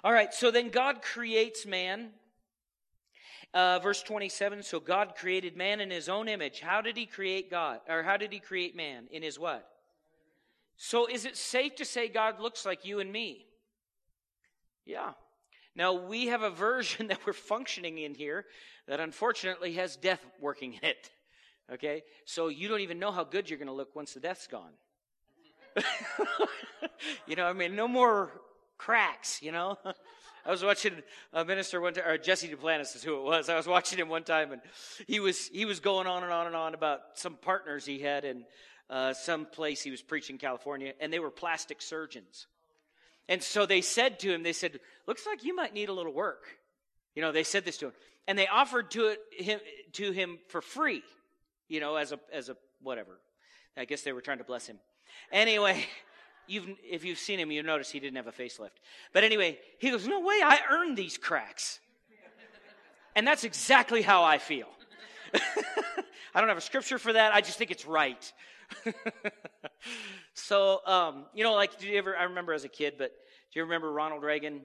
All 0.04 0.12
right, 0.12 0.32
so 0.32 0.50
then 0.50 0.70
God 0.70 1.02
creates 1.02 1.66
man. 1.66 2.10
Uh, 3.54 3.78
verse 3.80 4.02
27 4.02 4.62
so 4.62 4.80
God 4.80 5.14
created 5.14 5.56
man 5.56 5.80
in 5.80 5.90
his 5.90 6.08
own 6.08 6.26
image. 6.26 6.60
How 6.60 6.80
did 6.80 6.96
he 6.96 7.04
create 7.04 7.50
God? 7.50 7.80
Or 7.86 8.02
how 8.02 8.16
did 8.16 8.32
he 8.32 8.38
create 8.38 8.74
man? 8.74 9.08
In 9.10 9.22
his 9.22 9.38
what? 9.38 9.68
So 10.84 11.06
is 11.06 11.26
it 11.26 11.36
safe 11.36 11.76
to 11.76 11.84
say 11.84 12.08
God 12.08 12.40
looks 12.40 12.66
like 12.66 12.84
you 12.84 12.98
and 12.98 13.12
me? 13.12 13.46
Yeah. 14.84 15.12
Now, 15.76 15.92
we 15.92 16.26
have 16.26 16.42
a 16.42 16.50
version 16.50 17.06
that 17.10 17.24
we're 17.24 17.34
functioning 17.34 17.98
in 17.98 18.16
here 18.16 18.46
that 18.88 18.98
unfortunately 18.98 19.74
has 19.74 19.94
death 19.94 20.18
working 20.40 20.72
in 20.72 20.80
it. 20.82 21.08
Okay? 21.72 22.02
So 22.24 22.48
you 22.48 22.66
don't 22.66 22.80
even 22.80 22.98
know 22.98 23.12
how 23.12 23.22
good 23.22 23.48
you're 23.48 23.60
going 23.60 23.68
to 23.68 23.72
look 23.72 23.94
once 23.94 24.14
the 24.14 24.18
death's 24.18 24.48
gone. 24.48 24.72
you 27.28 27.36
know, 27.36 27.44
I 27.44 27.52
mean, 27.52 27.76
no 27.76 27.86
more 27.86 28.32
cracks, 28.76 29.40
you 29.40 29.52
know? 29.52 29.78
I 30.44 30.50
was 30.50 30.64
watching 30.64 30.94
a 31.32 31.44
minister 31.44 31.80
one 31.80 31.94
time, 31.94 32.08
or 32.08 32.18
Jesse 32.18 32.48
Duplantis 32.48 32.96
is 32.96 33.04
who 33.04 33.18
it 33.18 33.22
was. 33.22 33.48
I 33.48 33.54
was 33.54 33.68
watching 33.68 34.00
him 34.00 34.08
one 34.08 34.24
time, 34.24 34.50
and 34.50 34.60
he 35.06 35.20
was 35.20 35.46
he 35.46 35.64
was 35.64 35.78
going 35.78 36.08
on 36.08 36.24
and 36.24 36.32
on 36.32 36.48
and 36.48 36.56
on 36.56 36.74
about 36.74 37.00
some 37.14 37.36
partners 37.36 37.86
he 37.86 38.00
had 38.00 38.24
in 38.24 38.44
uh, 38.92 39.12
some 39.14 39.46
place 39.46 39.82
he 39.82 39.90
was 39.90 40.02
preaching 40.02 40.34
in 40.34 40.38
California, 40.38 40.92
and 41.00 41.12
they 41.12 41.18
were 41.18 41.30
plastic 41.30 41.82
surgeons. 41.82 42.46
And 43.28 43.42
so 43.42 43.66
they 43.66 43.80
said 43.80 44.20
to 44.20 44.32
him, 44.32 44.42
they 44.42 44.52
said, 44.52 44.78
"Looks 45.06 45.26
like 45.26 45.42
you 45.44 45.56
might 45.56 45.74
need 45.74 45.88
a 45.88 45.92
little 45.92 46.12
work." 46.12 46.44
You 47.14 47.22
know, 47.22 47.32
they 47.32 47.44
said 47.44 47.64
this 47.64 47.78
to 47.78 47.86
him, 47.86 47.92
and 48.28 48.38
they 48.38 48.46
offered 48.46 48.90
to 48.92 49.08
it 49.08 49.20
him 49.32 49.60
to 49.94 50.12
him 50.12 50.38
for 50.48 50.60
free 50.60 51.02
you 51.72 51.80
know, 51.80 51.96
as 51.96 52.12
a 52.12 52.20
as 52.32 52.50
a 52.50 52.56
whatever. 52.82 53.18
I 53.76 53.86
guess 53.86 54.02
they 54.02 54.12
were 54.12 54.20
trying 54.20 54.38
to 54.38 54.44
bless 54.44 54.66
him. 54.66 54.78
Anyway, 55.32 55.86
you've 56.46 56.68
if 56.84 57.02
you've 57.02 57.18
seen 57.18 57.40
him, 57.40 57.50
you 57.50 57.62
notice 57.62 57.90
he 57.90 57.98
didn't 57.98 58.16
have 58.16 58.26
a 58.26 58.32
facelift. 58.32 58.76
But 59.14 59.24
anyway, 59.24 59.58
he 59.78 59.90
goes, 59.90 60.06
"No 60.06 60.20
way, 60.20 60.40
I 60.44 60.58
earned 60.70 60.98
these 60.98 61.16
cracks." 61.16 61.80
And 63.14 63.26
that's 63.26 63.44
exactly 63.44 64.00
how 64.00 64.24
I 64.24 64.38
feel. 64.38 64.68
I 66.34 66.40
don't 66.40 66.48
have 66.48 66.56
a 66.56 66.62
scripture 66.62 66.98
for 66.98 67.12
that. 67.12 67.34
I 67.34 67.42
just 67.42 67.58
think 67.58 67.70
it's 67.70 67.86
right. 67.86 68.32
so, 70.34 70.80
um, 70.86 71.26
you 71.34 71.44
know, 71.44 71.54
like, 71.54 71.78
do 71.78 71.86
you 71.86 71.98
ever? 71.98 72.16
I 72.16 72.24
remember 72.24 72.52
as 72.52 72.64
a 72.64 72.68
kid, 72.68 72.94
but 72.98 73.10
do 73.52 73.58
you 73.58 73.62
remember 73.62 73.92
Ronald 73.92 74.22
Reagan 74.22 74.62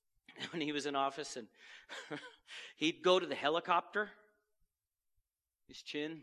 when 0.52 0.62
he 0.62 0.72
was 0.72 0.86
in 0.86 0.96
office 0.96 1.36
and 1.36 1.46
he'd 2.76 3.02
go 3.02 3.18
to 3.18 3.26
the 3.26 3.34
helicopter, 3.34 4.10
his 5.68 5.82
chin 5.82 6.22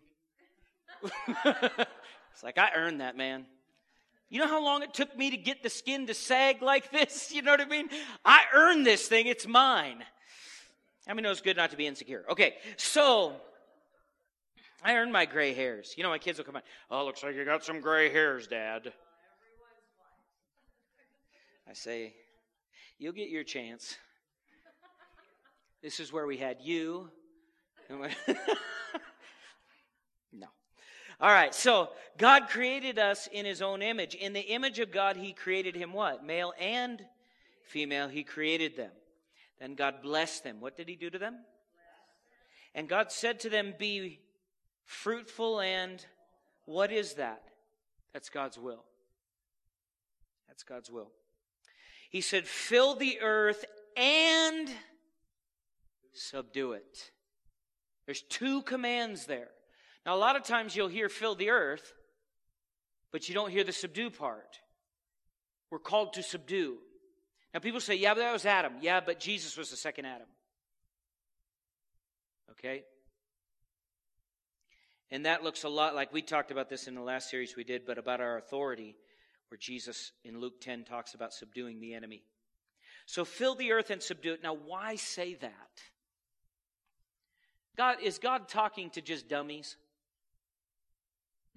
it's 1.04 2.44
like, 2.44 2.58
I 2.58 2.72
earned 2.76 3.02
that, 3.02 3.18
man. 3.18 3.46
You 4.30 4.40
know 4.40 4.48
how 4.48 4.64
long 4.64 4.84
it 4.84 4.94
took 4.94 5.16
me 5.18 5.32
to 5.32 5.38
get 5.38 5.64
the 5.64 5.70
skin 5.70 6.08
to 6.08 6.14
sag 6.14 6.62
like 6.62 6.92
this? 6.92 7.32
You 7.32 7.42
know 7.42 7.52
what 7.52 7.62
I 7.62 7.66
mean? 7.66 7.90
I 8.26 8.44
earned 8.54 8.86
this 8.86 9.08
thing, 9.08 9.28
it's 9.28 9.48
mine. 9.48 10.04
I 11.08 11.14
mean, 11.14 11.26
it 11.26 11.30
was 11.30 11.42
good 11.42 11.56
not 11.56 11.72
to 11.72 11.78
be 11.78 11.88
insecure. 11.88 12.26
Okay, 12.30 12.56
so 12.76 13.34
I 14.84 14.96
earned 14.96 15.12
my 15.12 15.26
gray 15.26 15.54
hairs. 15.54 15.94
You 15.98 16.04
know, 16.04 16.10
my 16.10 16.20
kids 16.20 16.38
will 16.38 16.46
come 16.46 16.56
on. 16.56 16.62
Oh, 16.90 17.06
looks 17.06 17.24
like 17.24 17.36
you 17.36 17.44
got 17.46 17.64
some 17.64 17.82
gray 17.82 18.10
hairs, 18.10 18.48
Dad. 18.48 18.94
I 21.70 21.74
say, 21.74 22.14
you'll 22.98 23.14
get 23.14 23.30
your 23.30 23.44
chance. 23.44 23.98
This 25.82 26.00
is 26.00 26.14
where 26.14 26.26
we 26.26 26.38
had 26.38 26.58
you. 26.62 27.10
No. 30.34 30.48
All 31.20 31.32
right, 31.32 31.54
so 31.56 31.90
God 32.18 32.50
created 32.50 33.00
us 33.00 33.28
in 33.32 33.46
his 33.46 33.62
own 33.62 33.82
image. 33.82 34.14
In 34.14 34.34
the 34.34 34.42
image 34.42 34.80
of 34.80 34.92
God, 34.92 35.16
he 35.16 35.34
created 35.34 35.76
him 35.76 35.94
what? 35.94 36.24
Male 36.24 36.54
and 36.60 37.04
female, 37.66 38.08
he 38.08 38.24
created 38.24 38.76
them. 38.76 38.92
Then 39.60 39.76
God 39.76 40.02
blessed 40.04 40.44
them. 40.44 40.60
What 40.60 40.78
did 40.78 40.88
he 40.88 40.96
do 40.96 41.10
to 41.10 41.18
them? 41.18 41.38
And 42.76 42.88
God 42.88 43.12
said 43.12 43.40
to 43.40 43.50
them, 43.50 43.74
Be 43.80 44.20
fruitful 44.88 45.60
and 45.60 46.04
what 46.66 46.92
is 46.92 47.14
that? 47.14 47.44
That's 48.14 48.30
God's 48.30 48.58
will. 48.58 48.84
That's 50.48 50.64
God's 50.64 50.90
will. 50.90 51.12
He 52.10 52.22
said, 52.22 52.48
Fill 52.48 52.96
the 52.96 53.20
earth 53.22 53.64
and 53.96 54.70
subdue 56.14 56.72
it. 56.72 57.12
There's 58.06 58.22
two 58.24 58.64
commands 58.64 59.26
there. 59.26 59.50
Now, 60.06 60.16
a 60.16 60.18
lot 60.18 60.36
of 60.36 60.44
times 60.44 60.76
you'll 60.76 60.88
hear 60.88 61.10
fill 61.10 61.36
the 61.36 61.50
earth, 61.50 61.94
but 63.12 63.28
you 63.28 63.36
don't 63.36 63.52
hear 63.52 63.66
the 63.66 63.74
subdue 63.74 64.10
part. 64.10 64.60
We're 65.70 65.80
called 65.80 66.14
to 66.14 66.24
subdue. 66.24 66.78
Now, 67.54 67.60
people 67.60 67.82
say, 67.82 67.96
yeah, 67.96 68.14
but 68.14 68.22
that 68.22 68.32
was 68.32 68.46
Adam. 68.46 68.74
Yeah, 68.82 69.02
but 69.06 69.20
Jesus 69.20 69.58
was 69.58 69.70
the 69.70 69.76
second 69.76 70.06
Adam. 70.06 70.28
Okay? 72.52 72.84
And 75.12 75.26
that 75.26 75.44
looks 75.44 75.64
a 75.64 75.70
lot 75.70 75.96
like 75.96 76.12
we 76.12 76.22
talked 76.22 76.52
about 76.52 76.70
this 76.70 76.88
in 76.88 76.96
the 76.96 77.02
last 77.02 77.30
series 77.30 77.56
we 77.56 77.64
did, 77.64 77.86
but 77.86 77.98
about 77.98 78.20
our 78.20 78.38
authority, 78.38 78.96
where 79.50 79.58
Jesus 79.58 80.12
in 80.26 80.40
Luke 80.42 80.60
10 80.60 80.84
talks 80.84 81.14
about 81.14 81.34
subduing 81.34 81.80
the 81.80 81.94
enemy. 81.94 82.24
So 83.06 83.24
fill 83.24 83.56
the 83.56 83.72
earth 83.72 83.90
and 83.90 84.02
subdue 84.02 84.34
it. 84.34 84.44
Now, 84.44 84.54
why 84.54 84.96
say 84.96 85.36
that? 85.36 85.82
God, 87.78 87.98
is 88.04 88.20
God 88.20 88.50
talking 88.50 88.90
to 88.92 89.02
just 89.02 89.30
dummies? 89.30 89.78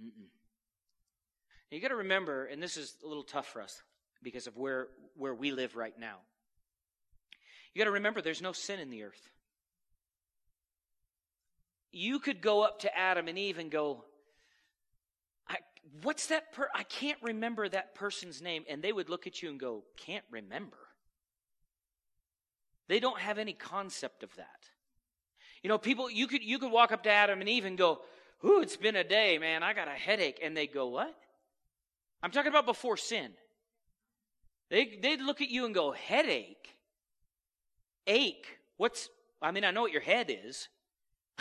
Mm-mm. 0.00 0.28
You 1.70 1.80
got 1.80 1.88
to 1.88 1.96
remember, 1.96 2.46
and 2.46 2.62
this 2.62 2.76
is 2.76 2.94
a 3.04 3.08
little 3.08 3.22
tough 3.22 3.46
for 3.46 3.62
us 3.62 3.82
because 4.22 4.46
of 4.46 4.56
where, 4.56 4.88
where 5.16 5.34
we 5.34 5.50
live 5.50 5.76
right 5.76 5.98
now. 5.98 6.16
You 7.74 7.80
got 7.80 7.86
to 7.86 7.92
remember 7.92 8.20
there's 8.20 8.42
no 8.42 8.52
sin 8.52 8.80
in 8.80 8.90
the 8.90 9.04
earth. 9.04 9.30
You 11.92 12.18
could 12.18 12.40
go 12.40 12.62
up 12.62 12.80
to 12.80 12.96
Adam 12.96 13.28
and 13.28 13.38
Eve 13.38 13.58
and 13.58 13.70
go, 13.70 14.04
I, 15.48 15.56
What's 16.02 16.26
that? 16.26 16.52
Per- 16.52 16.70
I 16.74 16.84
can't 16.84 17.18
remember 17.22 17.68
that 17.68 17.94
person's 17.94 18.40
name. 18.40 18.64
And 18.68 18.82
they 18.82 18.92
would 18.92 19.08
look 19.08 19.26
at 19.26 19.42
you 19.42 19.50
and 19.50 19.58
go, 19.58 19.84
Can't 19.96 20.24
remember. 20.30 20.76
They 22.88 23.00
don't 23.00 23.18
have 23.18 23.38
any 23.38 23.52
concept 23.52 24.22
of 24.22 24.34
that. 24.36 24.68
You 25.62 25.68
know, 25.68 25.78
people, 25.78 26.10
you 26.10 26.26
could, 26.26 26.42
you 26.42 26.58
could 26.58 26.72
walk 26.72 26.90
up 26.90 27.02
to 27.04 27.10
Adam 27.10 27.40
and 27.40 27.48
Eve 27.48 27.64
and 27.64 27.78
go, 27.78 28.00
Ooh, 28.44 28.60
it's 28.60 28.76
been 28.76 28.96
a 28.96 29.04
day, 29.04 29.38
man. 29.38 29.62
I 29.62 29.74
got 29.74 29.88
a 29.88 29.92
headache. 29.92 30.40
And 30.42 30.56
they 30.56 30.66
go, 30.66 30.88
What? 30.88 31.14
I'm 32.22 32.30
talking 32.30 32.50
about 32.50 32.66
before 32.66 32.96
sin. 32.96 33.32
They, 34.70 34.98
they'd 35.02 35.20
look 35.20 35.40
at 35.40 35.50
you 35.50 35.64
and 35.66 35.74
go, 35.74 35.92
Headache? 35.92 36.76
Ache? 38.06 38.46
What's, 38.76 39.08
I 39.42 39.50
mean, 39.50 39.64
I 39.64 39.70
know 39.72 39.82
what 39.82 39.92
your 39.92 40.00
head 40.00 40.30
is, 40.44 40.68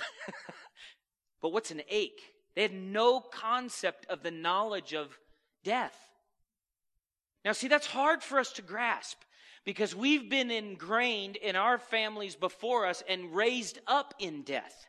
but 1.42 1.52
what's 1.52 1.72
an 1.72 1.82
ache? 1.90 2.22
They 2.56 2.64
had 2.64 2.74
no 2.74 3.20
concept 3.20 4.06
of 4.10 4.24
the 4.24 4.32
knowledge 4.32 4.94
of 4.94 5.18
death. 5.64 5.98
Now, 7.46 7.54
see, 7.54 7.68
that's 7.68 7.88
hard 7.88 8.22
for 8.22 8.40
us 8.40 8.52
to 8.54 8.62
grasp 8.62 9.18
because 9.66 9.96
we've 9.96 10.30
been 10.30 10.52
ingrained 10.52 11.36
in 11.36 11.56
our 11.56 11.78
families 11.78 12.36
before 12.36 12.86
us 12.86 13.04
and 13.08 13.34
raised 13.34 13.80
up 13.88 14.14
in 14.20 14.44
death. 14.44 14.88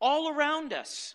All 0.00 0.30
around 0.30 0.72
us. 0.72 1.14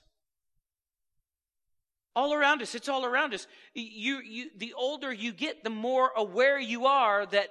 All 2.15 2.33
around 2.33 2.61
us. 2.61 2.75
It's 2.75 2.89
all 2.89 3.05
around 3.05 3.33
us. 3.33 3.47
You, 3.73 4.19
you 4.19 4.49
the 4.57 4.73
older 4.73 5.13
you 5.13 5.31
get 5.31 5.63
the 5.63 5.69
more 5.69 6.11
aware 6.15 6.59
you 6.59 6.87
are 6.87 7.25
that 7.27 7.49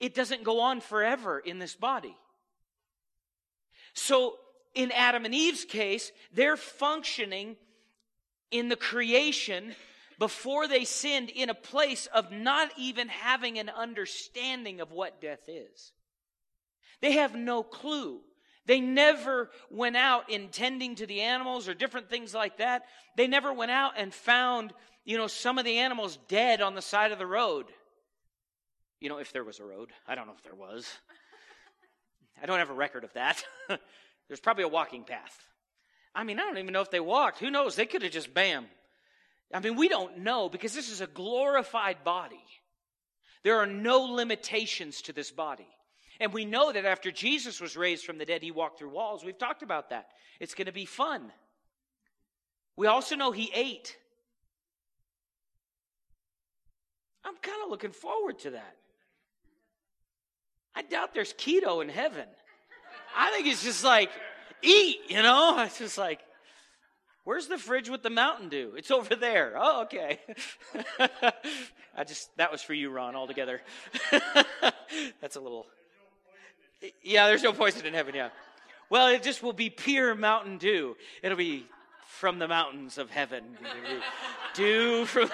it 0.00 0.14
doesn't 0.14 0.42
go 0.42 0.60
on 0.60 0.80
forever 0.80 1.38
in 1.38 1.58
this 1.58 1.74
body. 1.74 2.16
So 3.94 4.36
in 4.74 4.90
adam 4.92 5.24
and 5.24 5.34
eve's 5.34 5.64
case 5.64 6.12
they're 6.32 6.56
functioning 6.56 7.56
in 8.50 8.68
the 8.68 8.76
creation 8.76 9.74
before 10.18 10.68
they 10.68 10.84
sinned 10.84 11.30
in 11.30 11.50
a 11.50 11.54
place 11.54 12.06
of 12.14 12.30
not 12.30 12.70
even 12.76 13.08
having 13.08 13.58
an 13.58 13.68
understanding 13.68 14.80
of 14.80 14.92
what 14.92 15.20
death 15.20 15.48
is 15.48 15.92
they 17.00 17.12
have 17.12 17.34
no 17.34 17.62
clue 17.62 18.20
they 18.66 18.80
never 18.80 19.50
went 19.70 19.96
out 19.96 20.30
intending 20.30 20.94
to 20.96 21.06
the 21.06 21.22
animals 21.22 21.68
or 21.68 21.74
different 21.74 22.08
things 22.08 22.32
like 22.32 22.58
that. 22.58 22.84
They 23.16 23.26
never 23.26 23.52
went 23.52 23.72
out 23.72 23.94
and 23.96 24.14
found, 24.14 24.72
you 25.04 25.16
know, 25.16 25.26
some 25.26 25.58
of 25.58 25.64
the 25.64 25.78
animals 25.78 26.18
dead 26.28 26.60
on 26.60 26.74
the 26.74 26.82
side 26.82 27.12
of 27.12 27.18
the 27.18 27.26
road. 27.26 27.66
You 29.00 29.08
know, 29.08 29.18
if 29.18 29.32
there 29.32 29.42
was 29.42 29.58
a 29.58 29.64
road. 29.64 29.90
I 30.06 30.14
don't 30.14 30.28
know 30.28 30.34
if 30.36 30.44
there 30.44 30.54
was. 30.54 30.86
I 32.40 32.46
don't 32.46 32.60
have 32.60 32.70
a 32.70 32.74
record 32.74 33.02
of 33.02 33.12
that. 33.14 33.42
There's 34.28 34.40
probably 34.40 34.64
a 34.64 34.68
walking 34.68 35.04
path. 35.04 35.38
I 36.14 36.24
mean, 36.24 36.38
I 36.38 36.42
don't 36.42 36.58
even 36.58 36.72
know 36.72 36.80
if 36.80 36.90
they 36.90 37.00
walked. 37.00 37.38
Who 37.38 37.50
knows? 37.50 37.74
They 37.74 37.86
could 37.86 38.02
have 38.02 38.12
just 38.12 38.34
bam. 38.34 38.66
I 39.52 39.60
mean, 39.60 39.76
we 39.76 39.88
don't 39.88 40.18
know 40.18 40.48
because 40.48 40.74
this 40.74 40.90
is 40.90 41.00
a 41.00 41.06
glorified 41.06 42.04
body. 42.04 42.44
There 43.44 43.58
are 43.58 43.66
no 43.66 44.00
limitations 44.00 45.02
to 45.02 45.12
this 45.12 45.30
body. 45.30 45.68
And 46.20 46.32
we 46.32 46.44
know 46.44 46.72
that 46.72 46.84
after 46.84 47.10
Jesus 47.10 47.60
was 47.60 47.76
raised 47.76 48.04
from 48.04 48.18
the 48.18 48.24
dead, 48.24 48.42
he 48.42 48.50
walked 48.50 48.78
through 48.78 48.90
walls. 48.90 49.24
We've 49.24 49.36
talked 49.36 49.62
about 49.62 49.90
that. 49.90 50.06
It's 50.38 50.54
going 50.54 50.66
to 50.66 50.72
be 50.72 50.84
fun. 50.84 51.32
We 52.76 52.86
also 52.86 53.16
know 53.16 53.32
he 53.32 53.50
ate. 53.54 53.96
I'm 57.24 57.36
kind 57.36 57.62
of 57.64 57.70
looking 57.70 57.92
forward 57.92 58.38
to 58.40 58.50
that. 58.50 58.76
I 60.74 60.82
doubt 60.82 61.14
there's 61.14 61.32
keto 61.32 61.82
in 61.82 61.88
heaven. 61.88 62.26
I 63.16 63.30
think 63.30 63.46
it's 63.46 63.62
just 63.62 63.84
like, 63.84 64.10
eat, 64.62 64.98
you 65.08 65.22
know? 65.22 65.58
It's 65.66 65.78
just 65.78 65.98
like, 65.98 66.20
where's 67.24 67.46
the 67.46 67.58
fridge 67.58 67.88
with 67.88 68.02
the 68.02 68.10
Mountain 68.10 68.48
Dew? 68.48 68.74
It's 68.76 68.90
over 68.90 69.14
there. 69.14 69.54
Oh, 69.56 69.82
okay. 69.82 70.20
I 71.96 72.04
just, 72.04 72.34
that 72.36 72.50
was 72.50 72.62
for 72.62 72.74
you, 72.74 72.90
Ron, 72.90 73.14
altogether. 73.16 73.60
That's 75.20 75.36
a 75.36 75.40
little 75.40 75.66
yeah, 77.02 77.26
there's 77.26 77.42
no 77.42 77.52
poison 77.52 77.86
in 77.86 77.94
heaven, 77.94 78.14
yeah. 78.14 78.30
Well, 78.90 79.08
it 79.08 79.22
just 79.22 79.42
will 79.42 79.52
be 79.52 79.70
pure 79.70 80.14
Mountain 80.14 80.58
Dew. 80.58 80.96
It'll 81.22 81.38
be 81.38 81.66
from 82.06 82.38
the 82.38 82.48
mountains 82.48 82.98
of 82.98 83.10
heaven. 83.10 83.42
Dew 84.54 85.06
from. 85.06 85.30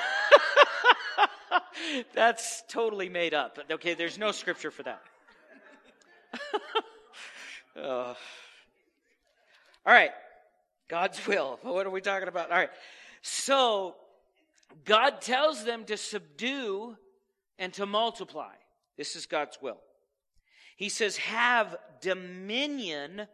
That's 2.14 2.62
totally 2.68 3.08
made 3.08 3.34
up. 3.34 3.58
Okay, 3.70 3.94
there's 3.94 4.18
no 4.18 4.32
scripture 4.32 4.70
for 4.70 4.82
that. 4.84 5.02
Uh. 7.82 8.14
All 9.86 9.94
right, 9.94 10.10
God's 10.88 11.24
will. 11.26 11.58
What 11.62 11.86
are 11.86 11.90
we 11.90 12.00
talking 12.00 12.28
about? 12.28 12.50
All 12.50 12.58
right, 12.58 12.70
so 13.22 13.96
God 14.84 15.20
tells 15.20 15.64
them 15.64 15.84
to 15.84 15.96
subdue 15.96 16.96
and 17.58 17.72
to 17.74 17.86
multiply. 17.86 18.52
This 18.96 19.16
is 19.16 19.26
God's 19.26 19.58
will. 19.60 19.78
He 20.76 20.88
says, 20.88 21.16
have 21.16 21.76
dominion 22.00 23.26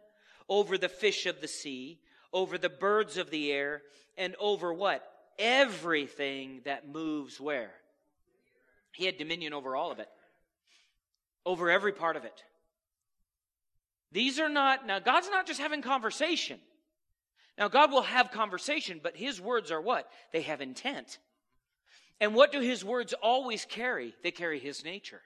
over 0.49 0.77
the 0.77 0.89
fish 0.89 1.25
of 1.25 1.41
the 1.41 1.47
sea, 1.47 1.99
over 2.33 2.57
the 2.57 2.69
birds 2.69 3.17
of 3.17 3.29
the 3.29 3.51
air, 3.51 3.81
and 4.17 4.35
over 4.39 4.73
what? 4.73 5.03
Everything 5.37 6.61
that 6.65 6.87
moves 6.87 7.39
where? 7.39 7.71
He 8.93 9.05
had 9.05 9.17
dominion 9.17 9.53
over 9.53 9.75
all 9.75 9.91
of 9.91 9.99
it, 9.99 10.09
over 11.45 11.69
every 11.69 11.91
part 11.91 12.15
of 12.15 12.23
it. 12.23 12.43
These 14.11 14.39
are 14.39 14.49
not, 14.49 14.85
now 14.87 14.99
God's 14.99 15.29
not 15.29 15.45
just 15.45 15.59
having 15.59 15.81
conversation. 15.81 16.59
Now 17.57 17.67
God 17.67 17.91
will 17.91 18.01
have 18.01 18.31
conversation, 18.31 18.99
but 19.01 19.15
his 19.15 19.39
words 19.39 19.71
are 19.71 19.81
what? 19.81 20.09
They 20.31 20.41
have 20.41 20.61
intent. 20.61 21.19
And 22.19 22.33
what 22.33 22.51
do 22.51 22.61
his 22.61 22.83
words 22.83 23.13
always 23.13 23.65
carry? 23.65 24.13
They 24.23 24.31
carry 24.31 24.59
his 24.59 24.83
nature. 24.83 25.21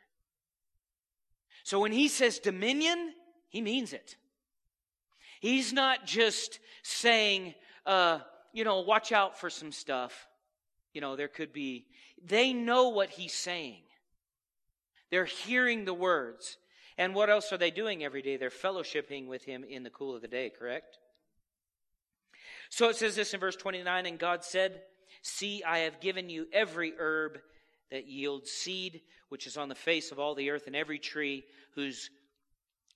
So 1.64 1.80
when 1.80 1.92
he 1.92 2.08
says 2.08 2.40
dominion, 2.40 3.14
he 3.50 3.62
means 3.62 3.94
it. 3.94 4.16
He's 5.40 5.72
not 5.72 6.06
just 6.06 6.60
saying, 6.84 7.54
uh, 7.86 8.20
you 8.54 8.64
know, 8.64 8.82
watch 8.82 9.12
out 9.12 9.40
for 9.40 9.50
some 9.50 9.72
stuff. 9.72 10.28
You 10.94 11.02
know, 11.02 11.16
there 11.16 11.28
could 11.28 11.54
be, 11.54 11.86
they 12.24 12.54
know 12.54 12.90
what 12.90 13.10
he's 13.10 13.34
saying. 13.34 13.82
They're 15.12 15.26
hearing 15.26 15.86
the 15.86 15.94
words. 15.94 16.58
And 17.00 17.16
what 17.16 17.30
else 17.30 17.54
are 17.54 17.58
they 17.58 17.72
doing 17.72 18.04
every 18.04 18.22
day? 18.22 18.36
They're 18.36 18.50
fellowshipping 18.50 19.28
with 19.28 19.45
him 19.45 19.64
in 19.64 19.84
the 19.84 19.89
cool 19.89 20.18
of 20.18 20.22
the 20.22 20.28
day, 20.28 20.52
correct? 20.52 20.97
So 22.70 22.89
it 22.89 22.97
says 22.97 23.16
this 23.16 23.34
in 23.34 23.39
verse 23.39 23.56
29 23.56 24.06
And 24.06 24.20
God 24.20 24.43
said, 24.43 24.82
See, 25.22 25.64
I 25.64 25.80
have 25.80 26.02
given 26.02 26.30
you 26.30 26.47
every 26.52 26.93
herb 27.00 27.39
that 27.89 28.08
yields 28.08 28.52
seed, 28.52 29.00
which 29.30 29.47
is 29.47 29.56
on 29.56 29.70
the 29.70 29.76
face 29.76 30.12
of 30.12 30.20
all 30.20 30.36
the 30.36 30.50
earth, 30.50 30.68
and 30.68 30.76
every 30.76 31.00
tree 31.00 31.45
whose 31.76 32.10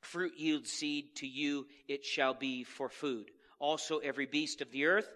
fruit 0.01 0.33
yields 0.37 0.69
seed, 0.69 1.15
to 1.15 1.27
you 1.27 1.65
it 1.87 2.03
shall 2.03 2.33
be 2.33 2.65
for 2.65 2.89
food. 2.89 3.31
Also, 3.57 3.99
every 3.99 4.25
beast 4.25 4.61
of 4.61 4.69
the 4.71 4.83
earth, 4.83 5.07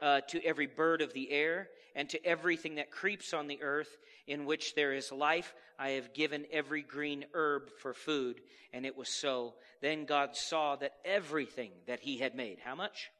uh, 0.00 0.22
to 0.28 0.42
every 0.42 0.66
bird 0.66 1.02
of 1.02 1.12
the 1.12 1.30
air, 1.30 1.68
and 1.94 2.08
to 2.08 2.26
everything 2.26 2.76
that 2.76 2.90
creeps 2.90 3.34
on 3.34 3.46
the 3.46 3.62
earth, 3.62 3.94
in 4.26 4.44
which 4.44 4.74
there 4.74 4.92
is 4.92 5.12
life, 5.12 5.54
I 5.78 5.90
have 5.90 6.14
given 6.14 6.46
every 6.50 6.82
green 6.82 7.24
herb 7.34 7.70
for 7.78 7.94
food. 7.94 8.40
And 8.72 8.84
it 8.84 8.96
was 8.96 9.08
so. 9.08 9.54
Then 9.80 10.04
God 10.04 10.36
saw 10.36 10.76
that 10.76 10.94
everything 11.04 11.70
that 11.86 12.00
he 12.00 12.18
had 12.18 12.34
made, 12.34 12.58
how 12.64 12.74
much? 12.74 13.10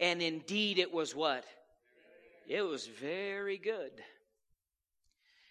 And 0.00 0.22
indeed 0.22 0.78
it 0.78 0.92
was 0.92 1.14
what? 1.14 1.44
It 2.48 2.62
was 2.62 2.86
very 2.86 3.58
good. 3.58 3.92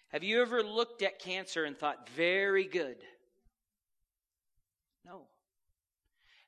Have 0.08 0.22
you 0.22 0.42
ever 0.42 0.62
looked 0.62 1.02
at 1.02 1.18
cancer 1.18 1.64
and 1.64 1.76
thought, 1.76 2.08
very 2.10 2.64
good? 2.64 2.96
No. 5.04 5.22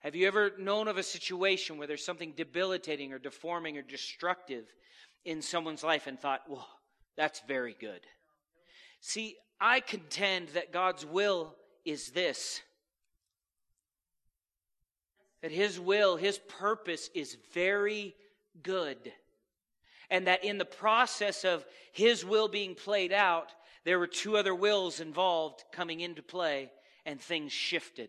Have 0.00 0.14
you 0.14 0.28
ever 0.28 0.52
known 0.56 0.86
of 0.86 0.98
a 0.98 1.02
situation 1.02 1.78
where 1.78 1.88
there's 1.88 2.04
something 2.04 2.32
debilitating 2.36 3.12
or 3.12 3.18
deforming 3.18 3.76
or 3.76 3.82
destructive 3.82 4.66
in 5.24 5.42
someone's 5.42 5.82
life 5.82 6.06
and 6.06 6.18
thought, 6.18 6.42
well, 6.48 6.68
that's 7.16 7.40
very 7.46 7.76
good? 7.78 8.00
See, 9.00 9.36
I 9.60 9.80
contend 9.80 10.48
that 10.48 10.72
God's 10.72 11.04
will 11.04 11.54
is 11.84 12.10
this 12.10 12.60
that 15.42 15.52
his 15.52 15.78
will, 15.78 16.16
his 16.16 16.38
purpose 16.38 17.08
is 17.14 17.36
very 17.52 18.16
good. 18.64 19.12
And 20.10 20.26
that 20.26 20.44
in 20.44 20.58
the 20.58 20.64
process 20.64 21.44
of 21.44 21.64
his 21.92 22.24
will 22.24 22.48
being 22.48 22.74
played 22.74 23.12
out, 23.12 23.52
there 23.84 24.00
were 24.00 24.08
two 24.08 24.36
other 24.36 24.54
wills 24.54 24.98
involved 24.98 25.62
coming 25.72 26.00
into 26.00 26.22
play, 26.22 26.72
and 27.04 27.20
things 27.20 27.52
shifted. 27.52 28.08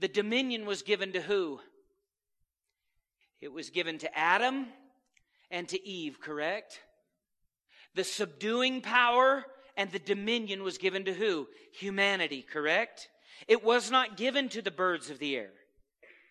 The 0.00 0.08
dominion 0.08 0.66
was 0.66 0.82
given 0.82 1.12
to 1.12 1.20
who? 1.20 1.60
It 3.40 3.52
was 3.52 3.70
given 3.70 3.98
to 3.98 4.18
Adam 4.18 4.66
and 5.50 5.68
to 5.68 5.86
Eve, 5.86 6.20
correct? 6.20 6.80
The 7.94 8.04
subduing 8.04 8.80
power 8.80 9.44
and 9.76 9.90
the 9.90 9.98
dominion 9.98 10.62
was 10.62 10.78
given 10.78 11.04
to 11.04 11.12
who? 11.12 11.48
Humanity, 11.72 12.42
correct? 12.42 13.08
It 13.46 13.64
was 13.64 13.90
not 13.90 14.16
given 14.16 14.48
to 14.50 14.62
the 14.62 14.70
birds 14.70 15.10
of 15.10 15.18
the 15.18 15.36
air. 15.36 15.50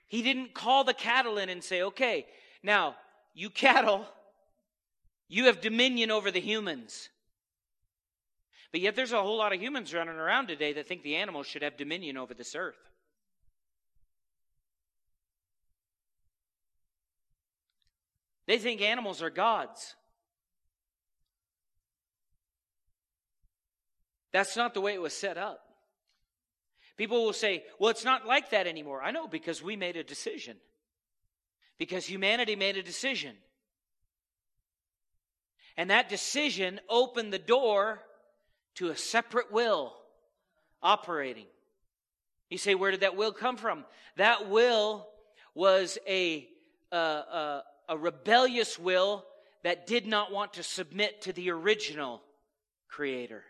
He 0.07 0.21
didn't 0.21 0.53
call 0.53 0.83
the 0.83 0.93
cattle 0.93 1.37
in 1.37 1.49
and 1.49 1.63
say, 1.63 1.81
okay, 1.81 2.25
now, 2.63 2.95
you 3.33 3.49
cattle, 3.49 4.05
you 5.27 5.45
have 5.45 5.61
dominion 5.61 6.11
over 6.11 6.31
the 6.31 6.39
humans. 6.39 7.09
But 8.71 8.81
yet 8.81 8.95
there's 8.95 9.11
a 9.11 9.21
whole 9.21 9.37
lot 9.37 9.53
of 9.53 9.61
humans 9.61 9.93
running 9.93 10.15
around 10.15 10.47
today 10.47 10.73
that 10.73 10.87
think 10.87 11.03
the 11.03 11.15
animals 11.15 11.47
should 11.47 11.61
have 11.61 11.77
dominion 11.77 12.17
over 12.17 12.33
this 12.33 12.55
earth. 12.55 12.75
They 18.47 18.57
think 18.57 18.81
animals 18.81 19.21
are 19.21 19.29
gods. 19.29 19.95
That's 24.37 24.55
not 24.55 24.75
the 24.75 24.81
way 24.81 24.93
it 24.93 25.01
was 25.01 25.13
set 25.13 25.35
up. 25.35 25.61
People 26.95 27.25
will 27.25 27.33
say, 27.33 27.63
well, 27.79 27.89
it's 27.89 28.05
not 28.05 28.27
like 28.27 28.51
that 28.51 28.67
anymore. 28.67 29.01
I 29.01 29.09
know 29.09 29.27
because 29.27 29.63
we 29.63 29.75
made 29.75 29.97
a 29.97 30.03
decision. 30.03 30.57
Because 31.79 32.05
humanity 32.05 32.55
made 32.55 32.77
a 32.77 32.83
decision. 32.83 33.35
And 35.75 35.89
that 35.89 36.07
decision 36.07 36.79
opened 36.87 37.33
the 37.33 37.39
door 37.39 38.03
to 38.75 38.89
a 38.89 38.95
separate 38.95 39.51
will 39.51 39.95
operating. 40.83 41.47
You 42.51 42.59
say, 42.59 42.75
where 42.75 42.91
did 42.91 42.99
that 42.99 43.15
will 43.15 43.31
come 43.31 43.57
from? 43.57 43.85
That 44.17 44.51
will 44.51 45.07
was 45.55 45.97
a, 46.07 46.47
a 46.91 47.63
rebellious 47.97 48.77
will 48.77 49.25
that 49.63 49.87
did 49.87 50.05
not 50.05 50.31
want 50.31 50.53
to 50.53 50.63
submit 50.63 51.23
to 51.23 51.33
the 51.33 51.49
original 51.49 52.21
creator. 52.87 53.43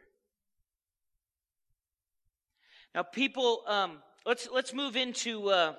Now, 2.97 3.03
people, 3.03 3.61
um, 3.67 3.99
let's 4.25 4.49
let's 4.51 4.73
move 4.73 4.95
into. 4.95 5.51
Uh, 5.51 5.73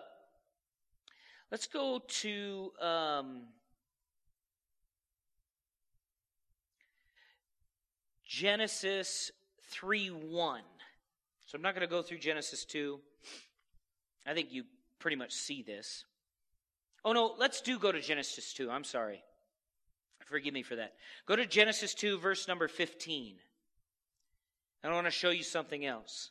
let's 1.50 1.66
go 1.66 2.00
to. 2.06 2.70
Um, 2.80 3.40
Genesis 8.24 9.32
3 9.70 10.10
1. 10.10 10.60
So 11.46 11.56
I'm 11.56 11.62
not 11.62 11.74
going 11.74 11.80
to 11.80 11.90
go 11.90 12.02
through 12.02 12.18
Genesis 12.18 12.64
2. 12.64 13.00
I 14.24 14.32
think 14.32 14.52
you 14.52 14.62
pretty 15.00 15.16
much 15.16 15.32
see 15.32 15.64
this. 15.64 16.04
Oh, 17.04 17.12
no, 17.12 17.34
let's 17.36 17.60
do 17.60 17.80
go 17.80 17.90
to 17.90 18.00
Genesis 18.00 18.52
2. 18.52 18.70
I'm 18.70 18.84
sorry. 18.84 19.24
Forgive 20.24 20.54
me 20.54 20.62
for 20.62 20.76
that. 20.76 20.92
Go 21.26 21.34
to 21.34 21.46
Genesis 21.46 21.94
2, 21.94 22.20
verse 22.20 22.46
number 22.46 22.68
15. 22.68 23.34
I 24.84 24.92
want 24.92 25.08
to 25.08 25.10
show 25.10 25.30
you 25.30 25.42
something 25.42 25.84
else 25.84 26.30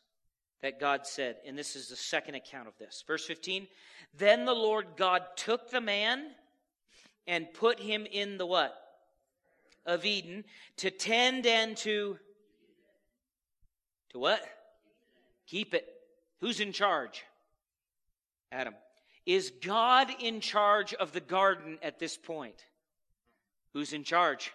that 0.62 0.80
God 0.80 1.06
said, 1.06 1.38
and 1.46 1.58
this 1.58 1.76
is 1.76 1.90
the 1.90 1.96
second 1.96 2.36
account 2.36 2.68
of 2.68 2.78
this. 2.78 3.04
Verse 3.06 3.26
15 3.26 3.68
Then 4.18 4.46
the 4.46 4.54
Lord 4.54 4.88
God 4.96 5.24
took 5.36 5.70
the 5.70 5.82
man 5.82 6.26
and 7.28 7.54
put 7.54 7.80
him 7.80 8.08
in 8.12 8.38
the 8.38 8.46
what? 8.46 8.76
Of 9.86 10.06
Eden 10.06 10.44
to 10.78 10.92
tend 10.92 11.46
and 11.46 11.78
to. 11.78 12.18
To 14.10 14.20
what? 14.20 14.44
Keep 15.46 15.74
it. 15.74 15.88
Who's 16.40 16.60
in 16.60 16.72
charge? 16.72 17.24
Adam. 18.52 18.74
Is 19.26 19.52
God 19.62 20.10
in 20.22 20.40
charge 20.40 20.94
of 20.94 21.12
the 21.12 21.20
garden 21.20 21.80
at 21.82 22.00
this 22.00 22.16
point? 22.16 22.66
Who's 23.74 23.92
in 23.92 24.04
charge? 24.04 24.54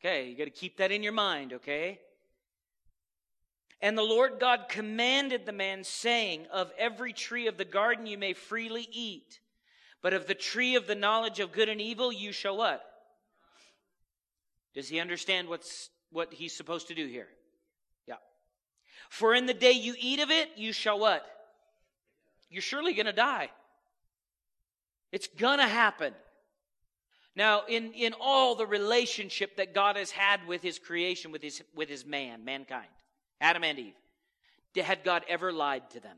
Okay, 0.00 0.28
you 0.28 0.36
got 0.36 0.44
to 0.44 0.50
keep 0.50 0.76
that 0.78 0.90
in 0.90 1.02
your 1.02 1.12
mind, 1.12 1.52
okay? 1.52 2.00
And 3.80 3.96
the 3.96 4.02
Lord 4.02 4.40
God 4.40 4.66
commanded 4.68 5.44
the 5.44 5.52
man, 5.52 5.84
saying, 5.84 6.46
Of 6.52 6.72
every 6.78 7.12
tree 7.12 7.46
of 7.46 7.58
the 7.58 7.64
garden 7.64 8.06
you 8.06 8.16
may 8.16 8.32
freely 8.32 8.88
eat, 8.90 9.40
but 10.00 10.14
of 10.14 10.26
the 10.26 10.34
tree 10.34 10.76
of 10.76 10.86
the 10.86 10.94
knowledge 10.94 11.40
of 11.40 11.52
good 11.52 11.68
and 11.68 11.80
evil 11.80 12.12
you 12.12 12.32
shall 12.32 12.56
what? 12.56 12.82
Does 14.74 14.88
he 14.88 15.00
understand 15.00 15.48
what's 15.48 15.90
what 16.10 16.32
he's 16.32 16.56
supposed 16.56 16.88
to 16.88 16.94
do 16.94 17.06
here? 17.06 17.28
Yeah. 18.06 18.16
For 19.08 19.34
in 19.34 19.46
the 19.46 19.54
day 19.54 19.72
you 19.72 19.94
eat 19.98 20.20
of 20.20 20.30
it, 20.30 20.50
you 20.56 20.72
shall 20.72 20.98
what? 20.98 21.26
You're 22.48 22.62
surely 22.62 22.94
gonna 22.94 23.12
die. 23.12 23.50
It's 25.12 25.28
gonna 25.38 25.68
happen. 25.68 26.14
Now, 27.34 27.64
in, 27.68 27.92
in 27.92 28.14
all 28.18 28.54
the 28.54 28.66
relationship 28.66 29.56
that 29.56 29.74
God 29.74 29.96
has 29.96 30.10
had 30.10 30.46
with 30.46 30.62
his 30.62 30.78
creation, 30.78 31.32
with 31.32 31.42
his, 31.42 31.62
with 31.74 31.90
his 31.90 32.06
man, 32.06 32.46
mankind, 32.46 32.88
Adam 33.40 33.64
and 33.64 33.78
Eve. 33.78 33.94
Had 34.76 35.04
God 35.04 35.24
ever 35.28 35.52
lied 35.52 35.90
to 35.90 36.00
them? 36.00 36.16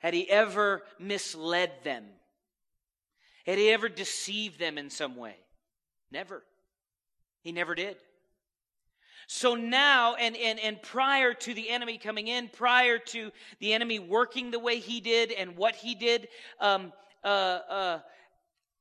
Had 0.00 0.12
he 0.12 0.28
ever 0.28 0.82
misled 0.98 1.72
them? 1.84 2.04
Had 3.46 3.58
he 3.58 3.70
ever 3.70 3.88
deceived 3.88 4.58
them 4.58 4.76
in 4.76 4.90
some 4.90 5.16
way? 5.16 5.36
Never. 6.10 6.42
He 7.42 7.52
never 7.52 7.74
did. 7.74 7.96
So 9.26 9.54
now, 9.54 10.14
and, 10.14 10.36
and, 10.36 10.58
and 10.60 10.82
prior 10.82 11.32
to 11.32 11.54
the 11.54 11.70
enemy 11.70 11.98
coming 11.98 12.28
in, 12.28 12.48
prior 12.48 12.98
to 12.98 13.30
the 13.58 13.72
enemy 13.72 13.98
working 13.98 14.50
the 14.50 14.58
way 14.58 14.78
he 14.78 15.00
did 15.00 15.32
and 15.32 15.56
what 15.56 15.74
he 15.74 15.94
did, 15.94 16.28
um, 16.60 16.92
uh, 17.22 17.26
uh, 17.68 17.98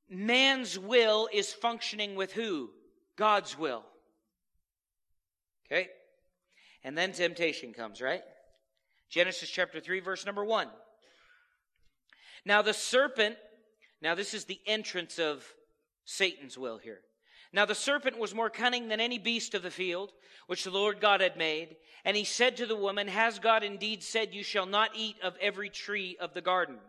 man's 0.09 0.77
will 0.77 1.29
is 1.31 1.53
functioning 1.53 2.15
with 2.15 2.33
who? 2.33 2.69
God's 3.15 3.57
will. 3.57 3.83
Okay? 5.67 5.89
And 6.83 6.97
then 6.97 7.11
temptation 7.13 7.73
comes, 7.73 8.01
right? 8.01 8.21
Genesis 9.09 9.49
chapter 9.49 9.79
3, 9.79 9.99
verse 9.99 10.25
number 10.25 10.43
1. 10.43 10.67
Now 12.45 12.61
the 12.61 12.73
serpent, 12.73 13.37
now 14.01 14.15
this 14.15 14.33
is 14.33 14.45
the 14.45 14.59
entrance 14.67 15.17
of 15.19 15.45
Satan's 16.05 16.57
will 16.57 16.77
here. 16.77 16.99
Now 17.53 17.65
the 17.65 17.75
serpent 17.75 18.17
was 18.17 18.33
more 18.33 18.49
cunning 18.49 18.87
than 18.87 18.99
any 18.99 19.19
beast 19.19 19.53
of 19.53 19.61
the 19.61 19.71
field, 19.71 20.11
which 20.47 20.63
the 20.63 20.71
Lord 20.71 20.99
God 20.99 21.21
had 21.21 21.37
made. 21.37 21.75
And 22.03 22.17
he 22.17 22.25
said 22.25 22.57
to 22.57 22.65
the 22.65 22.75
woman, 22.75 23.07
Has 23.07 23.39
God 23.39 23.63
indeed 23.63 24.03
said, 24.03 24.33
You 24.33 24.43
shall 24.43 24.65
not 24.65 24.91
eat 24.95 25.15
of 25.23 25.35
every 25.39 25.69
tree 25.69 26.17
of 26.19 26.33
the 26.33 26.41
garden? 26.41 26.79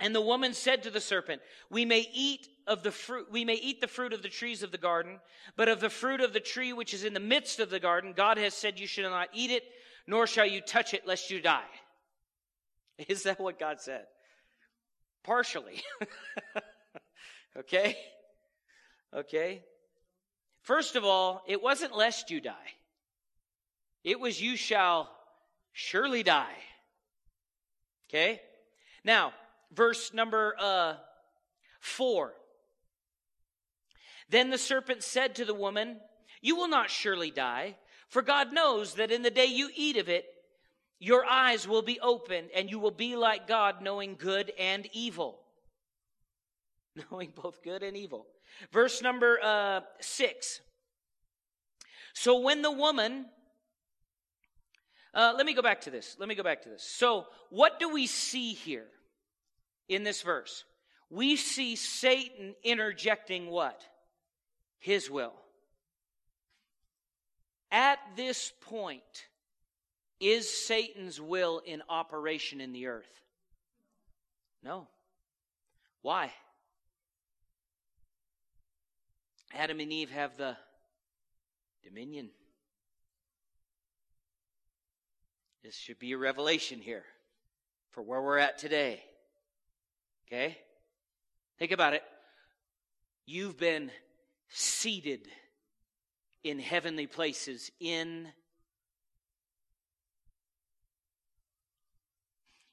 And 0.00 0.14
the 0.14 0.20
woman 0.20 0.54
said 0.54 0.82
to 0.82 0.90
the 0.90 1.00
serpent, 1.00 1.42
We 1.70 1.84
may 1.84 2.08
eat 2.12 2.48
of 2.66 2.82
the 2.82 2.90
fruit, 2.90 3.28
we 3.30 3.44
may 3.44 3.54
eat 3.54 3.80
the 3.80 3.86
fruit 3.86 4.12
of 4.12 4.22
the 4.22 4.28
trees 4.28 4.62
of 4.62 4.72
the 4.72 4.78
garden, 4.78 5.20
but 5.56 5.68
of 5.68 5.80
the 5.80 5.90
fruit 5.90 6.20
of 6.20 6.32
the 6.32 6.40
tree 6.40 6.72
which 6.72 6.94
is 6.94 7.04
in 7.04 7.14
the 7.14 7.20
midst 7.20 7.60
of 7.60 7.70
the 7.70 7.80
garden, 7.80 8.12
God 8.16 8.38
has 8.38 8.54
said, 8.54 8.78
You 8.78 8.86
shall 8.86 9.10
not 9.10 9.28
eat 9.32 9.50
it, 9.50 9.64
nor 10.06 10.26
shall 10.26 10.46
you 10.46 10.60
touch 10.60 10.94
it, 10.94 11.06
lest 11.06 11.30
you 11.30 11.40
die. 11.40 11.62
Is 13.08 13.24
that 13.24 13.40
what 13.40 13.58
God 13.58 13.80
said? 13.80 14.06
Partially. 15.24 15.80
okay? 17.58 17.96
Okay? 19.14 19.62
First 20.62 20.96
of 20.96 21.04
all, 21.04 21.42
it 21.46 21.62
wasn't 21.62 21.96
lest 21.96 22.30
you 22.30 22.40
die. 22.40 22.52
It 24.04 24.18
was 24.18 24.40
you 24.40 24.56
shall 24.56 25.08
surely 25.72 26.22
die. 26.22 26.56
Okay? 28.08 28.40
Now, 29.04 29.32
verse 29.74 30.12
number 30.12 30.54
uh, 30.58 30.94
four. 31.80 32.34
Then 34.28 34.50
the 34.50 34.58
serpent 34.58 35.02
said 35.02 35.34
to 35.36 35.44
the 35.44 35.54
woman, 35.54 35.98
You 36.40 36.56
will 36.56 36.68
not 36.68 36.90
surely 36.90 37.30
die, 37.30 37.76
for 38.08 38.22
God 38.22 38.52
knows 38.52 38.94
that 38.94 39.10
in 39.10 39.22
the 39.22 39.30
day 39.30 39.46
you 39.46 39.68
eat 39.74 39.96
of 39.96 40.08
it, 40.08 40.26
your 40.98 41.24
eyes 41.24 41.66
will 41.66 41.82
be 41.82 41.98
opened, 42.00 42.50
and 42.54 42.70
you 42.70 42.78
will 42.78 42.92
be 42.92 43.16
like 43.16 43.48
God, 43.48 43.82
knowing 43.82 44.14
good 44.16 44.52
and 44.58 44.88
evil. 44.92 45.40
Knowing 47.10 47.32
both 47.34 47.62
good 47.62 47.82
and 47.82 47.96
evil. 47.96 48.26
Verse 48.70 49.00
number 49.00 49.38
uh, 49.42 49.80
six. 50.00 50.60
So 52.12 52.40
when 52.40 52.60
the 52.60 52.70
woman, 52.70 53.26
uh, 55.14 55.32
let 55.36 55.46
me 55.46 55.54
go 55.54 55.62
back 55.62 55.80
to 55.82 55.90
this. 55.90 56.16
Let 56.18 56.28
me 56.28 56.34
go 56.34 56.42
back 56.42 56.62
to 56.62 56.68
this. 56.68 56.84
So, 56.84 57.26
what 57.48 57.80
do 57.80 57.88
we 57.88 58.06
see 58.06 58.52
here 58.52 58.86
in 59.88 60.04
this 60.04 60.22
verse? 60.22 60.64
We 61.10 61.36
see 61.36 61.76
Satan 61.76 62.54
interjecting 62.62 63.48
what? 63.48 63.82
His 64.78 65.10
will. 65.10 65.34
At 67.70 67.98
this 68.16 68.52
point 68.62 69.02
Is 70.20 70.48
Satan's 70.48 71.20
will 71.20 71.60
in 71.66 71.82
operation 71.88 72.60
in 72.60 72.72
the 72.72 72.86
earth? 72.86 73.10
No. 74.62 74.86
Why? 76.00 76.32
Adam 79.52 79.80
and 79.80 79.92
Eve 79.92 80.10
have 80.10 80.36
the 80.36 80.56
dominion. 81.82 82.30
This 85.64 85.76
should 85.76 85.98
be 85.98 86.12
a 86.12 86.18
revelation 86.18 86.80
here 86.80 87.04
for 87.90 88.02
where 88.02 88.22
we're 88.22 88.38
at 88.38 88.58
today. 88.58 89.02
Okay? 90.26 90.58
Think 91.58 91.72
about 91.72 91.94
it. 91.94 92.02
You've 93.26 93.58
been 93.58 93.90
seated 94.48 95.28
in 96.44 96.58
heavenly 96.58 97.06
places 97.06 97.70
in 97.80 98.28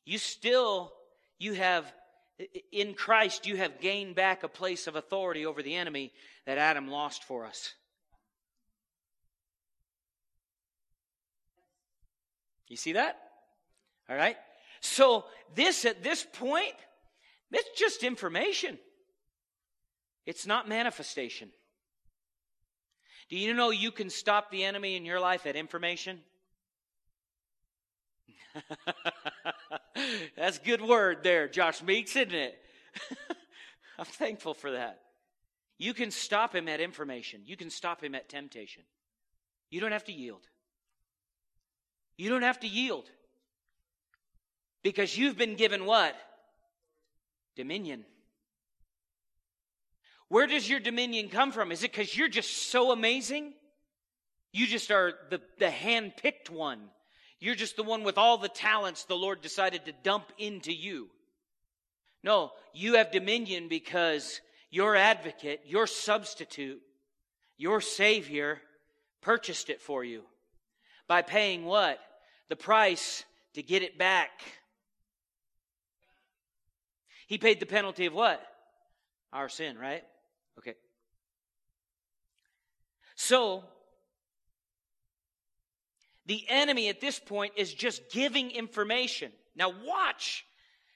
you 0.06 0.18
still 0.18 0.92
you 1.38 1.54
have 1.54 1.92
in 2.72 2.94
Christ 2.94 3.46
you 3.46 3.58
have 3.58 3.80
gained 3.80 4.16
back 4.16 4.44
a 4.44 4.48
place 4.48 4.88
of 4.88 4.96
authority 4.96 5.46
over 5.46 5.62
the 5.62 5.76
enemy 5.76 6.12
that 6.46 6.58
Adam 6.58 6.88
lost 6.88 7.24
for 7.24 7.46
us. 7.46 7.74
You 12.68 12.78
see 12.78 12.94
that? 12.94 13.20
All 14.10 14.16
right? 14.16 14.38
So 14.80 15.26
this 15.56 15.86
at 15.86 16.04
this 16.04 16.26
point, 16.34 16.74
it's 17.52 17.80
just 17.80 18.04
information. 18.04 18.78
It's 20.26 20.46
not 20.46 20.70
manifestation. 20.70 21.50
Do 23.30 23.38
you 23.38 23.54
know 23.54 23.70
you 23.70 23.92
can 23.92 24.10
stop 24.10 24.52
the 24.52 24.64
enemy 24.64 24.96
in 24.96 25.06
your 25.06 25.20
life 25.20 25.46
at 25.46 25.56
information? 25.56 26.20
That's 30.36 30.58
a 30.58 30.62
good 30.62 30.82
word 30.82 31.24
there, 31.24 31.48
Josh 31.48 31.84
Meeks, 31.84 32.16
isn't 32.16 32.34
it? 32.34 32.60
I'm 34.00 34.06
thankful 34.06 34.54
for 34.54 34.72
that. 34.72 35.00
You 35.78 35.94
can 35.94 36.12
stop 36.12 36.54
him 36.54 36.68
at 36.68 36.82
information. 36.82 37.42
You 37.46 37.56
can 37.56 37.70
stop 37.70 38.04
him 38.04 38.16
at 38.16 38.30
temptation. 38.30 38.84
You 39.70 39.80
don't 39.80 39.92
have 39.92 40.06
to 40.06 40.14
yield. 40.14 40.48
You 42.18 42.30
don't 42.30 42.42
have 42.42 42.60
to 42.62 42.68
yield. 42.68 43.10
Because 44.84 45.18
you've 45.18 45.38
been 45.38 45.56
given 45.56 45.86
what? 45.86 46.16
Dominion. 47.56 48.06
Where 50.28 50.48
does 50.48 50.70
your 50.70 50.80
dominion 50.80 51.30
come 51.30 51.52
from? 51.52 51.72
Is 51.72 51.84
it 51.84 51.92
because 51.92 52.16
you're 52.16 52.30
just 52.30 52.70
so 52.70 52.92
amazing? 52.92 53.54
You 54.52 54.68
just 54.68 54.92
are 54.92 55.14
the, 55.30 55.42
the 55.58 55.70
hand 55.70 56.14
picked 56.18 56.50
one. 56.50 56.80
You're 57.40 57.56
just 57.56 57.76
the 57.76 57.84
one 57.84 58.04
with 58.04 58.18
all 58.18 58.38
the 58.38 58.50
talents 58.50 59.06
the 59.06 59.16
Lord 59.16 59.42
decided 59.42 59.86
to 59.86 59.94
dump 60.04 60.32
into 60.38 60.74
you. 60.74 61.10
No, 62.24 62.52
you 62.74 62.96
have 62.96 63.12
dominion 63.12 63.70
because 63.70 64.42
your 64.70 64.96
advocate, 64.96 65.62
your 65.66 65.88
substitute, 65.88 66.82
your 67.58 67.82
Savior 67.82 68.60
purchased 69.22 69.70
it 69.70 69.82
for 69.82 70.04
you 70.04 70.24
by 71.08 71.22
paying 71.22 71.66
what? 71.66 72.00
The 72.50 72.56
price 72.56 73.24
to 73.54 73.64
get 73.64 73.84
it 73.84 73.98
back. 73.98 74.32
He 77.30 77.38
paid 77.38 77.60
the 77.60 77.68
penalty 77.68 78.08
of 78.08 78.14
what? 78.14 78.44
Our 79.32 79.50
sin, 79.50 79.78
right? 79.78 80.04
Okay. 80.58 80.74
So, 83.16 83.64
the 86.26 86.44
enemy 86.50 86.90
at 86.90 87.00
this 87.00 87.20
point 87.20 87.54
is 87.56 87.72
just 87.72 88.12
giving 88.12 88.50
information. 88.50 89.32
Now, 89.56 89.72
watch, 89.86 90.44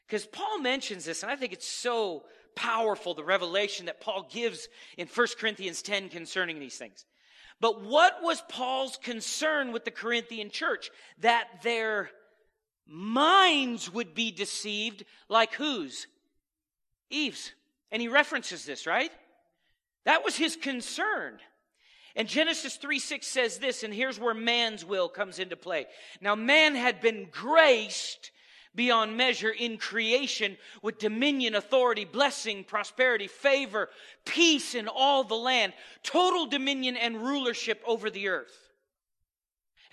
because 0.07 0.25
Paul 0.25 0.57
mentions 0.59 1.05
this, 1.05 1.21
and 1.21 1.31
I 1.31 1.36
think 1.36 1.53
it's 1.53 1.69
so 1.69 2.23
powerful 2.55 3.13
the 3.13 3.23
revelation 3.23 3.86
that 3.86 4.01
Paul 4.01 4.27
gives 4.31 4.67
in 4.97 5.07
1 5.07 5.27
Corinthians 5.39 5.84
10 5.84 6.09
concerning 6.09 6.59
these 6.59 6.77
things. 6.79 7.05
But 7.61 7.84
what 7.84 8.23
was 8.23 8.41
Paul's 8.49 8.97
concern 8.97 9.71
with 9.71 9.86
the 9.86 9.91
Corinthian 9.91 10.49
church? 10.49 10.89
That 11.19 11.61
their 11.61 12.09
minds 12.88 13.93
would 13.93 14.15
be 14.15 14.31
deceived 14.31 15.05
like 15.29 15.53
whose? 15.53 16.07
Eve's. 17.14 17.51
And 17.91 18.01
he 18.01 18.07
references 18.07 18.66
this, 18.66 18.88
right? 18.88 19.11
That 20.05 20.24
was 20.24 20.36
his 20.36 20.55
concern. 20.55 21.39
And 22.16 22.28
Genesis 22.28 22.76
3 22.76 22.99
6 22.99 23.26
says 23.26 23.57
this, 23.57 23.84
and 23.84 23.93
here's 23.93 24.20
where 24.20 24.34
man's 24.34 24.86
will 24.86 25.09
comes 25.09 25.39
into 25.39 25.55
play. 25.55 25.88
Now, 26.22 26.36
man 26.36 26.76
had 26.76 27.01
been 27.01 27.28
graced 27.32 28.32
beyond 28.76 29.16
measure 29.16 29.51
in 29.51 29.78
creation 29.78 30.57
with 30.82 30.97
dominion, 30.97 31.55
authority, 31.55 32.05
blessing, 32.05 32.64
prosperity, 32.64 33.28
favor, 33.28 33.89
peace 34.26 34.76
in 34.76 34.88
all 34.88 35.24
the 35.24 35.36
land, 35.36 35.74
total 36.01 36.47
dominion 36.47 36.97
and 36.97 37.22
rulership 37.22 37.82
over 37.86 38.09
the 38.09 38.28
earth. 38.30 38.62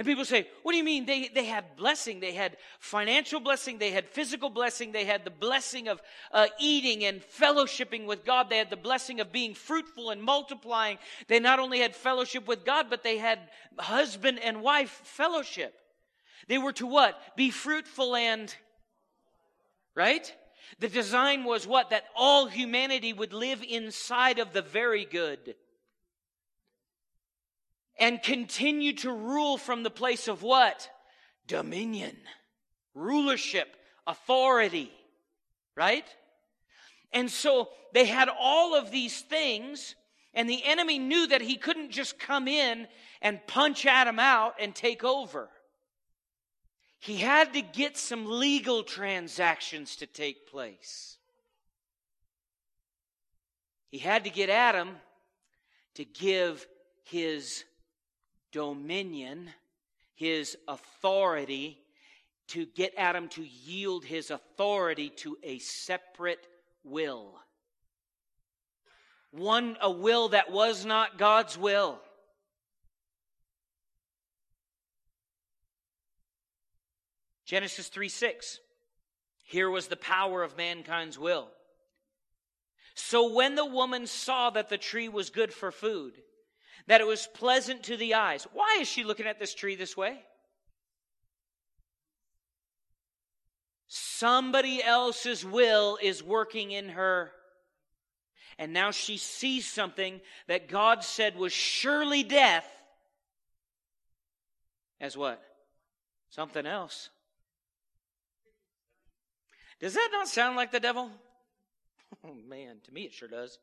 And 0.01 0.07
people 0.07 0.25
say, 0.25 0.49
what 0.63 0.73
do 0.73 0.79
you 0.79 0.85
mean? 0.85 1.05
They, 1.05 1.29
they 1.29 1.45
had 1.45 1.77
blessing. 1.77 2.21
They 2.21 2.33
had 2.33 2.57
financial 2.79 3.39
blessing. 3.39 3.77
They 3.77 3.91
had 3.91 4.09
physical 4.09 4.49
blessing. 4.49 4.93
They 4.93 5.05
had 5.05 5.27
the 5.27 5.31
blessing 5.31 5.89
of 5.89 6.01
uh, 6.33 6.47
eating 6.59 7.05
and 7.05 7.21
fellowshipping 7.21 8.07
with 8.07 8.25
God. 8.25 8.49
They 8.49 8.57
had 8.57 8.71
the 8.71 8.79
blessing 8.79 9.21
of 9.21 9.31
being 9.31 9.53
fruitful 9.53 10.09
and 10.09 10.23
multiplying. 10.23 10.97
They 11.29 11.39
not 11.39 11.59
only 11.59 11.81
had 11.81 11.95
fellowship 11.95 12.49
with 12.49 12.65
God, 12.65 12.87
but 12.89 13.03
they 13.03 13.19
had 13.19 13.41
husband 13.79 14.39
and 14.43 14.63
wife 14.63 15.03
fellowship. 15.05 15.75
They 16.49 16.57
were 16.57 16.73
to 16.73 16.87
what? 16.87 17.21
Be 17.37 17.51
fruitful 17.51 18.17
and, 18.17 18.57
right? 19.95 20.35
The 20.79 20.89
design 20.89 21.45
was 21.45 21.67
what? 21.67 21.91
That 21.91 22.05
all 22.17 22.47
humanity 22.47 23.13
would 23.13 23.35
live 23.35 23.63
inside 23.63 24.39
of 24.39 24.55
the 24.55 24.63
very 24.63 25.05
good 25.05 25.57
and 28.01 28.23
continue 28.23 28.95
to 28.95 29.13
rule 29.13 29.59
from 29.59 29.83
the 29.83 29.91
place 29.91 30.27
of 30.27 30.43
what? 30.43 30.91
Dominion, 31.47 32.17
rulership, 32.95 33.77
authority, 34.07 34.91
right? 35.77 36.07
And 37.13 37.31
so 37.31 37.69
they 37.93 38.07
had 38.07 38.29
all 38.29 38.75
of 38.75 38.91
these 38.91 39.21
things, 39.21 39.95
and 40.33 40.49
the 40.49 40.65
enemy 40.65 40.99
knew 40.99 41.27
that 41.27 41.43
he 41.43 41.57
couldn't 41.57 41.91
just 41.91 42.19
come 42.19 42.49
in 42.49 42.89
and 43.21 43.47
punch 43.47 43.85
Adam 43.85 44.19
out 44.19 44.55
and 44.59 44.75
take 44.75 45.05
over. 45.05 45.51
He 47.01 47.17
had 47.17 47.53
to 47.55 47.63
get 47.63 47.97
some 47.97 48.27
legal 48.27 48.83
transactions 48.83 49.97
to 49.97 50.07
take 50.07 50.47
place. 50.51 51.19
He 53.91 53.99
had 53.99 54.25
to 54.25 54.31
get 54.31 54.51
Adam 54.51 54.91
to 55.95 56.05
give 56.05 56.67
his 57.05 57.65
dominion, 58.53 59.51
his 60.15 60.57
authority, 60.69 61.79
to 62.49 62.67
get 62.67 62.93
Adam 62.97 63.29
to 63.29 63.45
yield 63.45 64.05
his 64.05 64.31
authority 64.31 65.09
to 65.09 65.39
a 65.43 65.59
separate 65.59 66.47
will. 66.83 67.39
One, 69.31 69.77
a 69.81 69.91
will 69.91 70.31
that 70.31 70.51
was 70.51 70.85
not 70.85 71.17
God's 71.17 71.57
will. 71.57 72.01
Genesis 77.45 77.89
3 77.89 78.09
6. 78.09 78.59
Here 79.45 79.69
was 79.69 79.89
the 79.89 79.97
power 79.97 80.43
of 80.43 80.57
mankind's 80.57 81.19
will. 81.19 81.49
So 82.95 83.33
when 83.33 83.55
the 83.55 83.67
woman 83.67 84.07
saw 84.07 84.51
that 84.51 84.69
the 84.69 84.79
tree 84.79 85.09
was 85.09 85.31
good 85.31 85.53
for 85.53 85.73
food, 85.73 86.13
that 86.91 87.01
it 87.01 87.07
was 87.07 87.29
pleasant 87.35 87.85
to 87.85 87.97
the 87.97 88.15
eyes. 88.15 88.49
Why 88.53 88.79
is 88.81 88.89
she 88.89 89.05
looking 89.05 89.27
at 89.27 89.39
this 89.39 89.55
tree 89.55 89.77
this 89.77 89.97
way? 89.97 90.19
Somebody 93.87 94.83
else's 94.83 95.45
will 95.45 95.99
is 96.03 96.21
working 96.21 96.73
in 96.73 96.89
her. 96.89 97.31
And 98.59 98.73
now 98.73 98.91
she 98.91 99.19
sees 99.19 99.69
something 99.69 100.21
that 100.49 100.67
God 100.67 101.05
said 101.05 101.37
was 101.37 101.53
surely 101.53 102.25
death 102.25 102.67
as 105.01 105.17
what? 105.17 105.41
Something 106.31 106.67
else. 106.67 107.09
Does 109.79 109.95
that 109.95 110.09
not 110.11 110.27
sound 110.27 110.57
like 110.57 110.73
the 110.73 110.81
devil? 110.81 111.09
Oh 112.25 112.35
man, 112.49 112.79
to 112.87 112.93
me 112.93 113.03
it 113.03 113.13
sure 113.13 113.29
does. 113.29 113.61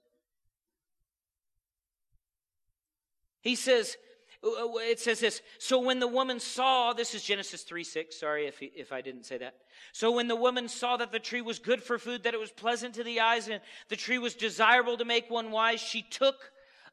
He 3.48 3.56
says, 3.56 3.96
it 4.44 5.00
says 5.00 5.22
this. 5.22 5.42
So 5.58 5.80
when 5.80 6.00
the 6.00 6.08
woman 6.08 6.42
saw, 6.42 6.92
this 6.92 7.16
is 7.16 7.24
Genesis 7.24 7.64
3 7.64 7.82
6. 7.82 8.20
Sorry 8.20 8.46
if, 8.46 8.60
he, 8.60 8.66
if 8.76 8.92
I 8.92 9.00
didn't 9.00 9.26
say 9.26 9.38
that. 9.38 9.56
So 9.94 10.12
when 10.12 10.28
the 10.28 10.36
woman 10.36 10.68
saw 10.68 10.98
that 10.98 11.14
the 11.14 11.20
tree 11.20 11.40
was 11.40 11.58
good 11.58 11.82
for 11.82 11.98
food, 11.98 12.24
that 12.24 12.34
it 12.34 12.42
was 12.42 12.52
pleasant 12.52 12.96
to 12.96 13.06
the 13.06 13.22
eyes, 13.22 13.48
and 13.48 13.62
the 13.88 13.96
tree 13.96 14.18
was 14.18 14.36
desirable 14.36 14.98
to 14.98 15.06
make 15.06 15.30
one 15.30 15.50
wise, 15.50 15.80
she 15.80 16.02
took 16.02 16.36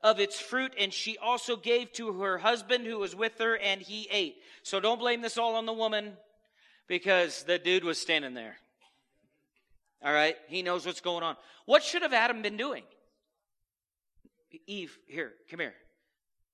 of 0.01 0.21
its 0.21 0.39
fruit, 0.39 0.73
and 0.79 0.93
she 0.93 1.19
also 1.19 1.57
gave 1.57 1.93
to 1.95 2.13
her 2.21 2.39
husband 2.39 2.87
who 2.87 3.01
was 3.01 3.17
with 3.17 3.37
her, 3.41 3.57
and 3.57 3.83
he 3.83 4.07
ate. 4.13 4.37
So 4.63 4.79
don't 4.79 5.01
blame 5.01 5.23
this 5.23 5.37
all 5.37 5.57
on 5.57 5.67
the 5.67 5.73
woman 5.73 6.13
because 6.87 7.43
the 7.43 7.59
dude 7.59 7.83
was 7.83 7.99
standing 7.99 8.35
there. 8.35 8.59
All 10.05 10.13
right? 10.13 10.37
He 10.47 10.63
knows 10.63 10.87
what's 10.87 11.01
going 11.01 11.25
on. 11.25 11.37
What 11.67 11.83
should 11.83 12.03
have 12.03 12.13
Adam 12.13 12.43
been 12.43 12.57
doing? 12.57 12.85
Eve, 14.69 14.97
here, 15.09 15.33
come 15.51 15.59
here. 15.59 15.75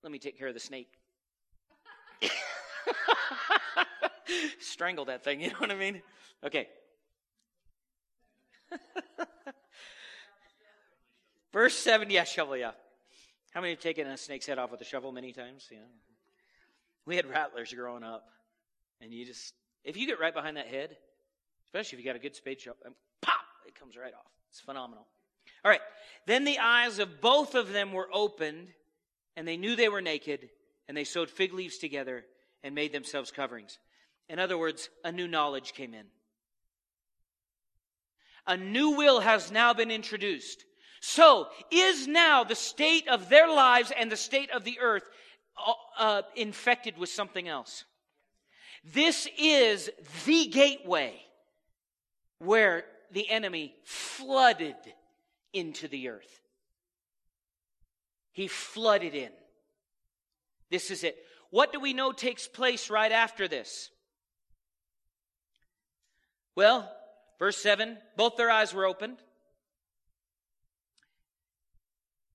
Let 0.02 0.10
me 0.12 0.18
take 0.18 0.38
care 0.38 0.48
of 0.48 0.54
the 0.54 0.60
snake. 0.60 0.92
Strangle 4.60 5.04
that 5.06 5.24
thing, 5.24 5.40
you 5.40 5.48
know 5.48 5.56
what 5.58 5.70
I 5.70 5.74
mean? 5.74 6.02
Okay. 6.44 6.68
Verse 11.52 11.74
7, 11.74 12.08
yeah, 12.10 12.24
shovel, 12.24 12.56
yeah. 12.56 12.72
How 13.50 13.60
many 13.60 13.72
have 13.72 13.80
taken 13.80 14.06
a 14.06 14.16
snake's 14.16 14.46
head 14.46 14.58
off 14.58 14.70
with 14.70 14.80
a 14.80 14.84
shovel 14.84 15.12
many 15.12 15.32
times? 15.32 15.68
Yeah. 15.70 15.78
We 17.04 17.16
had 17.16 17.26
rattlers 17.26 17.72
growing 17.72 18.04
up, 18.04 18.24
and 19.00 19.12
you 19.12 19.26
just, 19.26 19.54
if 19.84 19.96
you 19.96 20.06
get 20.06 20.20
right 20.20 20.32
behind 20.32 20.56
that 20.56 20.68
head, 20.68 20.96
especially 21.64 21.98
if 21.98 22.04
you 22.04 22.10
got 22.10 22.16
a 22.16 22.20
good 22.20 22.36
spade 22.36 22.60
shovel, 22.60 22.78
um, 22.86 22.94
pop, 23.20 23.40
it 23.66 23.74
comes 23.74 23.96
right 23.96 24.14
off. 24.14 24.30
It's 24.50 24.60
phenomenal. 24.60 25.06
All 25.64 25.70
right. 25.70 25.80
Then 26.26 26.44
the 26.44 26.58
eyes 26.58 26.98
of 26.98 27.20
both 27.20 27.54
of 27.54 27.72
them 27.72 27.92
were 27.92 28.08
opened, 28.12 28.68
and 29.40 29.48
they 29.48 29.56
knew 29.56 29.74
they 29.74 29.88
were 29.88 30.02
naked, 30.02 30.50
and 30.86 30.94
they 30.94 31.02
sewed 31.02 31.30
fig 31.30 31.54
leaves 31.54 31.78
together 31.78 32.26
and 32.62 32.74
made 32.74 32.92
themselves 32.92 33.30
coverings. 33.30 33.78
In 34.28 34.38
other 34.38 34.58
words, 34.58 34.90
a 35.02 35.10
new 35.10 35.26
knowledge 35.26 35.72
came 35.72 35.94
in. 35.94 36.04
A 38.46 38.58
new 38.58 38.90
will 38.90 39.20
has 39.20 39.50
now 39.50 39.72
been 39.72 39.90
introduced. 39.90 40.66
So, 41.00 41.46
is 41.70 42.06
now 42.06 42.44
the 42.44 42.54
state 42.54 43.08
of 43.08 43.30
their 43.30 43.48
lives 43.48 43.90
and 43.98 44.12
the 44.12 44.16
state 44.18 44.50
of 44.50 44.64
the 44.64 44.78
earth 44.78 45.08
uh, 45.56 45.72
uh, 45.98 46.22
infected 46.36 46.98
with 46.98 47.08
something 47.08 47.48
else? 47.48 47.86
This 48.84 49.26
is 49.38 49.88
the 50.26 50.48
gateway 50.48 51.14
where 52.40 52.84
the 53.10 53.30
enemy 53.30 53.72
flooded 53.84 54.76
into 55.54 55.88
the 55.88 56.10
earth. 56.10 56.39
He 58.40 58.48
flooded 58.48 59.14
in. 59.14 59.28
This 60.70 60.90
is 60.90 61.04
it. 61.04 61.14
What 61.50 61.74
do 61.74 61.78
we 61.78 61.92
know 61.92 62.10
takes 62.10 62.48
place 62.48 62.88
right 62.88 63.12
after 63.12 63.46
this? 63.46 63.90
Well, 66.56 66.90
verse 67.38 67.58
7 67.58 67.98
both 68.16 68.36
their 68.36 68.50
eyes 68.50 68.72
were 68.72 68.86
opened, 68.86 69.18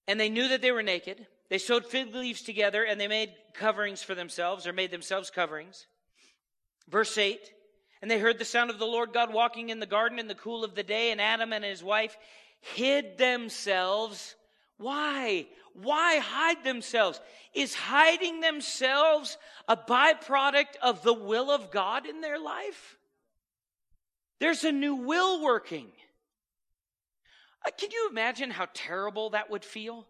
and 0.08 0.20
they 0.20 0.30
knew 0.30 0.48
that 0.50 0.62
they 0.62 0.72
were 0.72 0.84
naked. 0.84 1.26
They 1.50 1.58
sewed 1.58 1.88
fig 1.88 2.14
leaves 2.14 2.44
together 2.44 2.84
and 2.84 3.02
they 3.02 3.08
made 3.08 3.34
coverings 3.56 4.04
for 4.04 4.14
themselves, 4.14 4.68
or 4.68 4.74
made 4.74 4.92
themselves 4.92 5.32
coverings. 5.32 5.88
Verse 6.88 7.18
8 7.18 7.40
And 8.04 8.12
they 8.12 8.20
heard 8.20 8.38
the 8.38 8.46
sound 8.46 8.70
of 8.70 8.78
the 8.78 8.86
Lord 8.86 9.12
God 9.12 9.34
walking 9.34 9.70
in 9.70 9.80
the 9.80 9.88
garden 9.88 10.20
in 10.20 10.28
the 10.28 10.36
cool 10.36 10.64
of 10.64 10.76
the 10.76 10.84
day, 10.84 11.10
and 11.10 11.20
Adam 11.20 11.52
and 11.52 11.66
his 11.66 11.84
wife 11.84 12.16
hid 12.62 13.18
themselves. 13.18 14.36
Why? 14.78 15.48
Why 15.74 16.18
hide 16.18 16.64
themselves? 16.64 17.20
Is 17.54 17.74
hiding 17.74 18.42
themselves 18.42 19.38
a 19.68 19.78
byproduct 19.78 20.78
of 20.82 21.04
the 21.04 21.14
will 21.14 21.52
of 21.52 21.72
God 21.72 22.06
in 22.06 22.22
their 22.22 22.40
life? 22.40 22.98
There's 24.40 24.64
a 24.64 24.72
new 24.72 24.96
will 24.96 25.42
working. 25.42 25.88
Uh, 27.66 27.72
can 27.78 27.92
you 27.92 28.10
imagine 28.10 28.52
how 28.52 28.68
terrible 28.74 29.32
that 29.32 29.50
would 29.50 29.64
feel? 29.64 30.06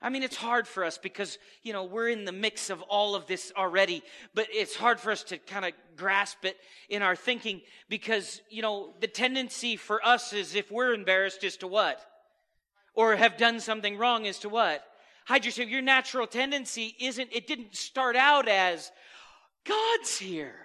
I 0.00 0.10
mean, 0.10 0.22
it's 0.22 0.36
hard 0.36 0.68
for 0.68 0.84
us 0.84 0.96
because, 0.96 1.38
you 1.62 1.72
know, 1.72 1.82
we're 1.84 2.08
in 2.08 2.24
the 2.24 2.32
mix 2.32 2.70
of 2.70 2.82
all 2.82 3.16
of 3.16 3.26
this 3.26 3.52
already, 3.56 4.02
but 4.32 4.46
it's 4.52 4.76
hard 4.76 5.00
for 5.00 5.10
us 5.10 5.24
to 5.24 5.38
kind 5.38 5.64
of 5.64 5.72
grasp 5.96 6.44
it 6.44 6.56
in 6.88 7.02
our 7.02 7.16
thinking 7.16 7.62
because, 7.88 8.40
you 8.48 8.62
know, 8.62 8.94
the 9.00 9.08
tendency 9.08 9.76
for 9.76 10.04
us 10.06 10.32
is 10.32 10.54
if 10.54 10.70
we're 10.70 10.94
embarrassed 10.94 11.42
is 11.42 11.56
to 11.58 11.66
what? 11.66 12.00
Or 12.98 13.14
have 13.14 13.36
done 13.36 13.60
something 13.60 13.96
wrong 13.96 14.26
as 14.26 14.40
to 14.40 14.48
what? 14.48 14.82
Hide 15.24 15.44
yourself. 15.44 15.68
Your 15.68 15.82
natural 15.82 16.26
tendency 16.26 16.96
isn't, 16.98 17.28
it 17.32 17.46
didn't 17.46 17.76
start 17.76 18.16
out 18.16 18.48
as, 18.48 18.90
God's 19.64 20.18
here. 20.18 20.56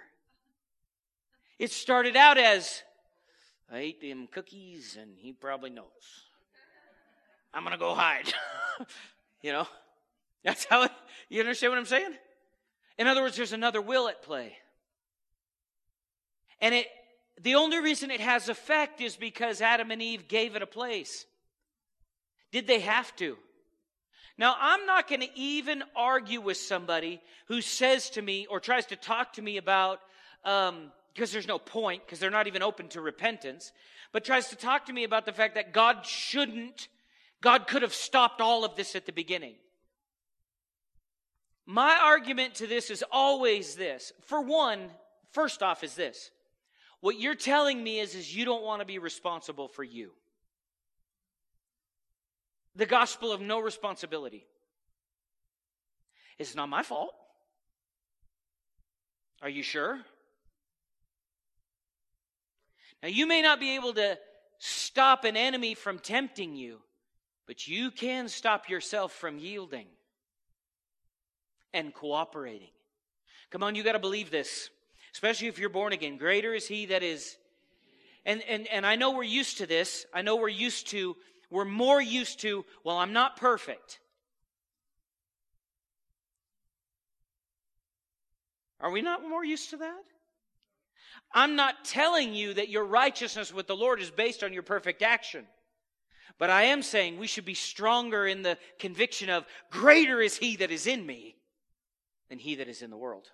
It 1.60 1.70
started 1.70 2.16
out 2.16 2.36
as, 2.36 2.82
I 3.72 3.78
ate 3.78 4.00
them 4.00 4.26
cookies 4.26 4.98
and 5.00 5.12
he 5.16 5.32
probably 5.32 5.70
knows. 5.70 5.86
I'm 7.54 7.62
going 7.62 7.70
to 7.70 7.78
go 7.78 7.94
hide. 7.94 8.34
you 9.40 9.52
know? 9.52 9.68
That's 10.42 10.64
how 10.64 10.82
it, 10.82 10.90
you 11.28 11.38
understand 11.38 11.70
what 11.70 11.78
I'm 11.78 11.86
saying? 11.86 12.14
In 12.98 13.06
other 13.06 13.22
words, 13.22 13.36
there's 13.36 13.52
another 13.52 13.80
will 13.80 14.08
at 14.08 14.22
play. 14.22 14.56
And 16.60 16.74
it 16.74 16.88
the 17.40 17.54
only 17.54 17.78
reason 17.78 18.10
it 18.10 18.20
has 18.20 18.48
effect 18.48 19.00
is 19.00 19.14
because 19.14 19.60
Adam 19.60 19.92
and 19.92 20.02
Eve 20.02 20.26
gave 20.26 20.56
it 20.56 20.62
a 20.62 20.66
place. 20.66 21.26
Did 22.54 22.68
they 22.68 22.78
have 22.78 23.14
to? 23.16 23.36
Now, 24.38 24.54
I'm 24.60 24.86
not 24.86 25.08
going 25.08 25.22
to 25.22 25.28
even 25.38 25.82
argue 25.96 26.40
with 26.40 26.56
somebody 26.56 27.20
who 27.48 27.60
says 27.60 28.10
to 28.10 28.22
me 28.22 28.46
or 28.48 28.60
tries 28.60 28.86
to 28.86 28.96
talk 28.96 29.32
to 29.32 29.42
me 29.42 29.56
about 29.56 29.98
um, 30.44 30.92
because 31.12 31.32
there's 31.32 31.48
no 31.48 31.58
point, 31.58 32.06
because 32.06 32.20
they're 32.20 32.30
not 32.30 32.46
even 32.46 32.62
open 32.62 32.86
to 32.90 33.00
repentance, 33.00 33.72
but 34.12 34.24
tries 34.24 34.50
to 34.50 34.56
talk 34.56 34.86
to 34.86 34.92
me 34.92 35.02
about 35.02 35.26
the 35.26 35.32
fact 35.32 35.56
that 35.56 35.72
God 35.72 36.06
shouldn't, 36.06 36.86
God 37.40 37.66
could 37.66 37.82
have 37.82 37.92
stopped 37.92 38.40
all 38.40 38.64
of 38.64 38.76
this 38.76 38.94
at 38.94 39.04
the 39.04 39.12
beginning. 39.12 39.56
My 41.66 41.98
argument 42.04 42.54
to 42.56 42.68
this 42.68 42.88
is 42.88 43.02
always 43.10 43.74
this. 43.74 44.12
For 44.26 44.40
one, 44.40 44.90
first 45.32 45.60
off, 45.60 45.82
is 45.82 45.96
this. 45.96 46.30
What 47.00 47.18
you're 47.18 47.34
telling 47.34 47.82
me 47.82 47.98
is, 47.98 48.14
is 48.14 48.32
you 48.32 48.44
don't 48.44 48.62
want 48.62 48.78
to 48.78 48.86
be 48.86 48.98
responsible 49.00 49.66
for 49.66 49.82
you. 49.82 50.12
The 52.76 52.86
gospel 52.86 53.32
of 53.32 53.40
no 53.40 53.60
responsibility. 53.60 54.46
It's 56.38 56.54
not 56.54 56.68
my 56.68 56.82
fault. 56.82 57.14
Are 59.42 59.48
you 59.48 59.62
sure? 59.62 60.00
Now, 63.02 63.08
you 63.08 63.26
may 63.26 63.42
not 63.42 63.60
be 63.60 63.76
able 63.76 63.92
to 63.94 64.18
stop 64.58 65.24
an 65.24 65.36
enemy 65.36 65.74
from 65.74 65.98
tempting 65.98 66.56
you, 66.56 66.80
but 67.46 67.68
you 67.68 67.90
can 67.90 68.28
stop 68.28 68.68
yourself 68.68 69.12
from 69.12 69.38
yielding 69.38 69.86
and 71.74 71.92
cooperating. 71.92 72.70
Come 73.50 73.62
on, 73.62 73.74
you 73.74 73.82
got 73.84 73.92
to 73.92 73.98
believe 73.98 74.30
this, 74.30 74.70
especially 75.12 75.48
if 75.48 75.58
you're 75.58 75.68
born 75.68 75.92
again. 75.92 76.16
Greater 76.16 76.54
is 76.54 76.66
He 76.66 76.86
that 76.86 77.02
is. 77.02 77.36
And, 78.24 78.42
and, 78.48 78.66
and 78.68 78.86
I 78.86 78.96
know 78.96 79.10
we're 79.10 79.24
used 79.24 79.58
to 79.58 79.66
this. 79.66 80.06
I 80.14 80.22
know 80.22 80.36
we're 80.36 80.48
used 80.48 80.88
to, 80.88 81.14
we're 81.54 81.64
more 81.64 82.02
used 82.02 82.40
to, 82.40 82.64
well, 82.82 82.98
I'm 82.98 83.12
not 83.12 83.36
perfect. 83.36 84.00
Are 88.80 88.90
we 88.90 89.02
not 89.02 89.26
more 89.26 89.44
used 89.44 89.70
to 89.70 89.76
that? 89.76 90.02
I'm 91.32 91.54
not 91.54 91.84
telling 91.84 92.34
you 92.34 92.54
that 92.54 92.70
your 92.70 92.84
righteousness 92.84 93.54
with 93.54 93.68
the 93.68 93.76
Lord 93.76 94.00
is 94.00 94.10
based 94.10 94.42
on 94.42 94.52
your 94.52 94.64
perfect 94.64 95.00
action. 95.00 95.46
But 96.40 96.50
I 96.50 96.64
am 96.64 96.82
saying 96.82 97.18
we 97.18 97.28
should 97.28 97.44
be 97.44 97.54
stronger 97.54 98.26
in 98.26 98.42
the 98.42 98.58
conviction 98.80 99.30
of 99.30 99.46
greater 99.70 100.20
is 100.20 100.36
he 100.36 100.56
that 100.56 100.72
is 100.72 100.88
in 100.88 101.06
me 101.06 101.36
than 102.30 102.40
he 102.40 102.56
that 102.56 102.68
is 102.68 102.82
in 102.82 102.90
the 102.90 102.96
world. 102.96 103.28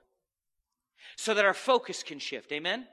So 1.16 1.32
that 1.32 1.46
our 1.46 1.54
focus 1.54 2.02
can 2.02 2.18
shift. 2.18 2.52
Amen? 2.52 2.86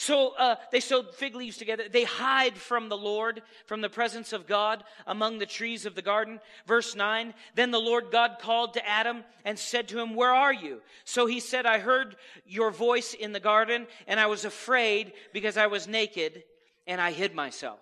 So 0.00 0.30
uh, 0.30 0.56
they 0.72 0.80
sewed 0.80 1.14
fig 1.14 1.34
leaves 1.34 1.58
together. 1.58 1.84
They 1.86 2.04
hide 2.04 2.56
from 2.56 2.88
the 2.88 2.96
Lord, 2.96 3.42
from 3.66 3.82
the 3.82 3.90
presence 3.90 4.32
of 4.32 4.46
God 4.46 4.82
among 5.06 5.36
the 5.36 5.44
trees 5.44 5.84
of 5.84 5.94
the 5.94 6.00
garden. 6.00 6.40
Verse 6.66 6.96
9 6.96 7.34
Then 7.54 7.70
the 7.70 7.78
Lord 7.78 8.06
God 8.10 8.38
called 8.40 8.72
to 8.74 8.88
Adam 8.88 9.24
and 9.44 9.58
said 9.58 9.88
to 9.88 10.00
him, 10.00 10.14
Where 10.14 10.32
are 10.32 10.54
you? 10.54 10.80
So 11.04 11.26
he 11.26 11.38
said, 11.38 11.66
I 11.66 11.80
heard 11.80 12.16
your 12.46 12.70
voice 12.70 13.12
in 13.12 13.32
the 13.32 13.40
garden, 13.40 13.86
and 14.06 14.18
I 14.18 14.28
was 14.28 14.46
afraid 14.46 15.12
because 15.34 15.58
I 15.58 15.66
was 15.66 15.86
naked, 15.86 16.44
and 16.86 16.98
I 16.98 17.12
hid 17.12 17.34
myself. 17.34 17.78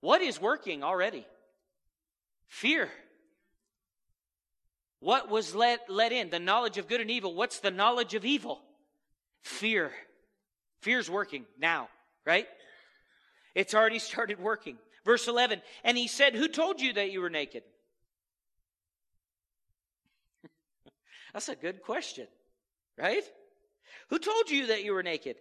What 0.00 0.22
is 0.22 0.40
working 0.40 0.82
already? 0.82 1.24
Fear. 2.48 2.90
What 4.98 5.30
was 5.30 5.54
let, 5.54 5.88
let 5.88 6.10
in? 6.10 6.30
The 6.30 6.40
knowledge 6.40 6.78
of 6.78 6.88
good 6.88 7.00
and 7.00 7.12
evil. 7.12 7.32
What's 7.32 7.60
the 7.60 7.70
knowledge 7.70 8.14
of 8.14 8.24
evil? 8.24 8.60
Fear. 9.42 9.92
Fear's 10.80 11.10
working 11.10 11.44
now, 11.58 11.88
right? 12.24 12.46
It's 13.54 13.74
already 13.74 13.98
started 13.98 14.40
working. 14.40 14.78
Verse 15.04 15.28
11, 15.28 15.62
and 15.82 15.96
he 15.96 16.08
said, 16.08 16.34
Who 16.34 16.48
told 16.48 16.80
you 16.80 16.92
that 16.94 17.10
you 17.10 17.20
were 17.20 17.30
naked? 17.30 17.62
That's 21.32 21.48
a 21.48 21.56
good 21.56 21.82
question, 21.82 22.26
right? 22.98 23.24
Who 24.08 24.18
told 24.18 24.50
you 24.50 24.66
that 24.68 24.84
you 24.84 24.92
were 24.92 25.02
naked? 25.02 25.36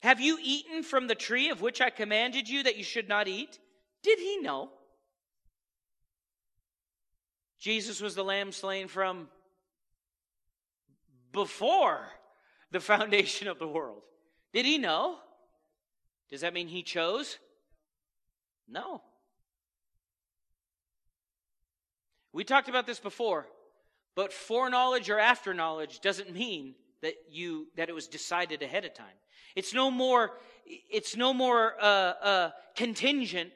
Have 0.00 0.20
you 0.20 0.38
eaten 0.42 0.82
from 0.82 1.06
the 1.06 1.14
tree 1.14 1.50
of 1.50 1.60
which 1.60 1.80
I 1.80 1.90
commanded 1.90 2.48
you 2.48 2.64
that 2.64 2.76
you 2.76 2.84
should 2.84 3.08
not 3.08 3.28
eat? 3.28 3.58
Did 4.02 4.18
he 4.18 4.38
know? 4.38 4.70
Jesus 7.58 8.00
was 8.00 8.14
the 8.14 8.24
lamb 8.24 8.52
slain 8.52 8.88
from 8.88 9.28
before 11.32 12.06
the 12.70 12.80
foundation 12.80 13.48
of 13.48 13.58
the 13.58 13.68
world. 13.68 14.02
Did 14.56 14.64
he 14.64 14.78
know? 14.78 15.18
Does 16.30 16.40
that 16.40 16.54
mean 16.54 16.66
he 16.66 16.82
chose? 16.82 17.36
No. 18.66 19.02
We 22.32 22.42
talked 22.42 22.70
about 22.70 22.86
this 22.86 22.98
before, 22.98 23.46
but 24.14 24.32
foreknowledge 24.32 25.10
or 25.10 25.18
after 25.18 25.52
knowledge 25.52 26.00
doesn't 26.00 26.32
mean 26.32 26.74
that 27.02 27.16
you 27.28 27.66
that 27.76 27.90
it 27.90 27.94
was 27.94 28.08
decided 28.08 28.62
ahead 28.62 28.86
of 28.86 28.94
time. 28.94 29.18
It's 29.54 29.74
no 29.74 29.90
more 29.90 30.38
it's 30.64 31.16
no 31.16 31.34
more 31.34 31.74
uh, 31.78 31.84
uh, 31.84 32.50
contingent 32.76 33.50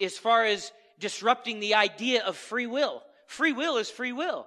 as 0.00 0.16
far 0.16 0.44
as 0.44 0.70
disrupting 1.00 1.58
the 1.58 1.74
idea 1.74 2.22
of 2.22 2.36
free 2.36 2.68
will. 2.68 3.02
Free 3.26 3.52
will 3.52 3.78
is 3.78 3.90
free 3.90 4.12
will. 4.12 4.46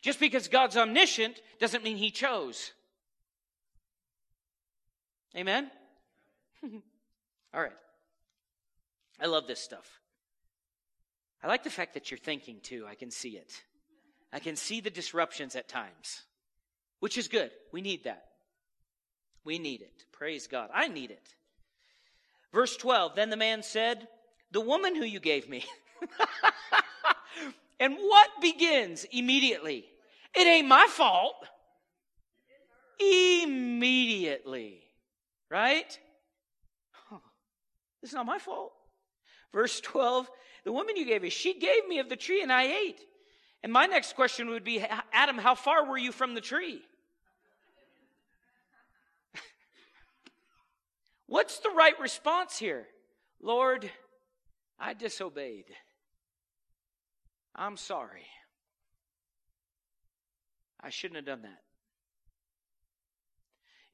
Just 0.00 0.20
because 0.20 0.48
God's 0.48 0.78
omniscient 0.78 1.42
doesn't 1.60 1.84
mean 1.84 1.98
he 1.98 2.10
chose. 2.10 2.72
Amen? 5.34 5.70
All 7.54 7.62
right. 7.62 7.72
I 9.20 9.26
love 9.26 9.46
this 9.46 9.60
stuff. 9.60 10.00
I 11.42 11.48
like 11.48 11.64
the 11.64 11.70
fact 11.70 11.94
that 11.94 12.10
you're 12.10 12.18
thinking 12.18 12.60
too. 12.62 12.86
I 12.88 12.94
can 12.94 13.10
see 13.10 13.30
it. 13.30 13.52
I 14.32 14.38
can 14.38 14.56
see 14.56 14.80
the 14.80 14.90
disruptions 14.90 15.56
at 15.56 15.68
times, 15.68 16.22
which 17.00 17.16
is 17.16 17.28
good. 17.28 17.50
We 17.72 17.80
need 17.80 18.04
that. 18.04 18.24
We 19.44 19.58
need 19.58 19.80
it. 19.80 20.04
Praise 20.12 20.46
God. 20.46 20.70
I 20.74 20.88
need 20.88 21.10
it. 21.10 21.34
Verse 22.52 22.76
12 22.76 23.14
Then 23.14 23.30
the 23.30 23.36
man 23.36 23.62
said, 23.62 24.08
The 24.50 24.60
woman 24.60 24.94
who 24.94 25.04
you 25.04 25.20
gave 25.20 25.48
me. 25.48 25.64
and 27.80 27.94
what 27.94 28.28
begins 28.40 29.06
immediately? 29.10 29.86
It 30.34 30.46
ain't 30.46 30.68
my 30.68 30.86
fault. 30.90 31.36
Immediately. 33.00 34.85
Right? 35.50 35.98
Huh. 36.90 37.18
It's 38.02 38.12
not 38.12 38.26
my 38.26 38.38
fault. 38.38 38.72
Verse 39.52 39.80
12 39.80 40.28
The 40.64 40.72
woman 40.72 40.96
you 40.96 41.06
gave 41.06 41.22
me, 41.22 41.30
she 41.30 41.58
gave 41.58 41.86
me 41.88 41.98
of 41.98 42.08
the 42.08 42.16
tree 42.16 42.42
and 42.42 42.52
I 42.52 42.64
ate. 42.64 43.00
And 43.62 43.72
my 43.72 43.86
next 43.86 44.14
question 44.14 44.50
would 44.50 44.64
be 44.64 44.84
Adam, 45.12 45.38
how 45.38 45.54
far 45.54 45.86
were 45.88 45.98
you 45.98 46.12
from 46.12 46.34
the 46.34 46.40
tree? 46.40 46.80
What's 51.26 51.58
the 51.60 51.70
right 51.70 51.98
response 52.00 52.58
here? 52.58 52.86
Lord, 53.42 53.90
I 54.78 54.94
disobeyed. 54.94 55.66
I'm 57.54 57.76
sorry. 57.76 58.26
I 60.80 60.90
shouldn't 60.90 61.16
have 61.16 61.26
done 61.26 61.42
that. 61.42 61.65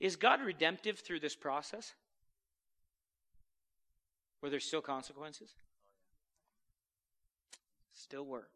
Is 0.02 0.16
God 0.16 0.40
redemptive 0.40 0.98
through 0.98 1.20
this 1.20 1.36
process? 1.36 1.92
Were 4.42 4.50
there 4.50 4.58
still 4.58 4.80
consequences? 4.80 5.50
Still 7.92 8.26
were. 8.26 8.48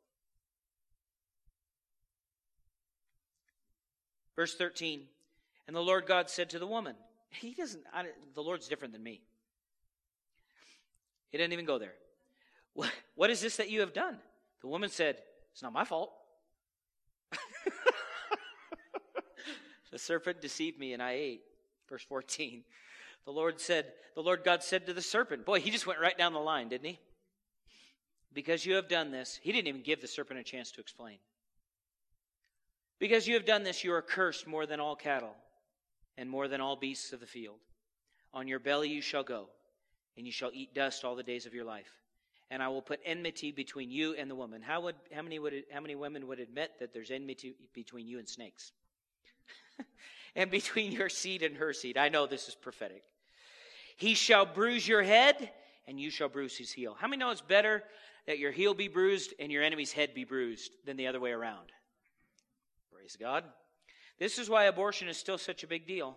Verse 4.35 4.57
13 4.57 5.03
And 5.69 5.77
the 5.77 5.81
Lord 5.81 6.07
God 6.07 6.29
said 6.29 6.51
to 6.51 6.59
the 6.59 6.67
woman, 6.67 6.97
He 7.31 7.55
doesn't, 7.55 7.85
I, 7.95 8.07
the 8.35 8.43
Lord's 8.43 8.67
different 8.67 8.93
than 8.93 9.05
me. 9.05 9.21
He 11.31 11.39
didn't 11.39 11.53
even 11.53 11.65
go 11.65 11.79
there. 11.79 11.95
What, 12.73 12.91
what 13.15 13.31
is 13.31 13.41
this 13.41 13.59
that 13.59 13.71
you 13.71 13.83
have 13.83 13.93
done? 13.93 14.17
The 14.63 14.67
woman 14.67 14.91
said, 14.91 15.19
It's 15.53 15.63
not 15.63 15.73
my 15.73 15.85
fault. 15.85 16.13
the 19.91 19.99
serpent 19.99 20.41
deceived 20.41 20.79
me 20.79 20.93
and 20.93 21.03
I 21.03 21.13
ate. 21.13 21.43
Verse 21.89 22.03
14. 22.03 22.65
The 23.25 23.33
Lord 23.33 23.61
said, 23.61 23.87
The 24.15 24.23
Lord 24.23 24.45
God 24.45 24.63
said 24.63 24.87
to 24.87 24.93
the 24.93 25.03
serpent, 25.03 25.45
Boy, 25.45 25.61
he 25.61 25.71
just 25.71 25.87
went 25.87 26.01
right 26.01 26.17
down 26.17 26.33
the 26.33 26.39
line, 26.39 26.69
didn't 26.69 26.89
he? 26.89 26.99
Because 28.33 28.67
you 28.67 28.75
have 28.75 28.89
done 28.89 29.11
this, 29.11 29.41
he 29.43 29.53
didn't 29.53 29.69
even 29.69 29.83
give 29.83 30.01
the 30.01 30.07
serpent 30.07 30.39
a 30.39 30.45
chance 30.45 30.71
to 30.73 30.81
explain. 30.81 31.19
Because 32.99 33.27
you 33.27 33.35
have 33.35 33.47
done 33.47 33.63
this, 33.63 33.85
you 33.85 33.93
are 33.93 34.03
cursed 34.03 34.47
more 34.47 34.67
than 34.67 34.81
all 34.81 34.97
cattle 34.97 35.35
and 36.17 36.31
more 36.31 36.49
than 36.49 36.61
all 36.61 36.77
beasts 36.77 37.13
of 37.13 37.21
the 37.21 37.27
field. 37.27 37.57
On 38.33 38.49
your 38.49 38.59
belly 38.59 38.89
you 38.89 39.01
shall 39.01 39.23
go, 39.23 39.49
and 40.17 40.27
you 40.27 40.33
shall 40.33 40.51
eat 40.53 40.75
dust 40.75 41.05
all 41.05 41.17
the 41.17 41.23
days 41.23 41.47
of 41.47 41.55
your 41.55 41.65
life. 41.65 41.91
And 42.51 42.63
I 42.63 42.69
will 42.69 42.83
put 42.83 43.01
enmity 43.05 43.51
between 43.51 43.91
you 43.91 44.15
and 44.15 44.31
the 44.31 44.35
woman. 44.35 44.63
How, 44.63 44.83
would, 44.83 44.95
how, 45.13 45.23
many, 45.23 45.39
would, 45.39 45.65
how 45.73 45.81
many 45.81 45.95
women 45.95 46.27
would 46.29 46.39
admit 46.39 46.73
that 46.79 46.93
there's 46.93 47.11
enmity 47.11 47.55
between 47.75 48.07
you 48.07 48.19
and 48.19 48.29
snakes? 48.29 48.73
and 50.37 50.51
between 50.51 50.93
your 50.93 51.09
seed 51.09 51.43
and 51.43 51.57
her 51.57 51.73
seed. 51.73 51.97
I 51.97 52.09
know 52.09 52.27
this 52.27 52.49
is 52.49 52.55
prophetic. 52.55 53.03
He 53.97 54.15
shall 54.15 54.45
bruise 54.45 54.87
your 54.87 55.03
head, 55.03 55.51
and 55.87 55.99
you 55.99 56.11
shall 56.11 56.29
bruise 56.29 56.57
his 56.57 56.71
heel. 56.71 56.97
How 56.99 57.09
many 57.09 57.21
know 57.21 57.31
it's 57.31 57.41
better 57.41 57.83
that 58.27 58.39
your 58.39 58.53
heel 58.53 58.75
be 58.75 58.89
bruised 58.89 59.33
and 59.39 59.51
your 59.51 59.63
enemy's 59.63 59.93
head 59.93 60.15
be 60.15 60.25
bruised 60.25 60.73
than 60.85 60.97
the 60.97 61.07
other 61.07 61.21
way 61.21 61.33
around? 61.33 61.73
Praise 62.93 63.17
God. 63.19 63.45
This 64.19 64.39
is 64.39 64.51
why 64.51 64.65
abortion 64.65 65.09
is 65.09 65.17
still 65.17 65.39
such 65.39 65.63
a 65.63 65.67
big 65.67 65.87
deal. 65.87 66.17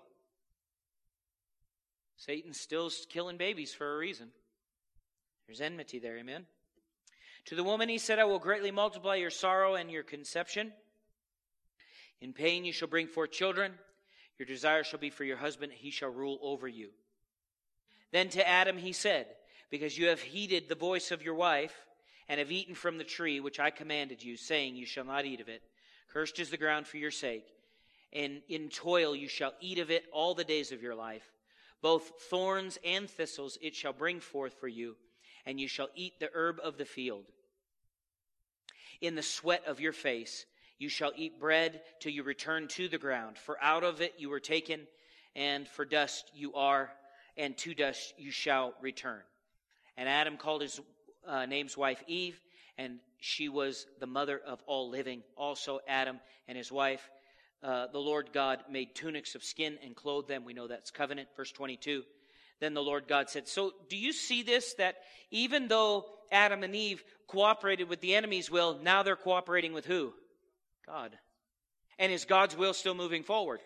Satan's 2.18 2.60
still 2.60 2.90
killing 3.10 3.38
babies 3.38 3.74
for 3.74 3.96
a 3.96 3.98
reason. 3.98 4.30
There's 5.48 5.62
enmity 5.62 6.00
there, 6.00 6.18
amen? 6.18 6.46
To 7.46 7.56
the 7.56 7.64
woman 7.64 7.90
he 7.90 7.98
said, 7.98 8.20
I 8.20 8.26
will 8.26 8.40
greatly 8.40 8.72
multiply 8.72 9.16
your 9.16 9.30
sorrow 9.30 9.76
and 9.76 9.90
your 9.90 10.04
conception. 10.04 10.74
In 12.22 12.34
pain 12.34 12.66
you 12.66 12.74
shall 12.74 12.88
bring 12.88 13.08
forth 13.08 13.32
children. 13.32 13.74
Your 14.38 14.46
desire 14.46 14.84
shall 14.84 15.00
be 15.00 15.10
for 15.10 15.24
your 15.24 15.38
husband, 15.38 15.74
he 15.74 15.92
shall 15.92 16.10
rule 16.10 16.40
over 16.42 16.68
you. 16.68 16.90
Then 18.12 18.30
to 18.30 18.48
Adam 18.48 18.78
he 18.78 18.94
said, 18.94 19.28
Because 19.70 19.98
you 19.98 20.08
have 20.08 20.22
heeded 20.22 20.68
the 20.68 20.76
voice 20.76 21.12
of 21.12 21.22
your 21.22 21.36
wife, 21.36 21.76
and 22.28 22.40
have 22.40 22.52
eaten 22.52 22.76
from 22.76 22.98
the 22.98 23.04
tree 23.04 23.40
which 23.40 23.60
I 23.60 23.72
commanded 23.72 24.24
you, 24.24 24.38
saying, 24.38 24.76
You 24.76 24.86
shall 24.86 25.04
not 25.04 25.26
eat 25.26 25.42
of 25.42 25.50
it. 25.50 25.62
Cursed 26.10 26.40
is 26.40 26.50
the 26.50 26.58
ground 26.58 26.88
for 26.88 26.98
your 26.98 27.12
sake, 27.12 27.46
and 28.14 28.42
in 28.48 28.70
toil 28.70 29.16
you 29.16 29.28
shall 29.28 29.54
eat 29.60 29.80
of 29.80 29.92
it 29.92 30.06
all 30.12 30.34
the 30.34 30.44
days 30.44 30.72
of 30.72 30.82
your 30.82 30.96
life. 30.96 31.32
Both 31.82 32.12
thorns 32.30 32.78
and 32.84 33.10
thistles 33.10 33.58
it 33.62 33.76
shall 33.76 33.94
bring 33.94 34.20
forth 34.20 34.54
for 34.60 34.68
you, 34.68 34.96
and 35.46 35.60
you 35.60 35.68
shall 35.68 35.90
eat 35.96 36.20
the 36.20 36.30
herb 36.34 36.60
of 36.64 36.78
the 36.78 36.86
field. 36.86 37.26
In 39.02 39.16
the 39.16 39.24
sweat 39.24 39.64
of 39.66 39.80
your 39.80 39.94
face 39.94 40.46
you 40.80 40.90
shall 40.90 41.12
eat 41.16 41.40
bread 41.40 41.82
till 42.00 42.12
you 42.12 42.24
return 42.24 42.68
to 42.70 42.88
the 42.88 42.98
ground, 42.98 43.38
for 43.38 43.58
out 43.62 43.84
of 43.84 44.02
it 44.02 44.16
you 44.18 44.30
were 44.30 44.40
taken, 44.40 44.88
and 45.36 45.68
for 45.68 45.86
dust 45.86 46.32
you 46.34 46.54
are, 46.56 46.90
and 47.38 47.56
to 47.58 47.74
dust 47.74 48.14
you 48.18 48.32
shall 48.32 48.74
return. 48.82 49.20
And 49.98 50.08
Adam 50.10 50.38
called 50.38 50.62
his 50.62 50.80
uh, 51.28 51.46
name's 51.46 51.78
wife 51.78 52.02
Eve, 52.08 52.40
and 52.78 53.00
she 53.20 53.50
was 53.50 53.86
the 54.00 54.08
mother 54.08 54.40
of 54.40 54.64
all 54.66 54.90
living. 54.90 55.22
Also, 55.36 55.80
Adam 55.88 56.20
and 56.48 56.58
his 56.58 56.72
wife, 56.72 57.10
uh, 57.62 57.88
the 57.92 58.00
Lord 58.00 58.30
God 58.34 58.60
made 58.72 58.96
tunics 58.96 59.36
of 59.36 59.44
skin 59.44 59.78
and 59.84 59.96
clothed 59.96 60.30
them. 60.30 60.46
We 60.46 60.54
know 60.54 60.68
that's 60.68 60.92
covenant. 60.92 61.28
Verse 61.36 61.52
22. 61.52 62.04
Then 62.62 62.74
the 62.74 62.82
Lord 62.82 63.08
God 63.08 63.30
said, 63.30 63.50
So 63.50 63.74
do 63.90 63.98
you 63.98 64.14
see 64.14 64.44
this? 64.44 64.76
That 64.76 64.96
even 65.32 65.68
though 65.68 66.06
Adam 66.32 66.64
and 66.64 66.74
Eve 66.74 67.04
cooperated 67.28 67.90
with 67.90 68.00
the 68.00 68.16
enemy's 68.16 68.50
will, 68.50 68.80
now 68.82 69.04
they're 69.04 69.18
cooperating 69.18 69.74
with 69.74 69.86
who? 69.86 70.14
God. 70.90 71.16
And 72.00 72.12
is 72.12 72.26
God's 72.26 72.58
will 72.58 72.74
still 72.74 72.96
moving 72.96 73.24
forward? 73.24 73.60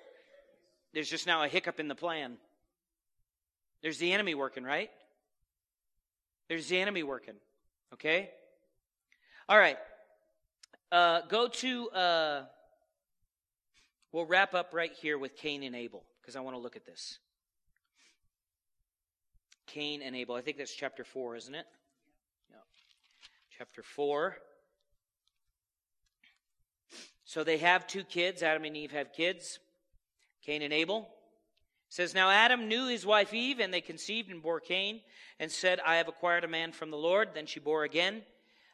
There's 0.93 1.09
just 1.09 1.25
now 1.25 1.43
a 1.43 1.47
hiccup 1.47 1.79
in 1.79 1.87
the 1.87 1.95
plan. 1.95 2.35
There's 3.81 3.97
the 3.97 4.11
enemy 4.11 4.35
working, 4.35 4.63
right? 4.63 4.89
There's 6.49 6.67
the 6.67 6.79
enemy 6.79 7.03
working. 7.03 7.35
Okay? 7.93 8.29
All 9.47 9.57
right. 9.57 9.77
Uh, 10.91 11.21
go 11.29 11.47
to, 11.47 11.89
uh, 11.91 12.43
we'll 14.11 14.25
wrap 14.25 14.53
up 14.53 14.73
right 14.73 14.91
here 14.91 15.17
with 15.17 15.37
Cain 15.37 15.63
and 15.63 15.75
Abel 15.75 16.03
because 16.21 16.35
I 16.35 16.41
want 16.41 16.57
to 16.57 16.61
look 16.61 16.75
at 16.75 16.85
this. 16.85 17.19
Cain 19.67 20.01
and 20.01 20.13
Abel. 20.15 20.35
I 20.35 20.41
think 20.41 20.57
that's 20.57 20.75
chapter 20.75 21.05
4, 21.05 21.37
isn't 21.37 21.55
it? 21.55 21.65
Yeah. 22.51 22.57
Chapter 23.57 23.81
4. 23.81 24.35
So 27.33 27.43
they 27.43 27.57
have 27.57 27.87
two 27.87 28.03
kids. 28.03 28.43
Adam 28.43 28.63
and 28.63 28.77
Eve 28.77 28.91
have 28.91 29.11
kids, 29.11 29.57
Cain 30.45 30.61
and 30.61 30.71
Abel. 30.71 30.99
It 30.99 31.07
says, 31.95 32.13
Now 32.13 32.29
Adam 32.29 32.67
knew 32.67 32.87
his 32.87 33.07
wife 33.07 33.33
Eve, 33.33 33.59
and 33.59 33.73
they 33.73 33.81
conceived 33.81 34.29
and 34.29 34.39
bore 34.39 34.59
Cain, 34.59 35.01
and 35.39 35.51
said, 35.51 35.79
I 35.83 35.95
have 35.95 36.07
acquired 36.07 36.43
a 36.43 36.47
man 36.47 36.73
from 36.73 36.91
the 36.91 36.97
Lord. 36.97 37.29
Then 37.33 37.47
she 37.47 37.59
bore 37.59 37.85
again 37.85 38.21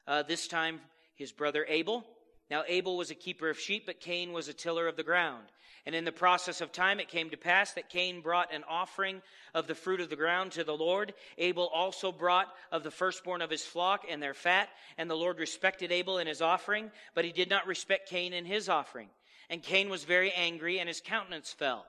uh, 0.06 0.24
this 0.24 0.50
time 0.50 0.82
his 1.16 1.32
brother 1.32 1.66
Abel. 1.70 2.06
Now 2.50 2.64
Abel 2.68 2.98
was 2.98 3.12
a 3.12 3.16
keeper 3.16 3.50
of 3.50 3.60
sheep, 3.60 3.86
but 3.86 4.00
Cain 4.00 4.34
was 4.34 4.48
a 4.48 4.54
tiller 4.54 4.88
of 4.88 4.96
the 4.96 5.04
ground. 5.04 5.46
And 5.86 5.96
in 5.96 6.04
the 6.04 6.12
process 6.12 6.62
of 6.62 6.72
time, 6.72 7.00
it 7.00 7.08
came 7.08 7.30
to 7.30 7.38
pass 7.38 7.74
that 7.74 7.90
Cain 7.90 8.22
brought 8.22 8.54
an 8.54 8.64
offering 8.68 9.22
of 9.54 9.66
the 9.66 9.76
fruit 9.76 10.02
of 10.02 10.10
the 10.10 10.16
ground 10.16 10.52
to 10.52 10.64
the 10.64 10.76
Lord. 10.76 11.14
Abel 11.38 11.68
also 11.74 12.12
brought 12.12 12.48
of 12.72 12.84
the 12.84 12.92
firstborn 12.92 13.42
of 13.42 13.50
his 13.50 13.64
flock 13.64 14.06
and 14.10 14.22
their 14.22 14.34
fat. 14.34 14.70
And 14.98 15.10
the 15.10 15.16
Lord 15.16 15.40
respected 15.40 15.92
Abel 15.92 16.18
and 16.18 16.28
his 16.28 16.42
offering, 16.42 16.92
but 17.16 17.26
he 17.26 17.32
did 17.32 17.50
not 17.50 17.66
respect 17.66 18.10
Cain 18.10 18.34
and 18.34 18.46
his 18.46 18.68
offering. 18.68 19.10
And 19.50 19.64
Cain 19.64 19.90
was 19.90 20.04
very 20.04 20.32
angry, 20.34 20.80
and 20.80 20.88
his 20.88 21.02
countenance 21.02 21.52
fell. 21.52 21.86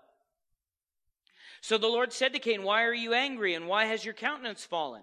So 1.61 1.77
the 1.77 1.89
Lord 1.89 2.13
said 2.13 2.33
to 2.33 2.39
Cain, 2.39 2.63
Why 2.63 2.85
are 2.85 2.95
you 2.95 3.13
angry, 3.13 3.55
and 3.55 3.67
why 3.67 3.85
has 3.87 4.05
your 4.05 4.15
countenance 4.15 4.65
fallen? 4.65 5.03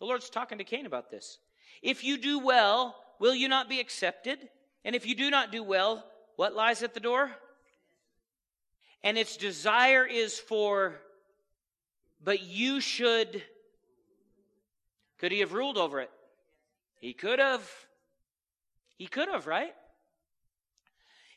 The 0.00 0.04
Lord's 0.04 0.28
talking 0.28 0.58
to 0.58 0.64
Cain 0.64 0.86
about 0.86 1.10
this. 1.10 1.38
If 1.82 2.04
you 2.04 2.18
do 2.18 2.38
well, 2.38 2.96
will 3.18 3.34
you 3.34 3.48
not 3.48 3.68
be 3.68 3.80
accepted? 3.80 4.50
And 4.84 4.94
if 4.94 5.06
you 5.06 5.14
do 5.14 5.30
not 5.30 5.52
do 5.52 5.62
well, 5.62 6.04
what 6.36 6.54
lies 6.54 6.82
at 6.82 6.94
the 6.94 7.00
door? 7.00 7.30
And 9.02 9.16
its 9.16 9.36
desire 9.36 10.06
is 10.06 10.38
for, 10.38 11.00
but 12.22 12.42
you 12.42 12.80
should. 12.80 13.42
Could 15.18 15.32
he 15.32 15.40
have 15.40 15.52
ruled 15.52 15.78
over 15.78 16.00
it? 16.00 16.10
He 17.00 17.12
could 17.12 17.38
have. 17.38 17.68
He 18.96 19.06
could 19.06 19.28
have, 19.28 19.46
right? 19.46 19.74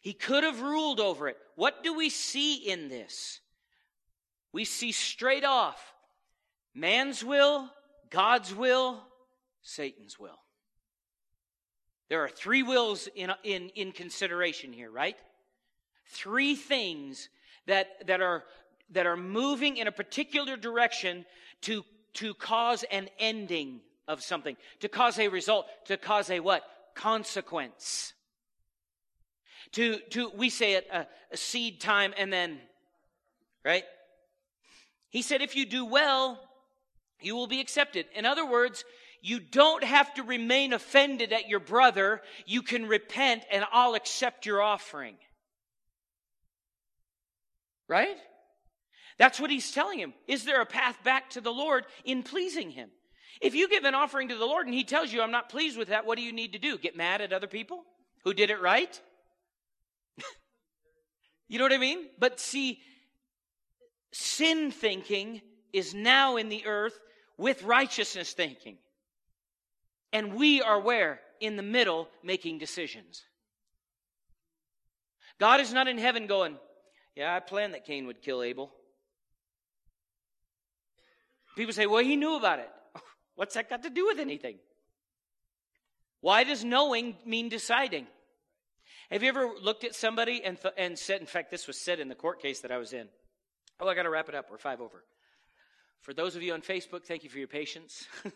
He 0.02 0.14
could 0.14 0.44
have 0.44 0.62
ruled 0.62 1.00
over 1.00 1.28
it. 1.28 1.38
What 1.56 1.84
do 1.84 1.94
we 1.94 2.10
see 2.10 2.56
in 2.56 2.90
this? 2.90 3.40
We 4.52 4.66
see 4.66 4.92
straight 4.92 5.46
off 5.46 5.94
man's 6.74 7.24
will, 7.24 7.70
God's 8.10 8.54
will, 8.54 9.02
Satan's 9.62 10.20
will. 10.20 10.40
There 12.12 12.26
are 12.26 12.28
three 12.28 12.62
wills 12.62 13.08
in, 13.16 13.32
in, 13.46 13.70
in 13.70 13.94
consideration 13.94 14.74
here, 14.74 14.92
right? 14.92 15.16
Three 16.08 16.56
things 16.56 17.30
that, 17.68 18.06
that, 18.06 18.20
are, 18.20 18.44
that 18.90 19.06
are 19.06 19.16
moving 19.16 19.78
in 19.78 19.88
a 19.88 19.94
particular 19.94 20.58
direction 20.58 21.26
to, 21.62 21.86
to 22.16 22.34
cause 22.34 22.84
an 22.92 23.08
ending 23.18 23.80
of 24.10 24.22
something, 24.22 24.58
to 24.82 24.90
cause 24.90 25.20
a 25.20 25.30
result, 25.30 25.68
to 25.86 25.96
cause 25.96 26.30
a 26.30 26.42
what? 26.42 26.64
Consequence. 26.96 28.12
To, 29.72 30.00
to 30.10 30.32
we 30.36 30.50
say 30.50 30.74
it, 30.74 30.88
a, 30.92 31.08
a 31.32 31.38
seed 31.38 31.80
time 31.80 32.14
and 32.18 32.34
then, 32.34 32.60
right? 33.64 33.86
He 35.12 35.22
said, 35.22 35.42
if 35.42 35.56
you 35.56 35.66
do 35.66 35.86
well, 35.86 36.42
you 37.22 37.38
will 37.38 37.48
be 37.48 37.62
accepted. 37.62 38.08
In 38.14 38.26
other 38.26 38.46
words, 38.46 38.84
you 39.22 39.40
don't 39.40 39.84
have 39.84 40.14
to 40.16 40.24
remain 40.24 40.74
offended 40.74 41.32
at 41.32 41.48
your 41.48 41.60
brother. 41.60 42.22
You 42.46 42.64
can 42.64 42.88
repent 42.88 43.44
and 43.52 43.64
I'll 43.72 43.94
accept 43.94 44.48
your 44.48 44.62
offering. 44.62 45.16
Right? 47.88 48.18
That's 49.20 49.40
what 49.40 49.52
he's 49.52 49.72
telling 49.72 50.00
him. 50.00 50.14
Is 50.28 50.44
there 50.46 50.62
a 50.62 50.66
path 50.66 51.04
back 51.04 51.30
to 51.32 51.42
the 51.42 51.54
Lord 51.54 51.86
in 52.04 52.24
pleasing 52.24 52.72
him? 52.72 52.90
If 53.42 53.54
you 53.54 53.70
give 53.70 53.84
an 53.84 53.96
offering 53.96 54.30
to 54.30 54.36
the 54.36 54.46
Lord 54.46 54.66
and 54.66 54.74
he 54.74 54.84
tells 54.84 55.14
you, 55.14 55.22
I'm 55.22 55.32
not 55.32 55.50
pleased 55.50 55.78
with 55.78 55.90
that, 55.90 56.06
what 56.06 56.18
do 56.18 56.24
you 56.24 56.34
need 56.34 56.54
to 56.54 56.60
do? 56.60 56.78
Get 56.78 56.98
mad 56.98 57.22
at 57.22 57.34
other 57.34 57.48
people 57.48 57.84
who 58.24 58.34
did 58.34 58.50
it 58.50 58.62
right? 58.62 59.00
you 61.48 61.60
know 61.60 61.66
what 61.66 61.74
I 61.74 61.78
mean? 61.78 62.08
But 62.18 62.40
see, 62.40 62.80
sin 64.12 64.72
thinking 64.72 65.42
is 65.74 65.94
now 65.94 66.38
in 66.38 66.50
the 66.50 66.66
earth 66.66 66.98
with 67.38 67.64
righteousness 67.64 68.34
thinking. 68.34 68.78
And 70.14 70.36
we 70.36 70.62
are 70.62 70.80
where? 70.80 71.20
In 71.40 71.56
the 71.56 71.64
middle, 71.64 72.08
making 72.24 72.60
decisions. 72.60 73.24
God 75.40 75.60
is 75.60 75.74
not 75.74 75.88
in 75.88 75.98
heaven 75.98 76.28
going, 76.28 76.58
Yeah, 77.16 77.36
I 77.36 77.40
planned 77.40 77.74
that 77.74 77.86
Cain 77.86 78.06
would 78.08 78.22
kill 78.22 78.44
Abel. 78.44 78.72
People 81.56 81.74
say, 81.74 81.88
Well, 81.88 82.04
he 82.04 82.16
knew 82.16 82.36
about 82.36 82.60
it. 82.60 82.70
What's 83.36 83.56
that 83.56 83.70
got 83.70 83.84
to 83.84 83.90
do 83.90 84.06
with 84.06 84.20
anything? 84.20 84.58
Why 86.20 86.44
does 86.44 86.64
knowing 86.64 87.16
mean 87.26 87.50
deciding? 87.50 88.06
Have 89.10 89.24
you 89.24 89.30
ever 89.30 89.50
looked 89.62 89.84
at 89.84 89.96
somebody 89.96 90.42
and, 90.44 90.62
th- 90.62 90.74
and 90.78 90.98
said, 90.98 91.20
in 91.20 91.28
fact, 91.28 91.52
this 91.52 91.68
was 91.68 91.78
said 91.78 92.00
in 92.00 92.08
the 92.08 92.16
court 92.16 92.42
case 92.42 92.62
that 92.62 92.72
I 92.72 92.78
was 92.78 92.94
in. 92.94 93.08
Oh, 93.80 93.88
I 93.88 93.96
got 93.96 94.04
to 94.04 94.10
wrap 94.10 94.30
it 94.30 94.36
up. 94.36 94.50
We're 94.50 94.58
five 94.58 94.80
over. 94.80 95.04
For 96.02 96.14
those 96.14 96.36
of 96.36 96.44
you 96.44 96.54
on 96.54 96.62
Facebook, 96.62 97.06
thank 97.06 97.24
you 97.24 97.30
for 97.30 97.40
your 97.40 97.48
patience. 97.48 98.06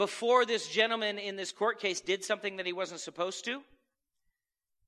before 0.00 0.46
this 0.46 0.66
gentleman 0.66 1.18
in 1.18 1.36
this 1.36 1.52
court 1.52 1.78
case 1.78 2.00
did 2.00 2.24
something 2.24 2.56
that 2.56 2.64
he 2.64 2.72
wasn't 2.72 3.00
supposed 3.00 3.44
to. 3.44 3.60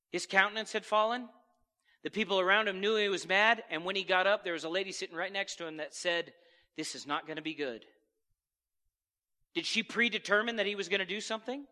His 0.08 0.24
countenance 0.24 0.72
had 0.72 0.86
fallen. 0.86 1.28
The 2.02 2.10
people 2.10 2.40
around 2.40 2.66
him 2.66 2.80
knew 2.80 2.96
he 2.96 3.10
was 3.10 3.28
mad. 3.28 3.62
And 3.70 3.84
when 3.84 3.94
he 3.94 4.04
got 4.04 4.26
up, 4.26 4.42
there 4.42 4.54
was 4.54 4.64
a 4.64 4.70
lady 4.70 4.90
sitting 4.90 5.14
right 5.14 5.30
next 5.30 5.56
to 5.56 5.66
him 5.66 5.76
that 5.76 5.94
said, 5.94 6.32
This 6.78 6.94
is 6.94 7.06
not 7.06 7.26
going 7.26 7.36
to 7.36 7.42
be 7.42 7.52
good. 7.52 7.84
Did 9.54 9.66
she 9.66 9.82
predetermine 9.82 10.56
that 10.56 10.64
he 10.64 10.76
was 10.76 10.88
going 10.88 11.00
to 11.00 11.04
do 11.04 11.20
something? 11.20 11.66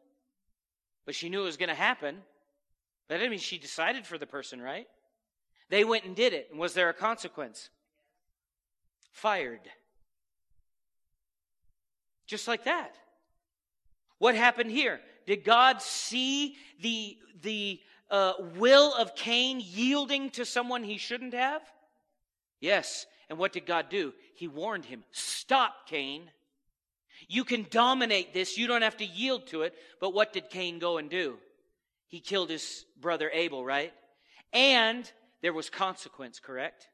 But 1.07 1.15
she 1.15 1.31
knew 1.31 1.41
it 1.41 1.47
was 1.47 1.57
going 1.57 1.71
to 1.71 1.75
happen. 1.75 2.17
But 3.09 3.15
that 3.15 3.19
didn't 3.21 3.31
mean 3.31 3.41
she 3.41 3.57
decided 3.57 4.07
for 4.07 4.19
the 4.19 4.27
person, 4.27 4.61
right? 4.61 4.87
They 5.71 5.85
went 5.85 6.05
and 6.05 6.15
did 6.15 6.35
it. 6.35 6.49
And 6.51 6.61
was 6.61 6.75
there 6.75 6.91
a 6.91 6.95
consequence? 6.95 7.71
Fired. 9.13 9.63
Just 12.27 12.47
like 12.47 12.65
that. 12.65 12.97
What 14.21 14.35
happened 14.35 14.71
here? 14.71 15.01
Did 15.27 15.45
God 15.45 15.81
see 15.81 16.57
the, 16.83 17.17
the 17.41 17.81
uh, 18.11 18.35
will 18.57 18.95
of 18.95 19.17
Cain 19.17 19.63
yielding 19.65 20.29
to 20.33 20.45
someone 20.45 20.85
he 20.85 20.99
shouldn't 20.99 21.33
have? 21.33 21.63
Yes. 22.61 23.07
And 23.31 23.39
what 23.39 23.55
did 23.55 23.65
God 23.65 23.87
do? 23.89 24.13
He 24.35 24.47
warned 24.47 24.85
him 24.85 25.05
Stop, 25.11 25.89
Cain. 25.89 26.31
You 27.29 27.45
can 27.45 27.67
dominate 27.71 28.35
this. 28.35 28.59
You 28.59 28.67
don't 28.67 28.83
have 28.83 28.99
to 28.99 29.07
yield 29.07 29.47
to 29.49 29.63
it. 29.63 29.75
But 30.01 30.13
what 30.13 30.35
did 30.35 30.51
Cain 30.51 30.79
go 30.79 30.99
and 30.99 31.09
do? 31.09 31.39
He 32.07 32.21
killed 32.21 32.51
his 32.51 32.85
brother 33.01 33.31
Abel, 33.33 33.65
right? 33.65 33.95
And 34.53 35.11
there 35.41 35.55
was 35.55 35.71
consequence, 35.71 36.41
correct? 36.41 36.89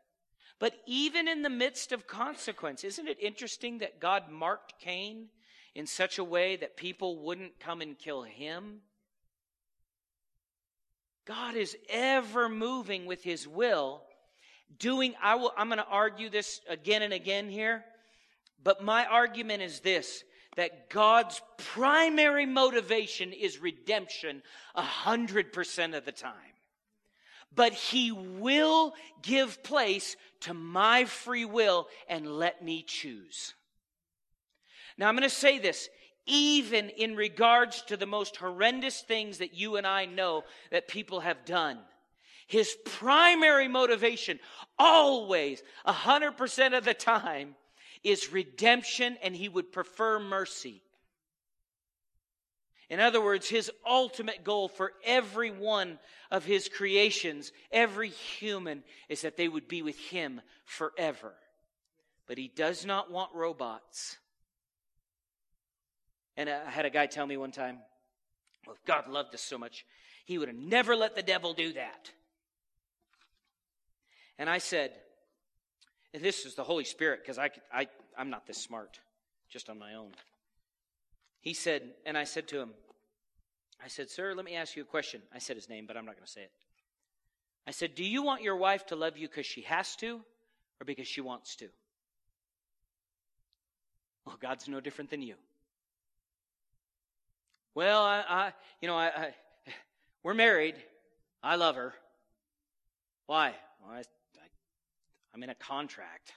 But 0.61 0.75
even 0.87 1.27
in 1.27 1.43
the 1.43 1.51
midst 1.51 1.91
of 1.91 2.07
consequence, 2.07 2.85
isn't 2.85 3.09
it 3.09 3.19
interesting 3.21 3.79
that 3.79 3.99
God 3.99 4.31
marked 4.31 4.79
Cain 4.79 5.27
in 5.77 5.87
such 5.87 6.17
a 6.17 6.25
way 6.25 6.57
that 6.57 6.75
people 6.75 7.19
wouldn't 7.19 7.61
come 7.61 7.83
and 7.83 7.99
kill 7.99 8.23
him? 8.23 8.81
God 11.27 11.55
is 11.55 11.77
ever 11.91 12.49
moving 12.49 13.05
with 13.05 13.23
his 13.23 13.47
will, 13.47 14.03
doing, 14.79 15.15
I 15.23 15.35
will, 15.35 15.53
I'm 15.55 15.69
going 15.69 15.79
to 15.79 15.87
argue 15.87 16.31
this 16.31 16.63
again 16.67 17.03
and 17.03 17.13
again 17.13 17.51
here, 17.51 17.85
but 18.65 18.83
my 18.83 19.05
argument 19.05 19.63
is 19.63 19.81
this 19.81 20.25
that 20.57 20.89
God's 20.89 21.43
primary 21.59 22.47
motivation 22.47 23.35
is 23.35 23.61
redemption 23.61 24.43
a 24.75 24.81
hundred 24.81 25.53
percent 25.53 25.95
of 25.95 26.07
the 26.07 26.13
time. 26.13 26.33
But 27.55 27.75
he 27.75 28.11
will 28.11 28.95
give 29.21 29.63
place 29.63 30.17
to 30.41 30.55
my 30.55 31.05
free 31.05 31.45
will 31.45 31.89
and 32.09 32.27
let 32.27 32.65
me 32.65 32.83
choose. 32.83 33.53
Now, 34.99 35.09
I'm 35.09 35.15
going 35.15 35.29
to 35.29 35.35
say 35.35 35.59
this 35.59 35.89
even 36.27 36.91
in 36.91 37.15
regards 37.15 37.83
to 37.83 37.97
the 37.97 38.07
most 38.07 38.37
horrendous 38.37 39.01
things 39.01 39.39
that 39.39 39.55
you 39.55 39.77
and 39.77 39.87
I 39.87 40.07
know 40.07 40.43
that 40.71 40.89
people 40.89 41.21
have 41.21 41.45
done. 41.45 41.79
His 42.49 42.77
primary 42.85 43.69
motivation, 43.69 44.41
always, 44.79 45.63
100% 45.87 46.77
of 46.77 46.85
the 46.85 46.95
time, 46.95 47.55
is 48.03 48.33
redemption, 48.33 49.17
and 49.23 49.35
he 49.35 49.49
would 49.49 49.73
prefer 49.73 50.19
mercy. 50.19 50.83
In 52.89 53.01
other 53.01 53.21
words, 53.21 53.49
his 53.49 53.71
ultimate 53.85 54.45
goal 54.45 54.69
for 54.69 54.93
every 55.05 55.51
one 55.51 55.99
of 56.31 56.45
his 56.45 56.69
creations, 56.69 57.51
every 57.73 58.11
human, 58.11 58.85
is 59.09 59.23
that 59.23 59.37
they 59.37 59.49
would 59.49 59.67
be 59.67 59.83
with 59.83 59.99
him 59.99 60.41
forever. 60.65 61.35
But 62.29 62.39
he 62.39 62.49
does 62.49 62.87
not 62.87 63.11
want 63.11 63.35
robots. 63.35 64.19
And 66.37 66.49
I 66.49 66.71
had 66.71 66.85
a 66.85 66.91
guy 66.91 67.07
tell 67.07 67.27
me 67.27 67.37
one 67.37 67.51
time, 67.51 67.79
well, 68.67 68.77
if 68.77 68.85
God 68.85 69.09
loved 69.09 69.35
us 69.35 69.41
so 69.41 69.57
much, 69.59 69.85
he 70.25 70.39
would 70.39 70.49
have 70.49 70.57
never 70.57 70.97
let 70.97 71.15
the 71.15 71.23
devil 71.23 71.55
do 71.55 71.73
that. 71.75 72.11
And 74.39 74.51
I 74.51 74.59
said, 74.59 74.93
and 76.13 76.23
this 76.23 76.45
is 76.45 76.55
the 76.55 76.65
Holy 76.65 76.85
Spirit, 76.85 77.21
because 77.23 77.39
I, 77.39 77.51
I, 77.73 77.87
I'm 78.19 78.31
not 78.31 78.47
this 78.47 78.59
smart, 78.59 79.01
just 79.49 79.71
on 79.71 79.79
my 79.79 79.95
own. 79.95 80.13
He 81.41 81.55
said, 81.55 81.83
and 82.05 82.19
I 82.19 82.25
said 82.25 82.49
to 82.49 82.61
him, 82.61 82.71
I 83.83 83.89
said, 83.89 84.11
Sir, 84.11 84.35
let 84.35 84.45
me 84.45 84.57
ask 84.57 84.77
you 84.77 84.83
a 84.83 84.87
question. 84.87 85.23
I 85.35 85.39
said 85.39 85.57
his 85.57 85.69
name, 85.69 85.85
but 85.87 85.97
I'm 85.97 86.07
not 86.07 86.17
going 86.17 86.27
to 86.27 86.33
say 86.33 86.43
it. 86.43 86.51
I 87.67 87.71
said, 87.71 87.95
Do 87.95 88.05
you 88.05 88.23
want 88.23 88.43
your 88.43 88.57
wife 88.57 88.87
to 88.87 88.97
love 88.97 89.17
you 89.17 89.29
because 89.29 89.47
she 89.47 89.63
has 89.63 89.97
to 89.97 90.21
or 90.81 90.85
because 90.85 91.07
she 91.07 91.21
wants 91.21 91.57
to? 91.57 91.69
Well, 94.25 94.39
God's 94.41 94.69
no 94.69 94.81
different 94.81 95.11
than 95.11 95.23
you. 95.23 95.35
Well, 97.77 98.03
I, 98.03 98.25
I 98.27 98.53
you 98.81 98.89
know, 98.89 98.97
I, 98.97 99.09
I, 99.09 99.35
we're 100.23 100.33
married. 100.33 100.77
I 101.43 101.57
love 101.57 101.77
her. 101.77 101.93
Why? 103.27 103.53
Well, 103.83 103.93
I, 103.93 103.99
I, 103.99 104.47
I'm 105.35 105.43
in 105.43 105.51
a 105.51 105.55
contract. 105.55 106.33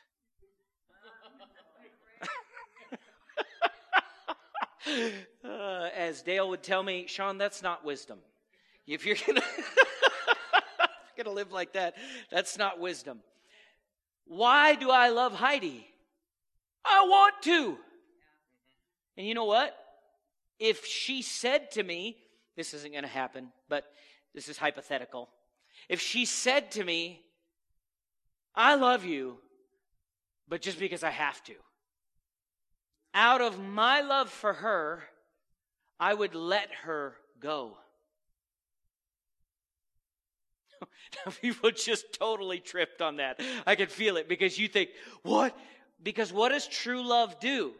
uh, 5.46 5.90
as 5.96 6.22
Dale 6.24 6.50
would 6.50 6.62
tell 6.62 6.84
me, 6.84 7.06
Sean, 7.08 7.38
that's 7.38 7.64
not 7.64 7.86
wisdom. 7.86 8.20
If 8.86 9.06
you're 9.06 9.16
gonna, 9.26 9.42
gonna 11.18 11.32
live 11.32 11.54
like 11.54 11.72
that, 11.72 11.96
that's 12.30 12.58
not 12.58 12.82
wisdom. 12.82 13.22
Why 14.26 14.76
do 14.76 14.92
I 14.92 15.08
love 15.08 15.36
Heidi? 15.36 15.88
I 16.84 17.06
want 17.08 17.36
to. 17.44 17.78
And 19.16 19.26
you 19.26 19.34
know 19.34 19.46
what? 19.46 19.74
If 20.60 20.86
she 20.86 21.22
said 21.22 21.72
to 21.72 21.84
me, 21.84 22.18
this 22.56 22.74
isn't 22.74 22.92
going 22.92 23.04
to 23.04 23.10
happen, 23.10 23.52
but 23.70 23.86
this 24.34 24.50
is 24.50 24.58
hypothetical. 24.58 25.30
If 25.88 26.02
she 26.02 26.26
said 26.26 26.72
to 26.72 26.84
me, 26.84 27.22
I 28.54 28.76
love 28.76 29.06
you, 29.06 29.38
but 30.48 30.62
just 30.62 30.80
because 30.80 31.04
I 31.04 31.12
have 31.12 31.42
to, 31.46 31.54
out 33.14 33.42
of 33.42 33.60
my 33.60 34.02
love 34.02 34.30
for 34.30 34.54
her, 34.54 35.04
I 36.00 36.14
would 36.14 36.36
let 36.36 36.70
her 36.84 37.16
go. 37.40 37.78
People 41.42 41.72
just 41.72 42.14
totally 42.14 42.60
tripped 42.60 43.02
on 43.02 43.18
that. 43.18 43.40
I 43.66 43.76
could 43.76 43.92
feel 43.92 44.18
it 44.18 44.30
because 44.30 44.58
you 44.58 44.68
think, 44.68 44.90
what? 45.24 45.58
Because 46.02 46.32
what 46.32 46.50
does 46.50 46.68
true 46.68 47.08
love 47.08 47.40
do? 47.40 47.74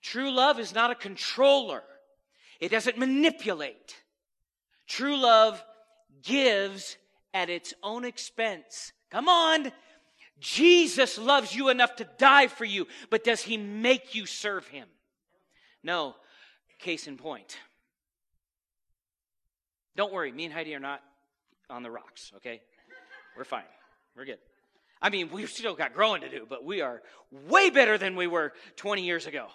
True 0.00 0.30
love 0.30 0.58
is 0.58 0.74
not 0.74 0.90
a 0.90 0.94
controller. 0.94 1.82
It 2.62 2.70
doesn't 2.70 2.96
manipulate. 2.96 3.96
True 4.86 5.16
love 5.16 5.62
gives 6.22 6.96
at 7.34 7.50
its 7.50 7.74
own 7.82 8.04
expense. 8.04 8.92
Come 9.10 9.28
on. 9.28 9.72
Jesus 10.38 11.18
loves 11.18 11.56
you 11.56 11.70
enough 11.70 11.96
to 11.96 12.06
die 12.18 12.46
for 12.46 12.64
you, 12.64 12.86
but 13.10 13.24
does 13.24 13.40
he 13.42 13.56
make 13.56 14.14
you 14.14 14.26
serve 14.26 14.68
him? 14.68 14.86
No. 15.82 16.14
Case 16.78 17.08
in 17.08 17.16
point. 17.16 17.58
Don't 19.96 20.12
worry, 20.12 20.30
me 20.30 20.44
and 20.44 20.54
Heidi 20.54 20.72
are 20.76 20.80
not 20.80 21.02
on 21.68 21.82
the 21.82 21.90
rocks, 21.90 22.30
okay? 22.36 22.60
We're 23.36 23.42
fine. 23.42 23.64
We're 24.16 24.24
good. 24.24 24.38
I 25.00 25.10
mean, 25.10 25.30
we've 25.32 25.50
still 25.50 25.74
got 25.74 25.94
growing 25.94 26.20
to 26.20 26.28
do, 26.28 26.46
but 26.48 26.64
we 26.64 26.80
are 26.80 27.02
way 27.48 27.70
better 27.70 27.98
than 27.98 28.14
we 28.14 28.28
were 28.28 28.52
20 28.76 29.02
years 29.02 29.26
ago. 29.26 29.48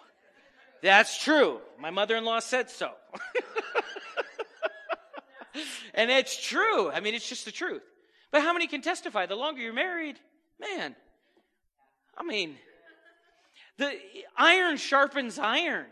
That's 0.81 1.23
true. 1.23 1.59
My 1.79 1.89
mother 1.89 2.15
in 2.15 2.25
law 2.25 2.39
said 2.39 2.69
so. 2.69 2.91
and 5.93 6.11
it's 6.11 6.41
true. 6.41 6.91
I 6.91 6.99
mean, 6.99 7.15
it's 7.15 7.27
just 7.27 7.45
the 7.45 7.51
truth. 7.51 7.83
But 8.31 8.41
how 8.41 8.53
many 8.53 8.67
can 8.67 8.81
testify? 8.81 9.25
The 9.25 9.35
longer 9.35 9.61
you're 9.61 9.73
married, 9.73 10.19
man, 10.59 10.95
I 12.17 12.23
mean, 12.23 12.55
the 13.77 13.93
iron 14.35 14.77
sharpens 14.77 15.39
iron. 15.39 15.87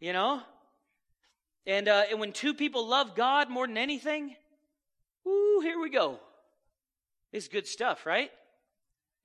You 0.00 0.12
know? 0.12 0.40
And, 1.66 1.88
uh, 1.88 2.04
and 2.10 2.20
when 2.20 2.32
two 2.32 2.54
people 2.54 2.86
love 2.86 3.14
God 3.14 3.50
more 3.50 3.66
than 3.66 3.78
anything, 3.78 4.34
ooh, 5.26 5.60
here 5.62 5.80
we 5.80 5.90
go. 5.90 6.20
It's 7.32 7.48
good 7.48 7.66
stuff, 7.66 8.06
right? 8.06 8.30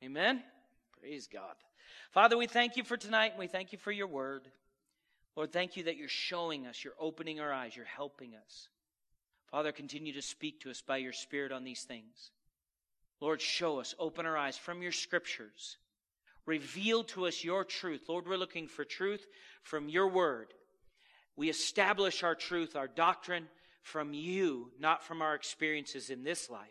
Amen? 0.04 0.42
Praise 1.00 1.28
God. 1.28 1.56
Father, 2.12 2.38
we 2.38 2.48
thank 2.48 2.76
you 2.76 2.84
for 2.84 2.98
tonight 2.98 3.32
and 3.32 3.40
we 3.40 3.48
thank 3.48 3.72
you 3.72 3.78
for 3.78 3.92
your 3.92 4.08
word. 4.08 4.48
Lord, 5.36 5.54
thank 5.54 5.78
you 5.78 5.84
that 5.84 5.96
you're 5.96 6.08
showing 6.08 6.66
us, 6.66 6.84
you're 6.84 6.94
opening 7.00 7.40
our 7.40 7.54
eyes, 7.54 7.76
you're 7.76 7.86
helping 7.86 8.34
us. 8.36 8.68
Father, 9.52 9.72
continue 9.72 10.14
to 10.14 10.22
speak 10.22 10.60
to 10.62 10.72
us 10.72 10.82
by 10.82 10.98
your 10.98 11.14
Spirit 11.14 11.52
on 11.52 11.64
these 11.64 11.84
things. 11.84 12.32
Lord, 13.22 13.42
show 13.42 13.80
us, 13.80 13.94
open 14.00 14.26
our 14.26 14.38
eyes 14.38 14.58
from 14.58 14.82
your 14.82 14.92
scriptures. 14.92 15.78
Reveal 16.46 17.04
to 17.06 17.28
us 17.28 17.44
your 17.44 17.64
truth. 17.64 18.06
Lord, 18.10 18.28
we're 18.28 18.38
looking 18.38 18.68
for 18.68 18.86
truth 18.86 19.28
from 19.62 19.88
your 19.88 20.08
word. 20.08 20.48
We 21.36 21.50
establish 21.50 22.24
our 22.24 22.36
truth, 22.36 22.76
our 22.76 22.88
doctrine 22.88 23.48
from 23.84 24.14
you, 24.14 24.72
not 24.80 25.04
from 25.04 25.22
our 25.22 25.36
experiences 25.36 26.10
in 26.10 26.24
this 26.24 26.50
life, 26.50 26.68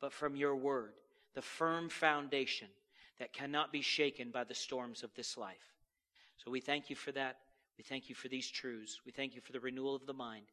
but 0.00 0.12
from 0.12 0.34
your 0.34 0.56
word, 0.56 0.94
the 1.34 1.42
firm 1.42 1.88
foundation 1.88 2.68
that 3.22 3.32
cannot 3.32 3.70
be 3.70 3.80
shaken 3.80 4.32
by 4.32 4.42
the 4.42 4.52
storms 4.52 5.04
of 5.04 5.14
this 5.14 5.36
life. 5.36 5.76
So 6.38 6.50
we 6.50 6.58
thank 6.58 6.90
you 6.90 6.96
for 6.96 7.12
that. 7.12 7.36
We 7.78 7.84
thank 7.84 8.08
you 8.08 8.16
for 8.16 8.26
these 8.26 8.50
truths. 8.50 8.98
We 9.06 9.12
thank 9.12 9.36
you 9.36 9.40
for 9.40 9.52
the 9.52 9.60
renewal 9.60 9.94
of 9.94 10.06
the 10.06 10.12
mind. 10.12 10.46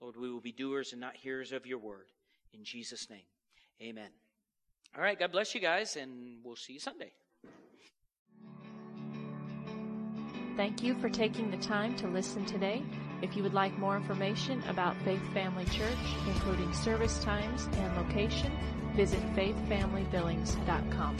Lord, 0.00 0.14
we 0.16 0.30
will 0.30 0.40
be 0.40 0.52
doers 0.52 0.92
and 0.92 1.00
not 1.00 1.16
hearers 1.16 1.50
of 1.50 1.66
your 1.66 1.78
word. 1.78 2.06
In 2.54 2.62
Jesus' 2.62 3.10
name, 3.10 3.26
amen. 3.82 4.10
All 4.96 5.02
right, 5.02 5.18
God 5.18 5.32
bless 5.32 5.52
you 5.52 5.60
guys, 5.60 5.96
and 5.96 6.38
we'll 6.44 6.54
see 6.54 6.74
you 6.74 6.78
Sunday. 6.78 7.10
Thank 10.56 10.84
you 10.84 10.94
for 11.00 11.08
taking 11.08 11.50
the 11.50 11.56
time 11.56 11.96
to 11.96 12.06
listen 12.06 12.46
today. 12.46 12.84
If 13.20 13.36
you 13.36 13.42
would 13.42 13.52
like 13.52 13.76
more 13.80 13.96
information 13.96 14.62
about 14.68 14.94
Faith 15.02 15.26
Family 15.34 15.64
Church, 15.64 15.98
including 16.28 16.72
service 16.72 17.18
times 17.24 17.68
and 17.72 17.96
location, 17.96 18.52
visit 18.94 19.20
faithfamilybillings.com. 19.34 21.16